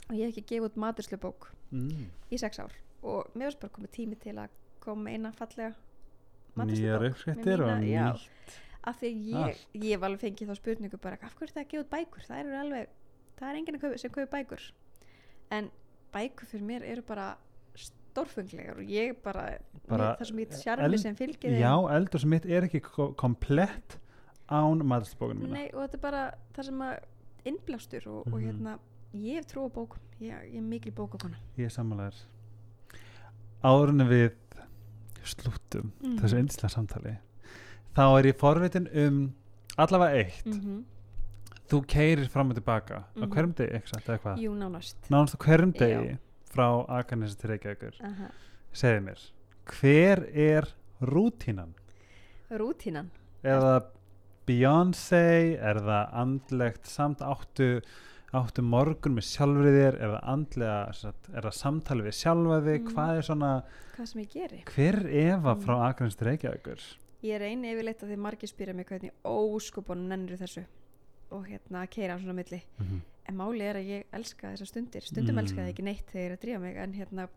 [0.09, 2.09] og ég hef ekki gefið út maturslubók Mm.
[2.35, 4.48] í sex ár og mér varst bara komið tími til að
[4.81, 5.74] koma með eina fallega
[6.56, 8.27] nýjar uppskrittir og nýtt
[8.90, 11.64] af því að ég, ég hef alveg fengið þá spurningu bara af hverju er það
[11.64, 12.22] að gefa bækur?
[12.27, 12.89] Það er alveg,
[13.39, 14.62] það er enginn að sem kaupa bækur.
[15.52, 15.70] En
[16.14, 17.27] bækur fyrir mér eru bara
[17.77, 19.44] stórfunglegar og ég bara,
[19.89, 23.98] Bara það sem ég sjarmi sem fylgir já, eldur sem mitt er ekki ko- komplett
[24.51, 25.52] án maðurslubókunum mína.
[25.60, 26.22] Nei, og þetta er bara
[26.56, 26.98] það sem að
[27.52, 28.47] innblástur og, og Mhm.
[28.48, 28.78] hérna
[29.14, 31.36] ég trú á bókum, ég, ég er mikil bókakona.
[31.59, 32.24] Ég er sammálaður
[33.65, 34.31] áðurinn við
[35.24, 36.19] slúttum Mhm.
[36.20, 37.16] þessu yndislega samtali
[37.97, 39.35] þá er ég forvitin um
[39.78, 40.82] allavega eitt mm -hmm.
[41.69, 43.31] þú keirir fram og tilbaka á Mhm.
[43.32, 45.78] hverjum degi, satt, eða hvað Jú, nánast nánast á hverjum Já.
[45.78, 46.19] degi
[46.51, 48.31] frá Akarnesi til Reykjavíkur Aha.
[48.73, 49.31] segðu mér,
[49.66, 50.65] hver er
[51.03, 51.74] rútínan?
[52.51, 53.11] Rútínan
[53.45, 53.82] Er það
[54.47, 57.81] Beyoncé, er það andlegt samt áttu
[58.32, 60.74] áttu morgun með sjálfrið þér er það andlega,
[61.35, 62.93] er það samtali við sjálfa þig, Mhm.
[62.94, 63.52] hvað er svona
[63.97, 65.62] hvað sem ég geri hver er Eva Mm.
[65.65, 65.74] frá
[66.16, 66.81] til Reykjavíkur?
[67.23, 70.65] Ég eini yfirleitt að því margir spyrja mig hvernig óskupunum nennir þessu
[71.32, 73.01] og hérna keira svona á milli Mm -hmm.
[73.27, 75.39] en máli er að ég elska þessar stundir stundum Mm.
[75.39, 77.28] elska það ekki neitt þegar ég er að drífa mig en hérna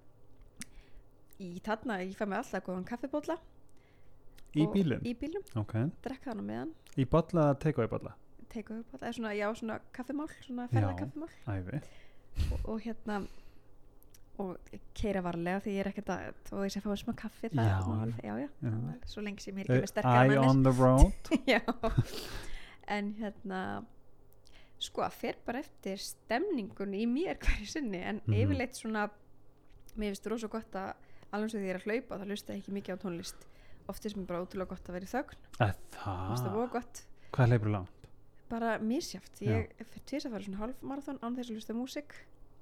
[1.39, 3.37] í þarna, ég fæ mig alltaf góðan kaffibólla
[4.55, 5.01] Í bílinn?
[5.03, 8.13] í bílum, Ok, drekka hann á meðan í bolla eða take-away bolla?
[8.53, 11.29] Teika upp eða svona, já, svona kaffimál svona ferðakaffimál
[12.51, 13.21] og, og hérna
[14.41, 14.57] og
[14.97, 17.67] keira varlega því ég er ekkert að þó ég sé að fá smá kaffi það
[17.69, 17.75] Já.
[17.85, 18.71] alveg- já, já, Já.
[19.11, 21.13] svo lengi sem ég er ekki með sterkar Eye on the road.
[22.93, 23.59] En hérna
[24.83, 28.01] sko að fer bara eftir stemningun í mér hverju sinni.
[28.03, 28.33] En Mhm.
[28.41, 29.05] yfirleitt svona
[29.95, 30.93] mér finnst rosa gott að
[31.31, 33.45] alveg og því ég er að hlaupa þá lusta ég ekki mikið á tónlist.
[33.87, 35.37] Oft er sem bara ótrúlega gott að vera í þögn.
[35.59, 37.03] Að Mér finnst það Það, voða gott.
[37.31, 38.02] Hvað leipur langt?
[38.53, 39.57] Bara misjáft Já.
[39.57, 42.15] ég fyrir tvís að fara svona hálf marathon án þess að lusta músík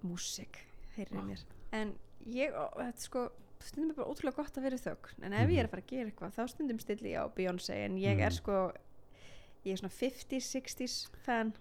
[0.08, 0.62] músík,
[0.98, 1.24] heyrir Vá.
[1.28, 1.44] mér
[1.78, 1.94] en
[2.26, 3.26] ég, og þetta sko
[3.62, 5.92] stundum er bara ótrúlega gott að vera þögn en ef ég er að fara að
[5.92, 8.38] gera eitthvað þá stundum stilli ég á Beyoncé en ég er Mhm.
[8.40, 8.56] sko
[9.66, 10.96] ég er svona 50s, 60s
[11.26, 11.54] fan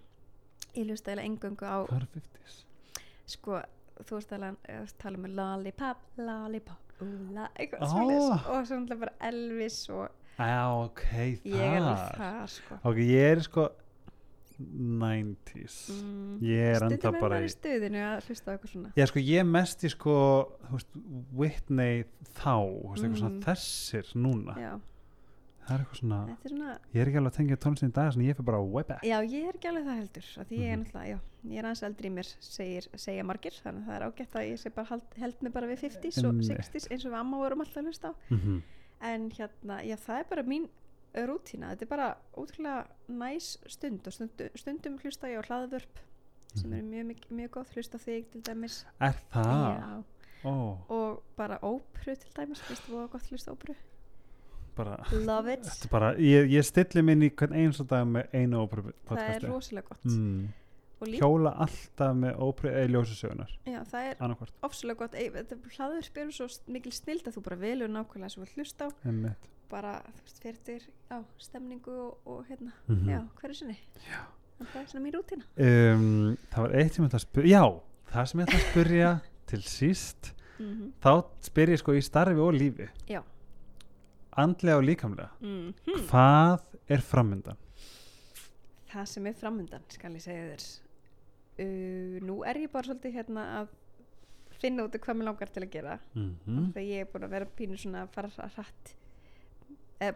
[0.73, 2.63] ég lusta eiginlega engöngu á Hvað er 50s?
[3.27, 3.61] sko,
[4.01, 8.49] þú veist að tala með lollipop, lollipop úla, eitthvað oh.
[8.57, 10.09] og svo náttúrulega bara Elvis og
[10.41, 11.01] Já, ok,
[11.45, 13.67] ég er alveg það sko Ok, ég er sko
[14.61, 16.37] 90s mm.
[16.45, 19.91] Ég er enda bara í stuðinu að hlusta eitthvað svona Já, sko, ég mest í
[19.93, 20.15] sko
[20.71, 20.87] veist,
[21.33, 22.03] Whitney
[22.37, 22.55] þá
[22.91, 23.19] veist, Mhm.
[23.19, 24.71] svona þessir núna já,
[25.67, 28.11] það er eitthvað svona er svona ég er ekki alveg að tengja tónlistin í dag
[28.13, 30.67] þannig ég fyrir bara way back Já, ég er ekki alveg það heldur því ég
[30.71, 30.85] er Mhm.
[30.85, 31.19] náttúrulega, já,
[31.51, 34.51] ég er aðeins eldri í mér segir, segja margir, þannig að það er ágætt að
[34.51, 36.57] ég bara hald, held mig bara við 50s og Einmitt.
[36.57, 38.61] 60s eins og við amma vorum alltaf að hlusta á mm
[39.01, 40.67] en hérna, já, það er bara mín
[41.13, 45.99] rútína, þetta er bara ótrúlega næs stund og stundum, stundum hlusta ég á hlaðvörp
[46.55, 46.77] sem Mhm.
[46.77, 48.85] eru mjög, mjög, mjög gott, hlusta á þig til dæmis.
[48.99, 49.77] Er það?
[49.79, 50.03] já,
[50.45, 53.75] ó, og bara ópru til dæmis, hlusta og gott hlusta á ópru
[54.75, 58.61] bara love it, bara, ég, ég stilli minn í hvern eins og dag með einu
[58.65, 60.05] óperu það er podcasti rosalega gott.
[60.05, 60.47] Mm.
[61.01, 64.15] hjóla alltaf með óperu eða ljósasögunar já, það er
[64.63, 65.13] ofsalega gott,
[65.75, 68.89] hlaðvörp eru svo mikil snild að þú bara velur nákvæmlega sem þú hlusta á.
[69.05, 73.07] Einmitt bara, veist, fyrir á stemningu og, og hérna, Mhm.
[73.09, 73.77] já, hverju sinni.
[74.11, 74.21] Já.
[74.61, 75.45] það er svona mín rútína.
[75.57, 77.81] Um, það var eitt sem ég ætla að spyrja já,
[78.13, 79.11] það sem ég ætla að spyrja
[79.51, 81.11] til síst mm þá
[81.41, 82.87] spyr ég sko í starfi og lífi.
[83.09, 83.23] Já.
[84.37, 85.29] andlega og líkamlega.
[85.41, 85.73] Mm
[86.07, 87.57] hvað er frammyndan?
[88.91, 90.63] það sem er framundan, skal ég segja þér.
[91.61, 93.67] Uh, nú er ég bara svolítið hérna að
[94.61, 95.97] finna út hvað mér langar til að gera.
[96.15, 98.93] Mm þegar ég er búin að vera pínu svona að fara hratt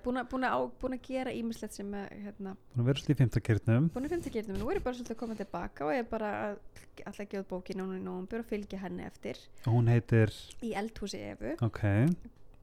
[0.04, 0.64] búin, að, búin, að,
[0.96, 4.46] að gera ímislegt sem að, hérna, búin að vera svolítið í fimmtakirtnum búin að til
[4.56, 6.56] nú er ég bara svolítið að koma tilbaka og ég er bara að
[7.04, 9.42] alltaf gefa út bóki núna í nóvambur og fylgja henni eftir.
[9.66, 10.34] Og hún heitir?
[10.66, 11.84] Í eldhúsi Efu ok,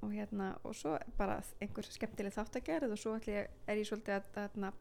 [0.02, 4.58] og hérna og svo bara einhver skemmtileg þáttagerð og svo ég, er ég svolítið að,
[4.66, 4.72] að,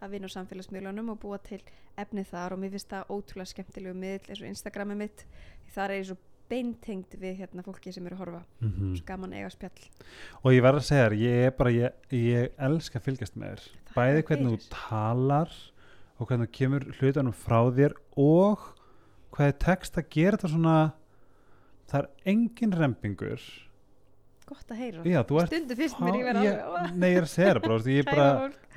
[0.00, 1.60] að vinna á samfélagsmiðlunum og búa til
[2.00, 5.26] efni þar og mér finnst það ótrúlega skemmtilegu miðl eins og Instagrami mitt.
[5.74, 6.20] Þar er ég svo
[6.52, 8.42] beintengt við hérna fólki sem eru að horfa.
[8.60, 9.90] Mm svo gaman eiga spjall.
[10.42, 13.54] Og ég verð að segja þér ég er bara, ég, ég elska að fylgjast með
[13.54, 13.68] þér.
[13.88, 15.58] Þakka bæði hvernig þú talar
[16.18, 18.66] og hvernig þú kemur hlutunum frá þér og
[19.32, 20.76] hvað er text að gera þetta svona
[21.90, 23.46] það er engin rempingur
[24.52, 25.02] gott að heyra.
[25.08, 27.62] Já, ert stundu fyrst mér ég vera ég, alveg nei, ég er að segja það
[27.66, 28.26] bara, ég er bara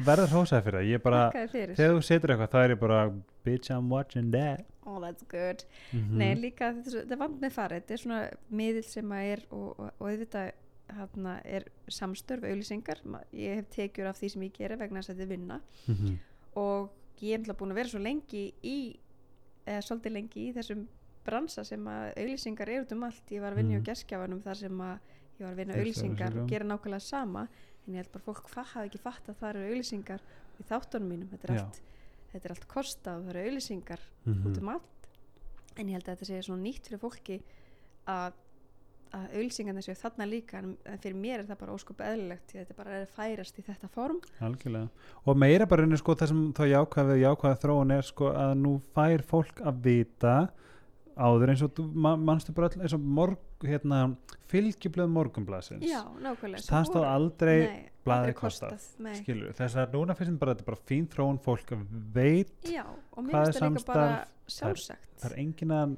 [0.10, 1.22] verður hrósaði fyrir það, ég er bara
[1.53, 2.99] þegar þú setur eitthvað, það er ég bara
[3.45, 4.65] bitch I'm watching that.
[4.85, 5.64] Oh that's good.
[5.93, 8.19] Mm Nei, líka þetta, er þetta vand með farið, þetta er svona
[8.61, 10.52] miðil sem að er og, og, og auðvitað
[10.99, 12.99] hérna er samstörf auðlýsingar,
[13.34, 15.57] ég hef tekjur af því sem ég gerir vegna þess að þetta vinna.
[15.88, 16.18] -hmm.
[16.61, 16.91] og
[17.22, 18.77] ég er náttúrulega búin að vera svo lengi í,
[19.65, 20.85] eða svolítið lengi í þessum
[21.26, 23.81] bransa sem að auðlýsingar eru um allt, ég var að vinna Mhm.
[23.81, 24.99] á geskjafanum þar sem að
[25.40, 27.48] ég var að vinna auðlýsingar og gera nákvæmlega sama
[27.88, 30.22] en ég held bara fólk hafi ekki fatt að það eru auðlýsingar
[30.60, 31.82] í þáttunum mínum, þetta er allt
[32.32, 34.48] þetta er allt kostað og það eru auðlýsingar Mhm.
[34.52, 35.10] út um allt.
[35.78, 37.41] En ég held að þetta sé svona nýtt fyrir fólki
[38.07, 38.34] að
[39.16, 42.57] að auðlýsingarna séu þarna líka en en fyrir mér er það bara óskup eðlilegt því
[42.66, 44.18] þetta bara er að færast í þetta form.
[44.41, 44.90] Algjörlega.
[45.26, 48.74] Og meira bara unni sko það sem þá jákvæða jákvæða þróun er sko að nú
[48.95, 50.49] fær fólk að vita
[51.16, 53.38] áður eins og þú ma- manstu bara öll eins og morg,
[53.70, 54.00] hérna,
[54.52, 58.84] fylgjublöð morgunblasins já, nákvæmlega það stóð aldrei Nei, aldrei kostað.
[59.00, 59.16] nei.
[59.22, 61.74] skilur þess að núna finnst bara þetta er bara fín þróun fólk
[62.14, 64.06] veit já, og mér finnst það líka bara samstarf?
[64.06, 65.96] Það er- sjálfsagt er engin að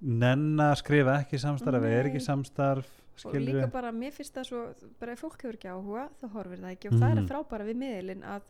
[0.00, 2.28] nenn að skrifa ekki samstarf eða er ekki Nei.
[2.28, 2.86] samstarf
[3.18, 4.60] og skilur líka bara, mér finnst það svo
[5.00, 7.28] bara ef fólk hefur ekki áhuga, þá horfir það ekki og það er Mhm.
[7.32, 8.42] frábæra við miðlinn að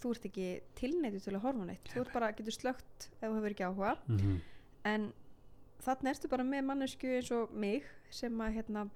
[0.00, 3.50] þú ert ekki tilneitu til að horfa neitt þú bara, getur slögt ef þú hefur
[3.54, 4.40] ekki áhuga mm
[4.84, 5.12] en
[5.84, 8.86] þannig ertu bara með mannesku eins og mig sem að hérna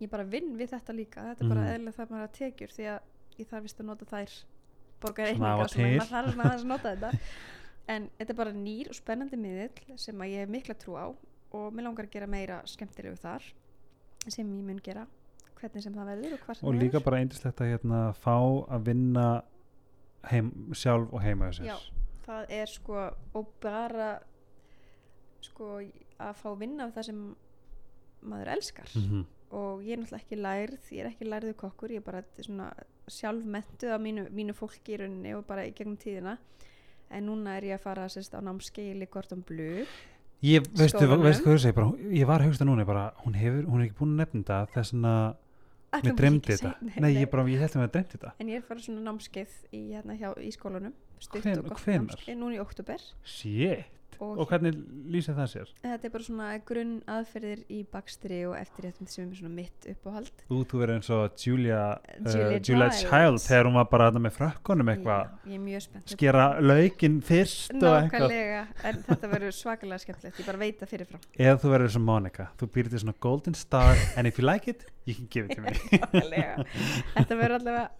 [0.00, 1.72] ég bara vinn við þetta líka þetta er bara Mhm.
[1.74, 3.00] eðlilega það maður að tekjur því að
[3.38, 4.32] ég þarf vist að nota þær
[5.02, 5.98] borga Svona af reikninga og og svona, til.
[5.98, 7.18] maður þarf aðeins að nota þetta
[7.88, 11.06] en þetta er bara nýr og spennandi miðill sem að ég hef mikla trú á
[11.52, 13.42] og mér langar að gera meira skemmtilegu þar
[14.28, 15.06] sem ég mun gera
[15.58, 17.98] hvernig sem það verður og hvað sem og það líka verður bara eindislegt að hérna,
[18.14, 18.36] fá
[18.76, 19.42] að vinna
[20.30, 21.76] heim, sjálf og heima sér Já.
[22.26, 24.20] það er sko og bara
[25.42, 25.80] sko
[26.20, 27.22] að fá að vinna af það sem
[28.22, 29.24] maður elskar Mhm.
[29.52, 32.72] og ég er náttúrulega ekki lærð ég er ekki lærðu kokkur, ég er bara svona
[33.08, 36.38] sjálfmentuð af mínu, mínu fólki í rauninni og bara í gegnum tíðina
[37.10, 39.86] en núna er ég að fara sérst, á námskeili Gordon Blue
[40.42, 43.62] Ég, veistu, veistu hvað þú segir, bara, ég var að hugsta núna, bara, hún, hefur,
[43.70, 45.02] hún er ekki búin að nefna þetta þess að
[46.02, 46.72] mér ekki þetta.
[46.80, 48.32] segi- Nei, ég, bara, ég held að mér dreymdi þetta.
[48.40, 51.64] en ég er að fara svona námskeið í, hérna, hjá, í skólanum stutt Hven- og
[51.86, 53.84] námskeið núna í oktober Shit.
[54.20, 54.74] Og, Og hvernig
[55.12, 55.70] lýsir það sér?
[55.82, 60.32] þetta er bara svona grunn aðferðir í bakstri og eftirréttum sem er svona mitt uppáhald.
[60.48, 61.80] Þú, þú verður eins og Julia,
[62.18, 63.08] uh, Julia Julia Child.
[63.12, 66.14] Child þegar hún var bara þarna með frökkunum eitthvað, Já, ég er mjög spennt.
[66.16, 70.42] Skera laukinn fyrst nákvæmlega, en þetta verður svakalega skemmtilegt.
[70.42, 71.26] Ég bara veit það fyrirfram.
[71.38, 74.68] Eða þú verður sem Monica, þú býrði til svona golden star and if you like
[74.70, 75.72] it, you can give it to me.
[77.16, 77.90] Þetta verður allavega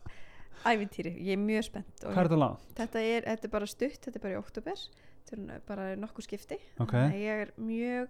[0.62, 2.66] ævintýri, ég er mjög spennt Hvað er það langt?
[2.78, 5.11] þetta er, þetta er bara stutt, þetta er bara í oktober þetta er
[5.66, 6.90] bara nokkuð skipti Ok.
[6.92, 8.08] Þannig að ég er mjög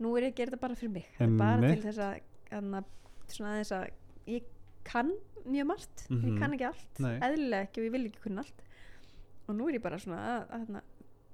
[0.00, 1.80] nú er ég að gera þetta bara fyrir mig er bara Einmitt.
[1.82, 2.20] til þess að,
[2.50, 2.84] að
[3.28, 3.84] svona aðeins að
[4.26, 4.42] ég
[4.84, 5.12] kann
[5.46, 6.28] mjög margt en Mhm.
[6.28, 7.18] ég kann ekki allt, Nei.
[7.20, 8.62] eðlilega ekki og ég vil ekki kunna allt
[9.48, 10.82] og nú er ég bara svona að, að, að,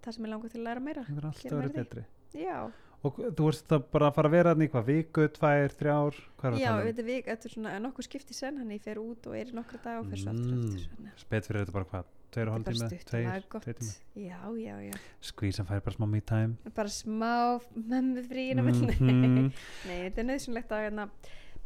[0.02, 1.72] það sem ég langar til að læra meira það verður alltaf í því.
[1.74, 2.04] betri
[2.44, 2.72] já,
[3.02, 6.14] og þú veist það bara að fara að vera þarna í hvað viku, tvær, þrjár
[6.44, 9.34] er já, að þetta er er svona nokkuð skipti sen, hann ég fer út og
[9.36, 10.64] er í nokkra dag og fer svo aftur Mm.
[10.68, 13.92] eftir þannig að spet fyrir þetta bara hvað, tveir og hálf tíma tveir, tveir tíma
[14.16, 16.56] já, já, já, skvísan fær bara smá me time.
[16.76, 17.32] Bara smá
[17.74, 18.22] mömmu
[18.60, 19.52] á milli Mhm.
[19.88, 21.08] nei, þetta er nöðsynlegt að hérna,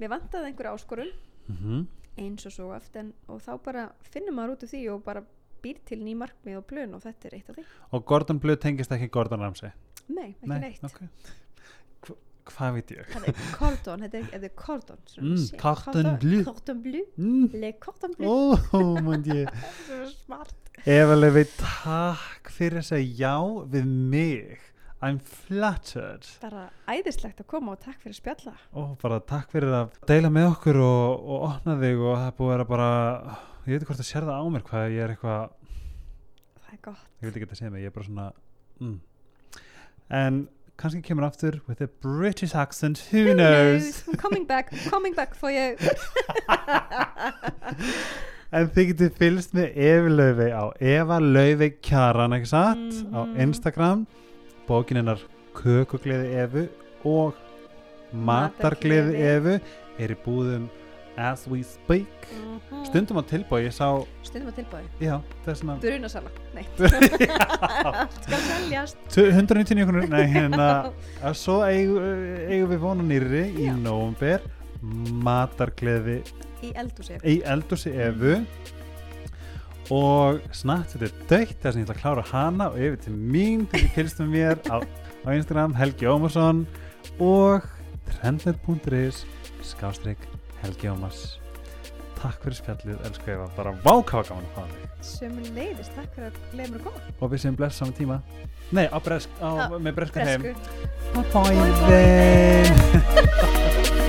[0.00, 1.12] mér vantaði einhver áskorun
[1.48, 1.86] Mhm.
[2.18, 5.22] eins og svo en, og þá bara finnum maður út úr því og bara
[5.64, 7.64] býr til ný markmið og plön og þetta er eitt af því.
[7.92, 9.70] Og Gordon Blue tengist ekki Gordon Ramsay?
[10.08, 10.84] Nei, ekki neitt.
[10.84, 10.98] ok.
[11.00, 11.08] Hva,
[12.50, 13.08] hvað veit ég?
[13.14, 16.42] Það cordon, þetta er, cordon Mm, sé- cordon bleu.
[16.44, 17.48] cordon bleu, mm.
[17.62, 18.28] le cordon bleu.
[18.72, 19.48] Ó, mann ég.
[20.28, 20.52] Það
[20.84, 24.60] Eva Levi, takk fyrir að segja já við mig.
[25.04, 26.24] I'm flattered.
[26.40, 28.54] Bara æðislegt að koma og takk fyrir að spjalla.
[28.80, 32.54] Og bara takk fyrir að deila með okkur og, og opna þig og það búið
[32.64, 32.88] að bara
[33.64, 35.42] ég veit ekki hvort að sér það á mér hvað ég er eitthvað
[36.64, 37.04] það er gott.
[37.20, 38.26] Ég veit ekki að segja mig, ég er bara svona
[38.80, 38.96] mm.
[40.20, 40.40] en
[40.80, 45.14] kannski kemur aftur with a British accent, who, Who knows I'm coming back, I'm coming
[45.14, 45.76] back for you
[48.54, 53.40] en þið getur fylgst með Evi Laufey á Eva Laufey Kjaran ekki satt, á Mhm.
[53.48, 54.04] Instagram
[54.68, 55.20] bókin hennar
[55.54, 56.68] Kökugleði Evu
[57.04, 57.34] og
[58.14, 59.14] Matargleði.
[59.34, 59.54] Evu
[59.98, 60.68] er í búðum
[61.16, 62.08] as we speak.
[62.32, 62.84] Mhm.
[62.88, 63.88] stundum á tilbói, ég sá
[64.22, 64.58] stundum að
[65.52, 66.64] er svona brunasala, nei.
[67.20, 68.08] Já.
[68.24, 68.96] skal seljast.
[69.14, 70.68] 199 krónur, nei hérna
[71.22, 72.02] að svo eigum
[72.50, 73.76] eigum við vona nýri í Já.
[73.78, 74.44] nóvumber
[75.24, 76.20] matargleði
[76.64, 78.38] í eldúsi í eldursi Evu.
[79.92, 83.16] Og snatt þetta er dögt þess að ég ætla að klára hana og yfir til
[83.18, 86.64] mín til ég fylgst með mér á, á Instagram Helgi Ómarsson
[87.20, 87.66] og
[88.08, 89.26] trendnet.is
[89.60, 90.24] skástrík
[90.64, 91.24] Helgi Ómars
[92.24, 93.46] takk fyrir spjallið, elsku Eva.
[93.56, 94.84] Bara vákáða gaman að fá þig.
[95.10, 96.98] Sömu leiðist, takk fyrir að leiða mér að koma.
[97.18, 98.16] Og við séum bless saman tíma.
[98.74, 100.42] Nei, á bresk, á, Á með breskar heim.
[101.14, 101.24] Bye
[101.84, 104.00] bye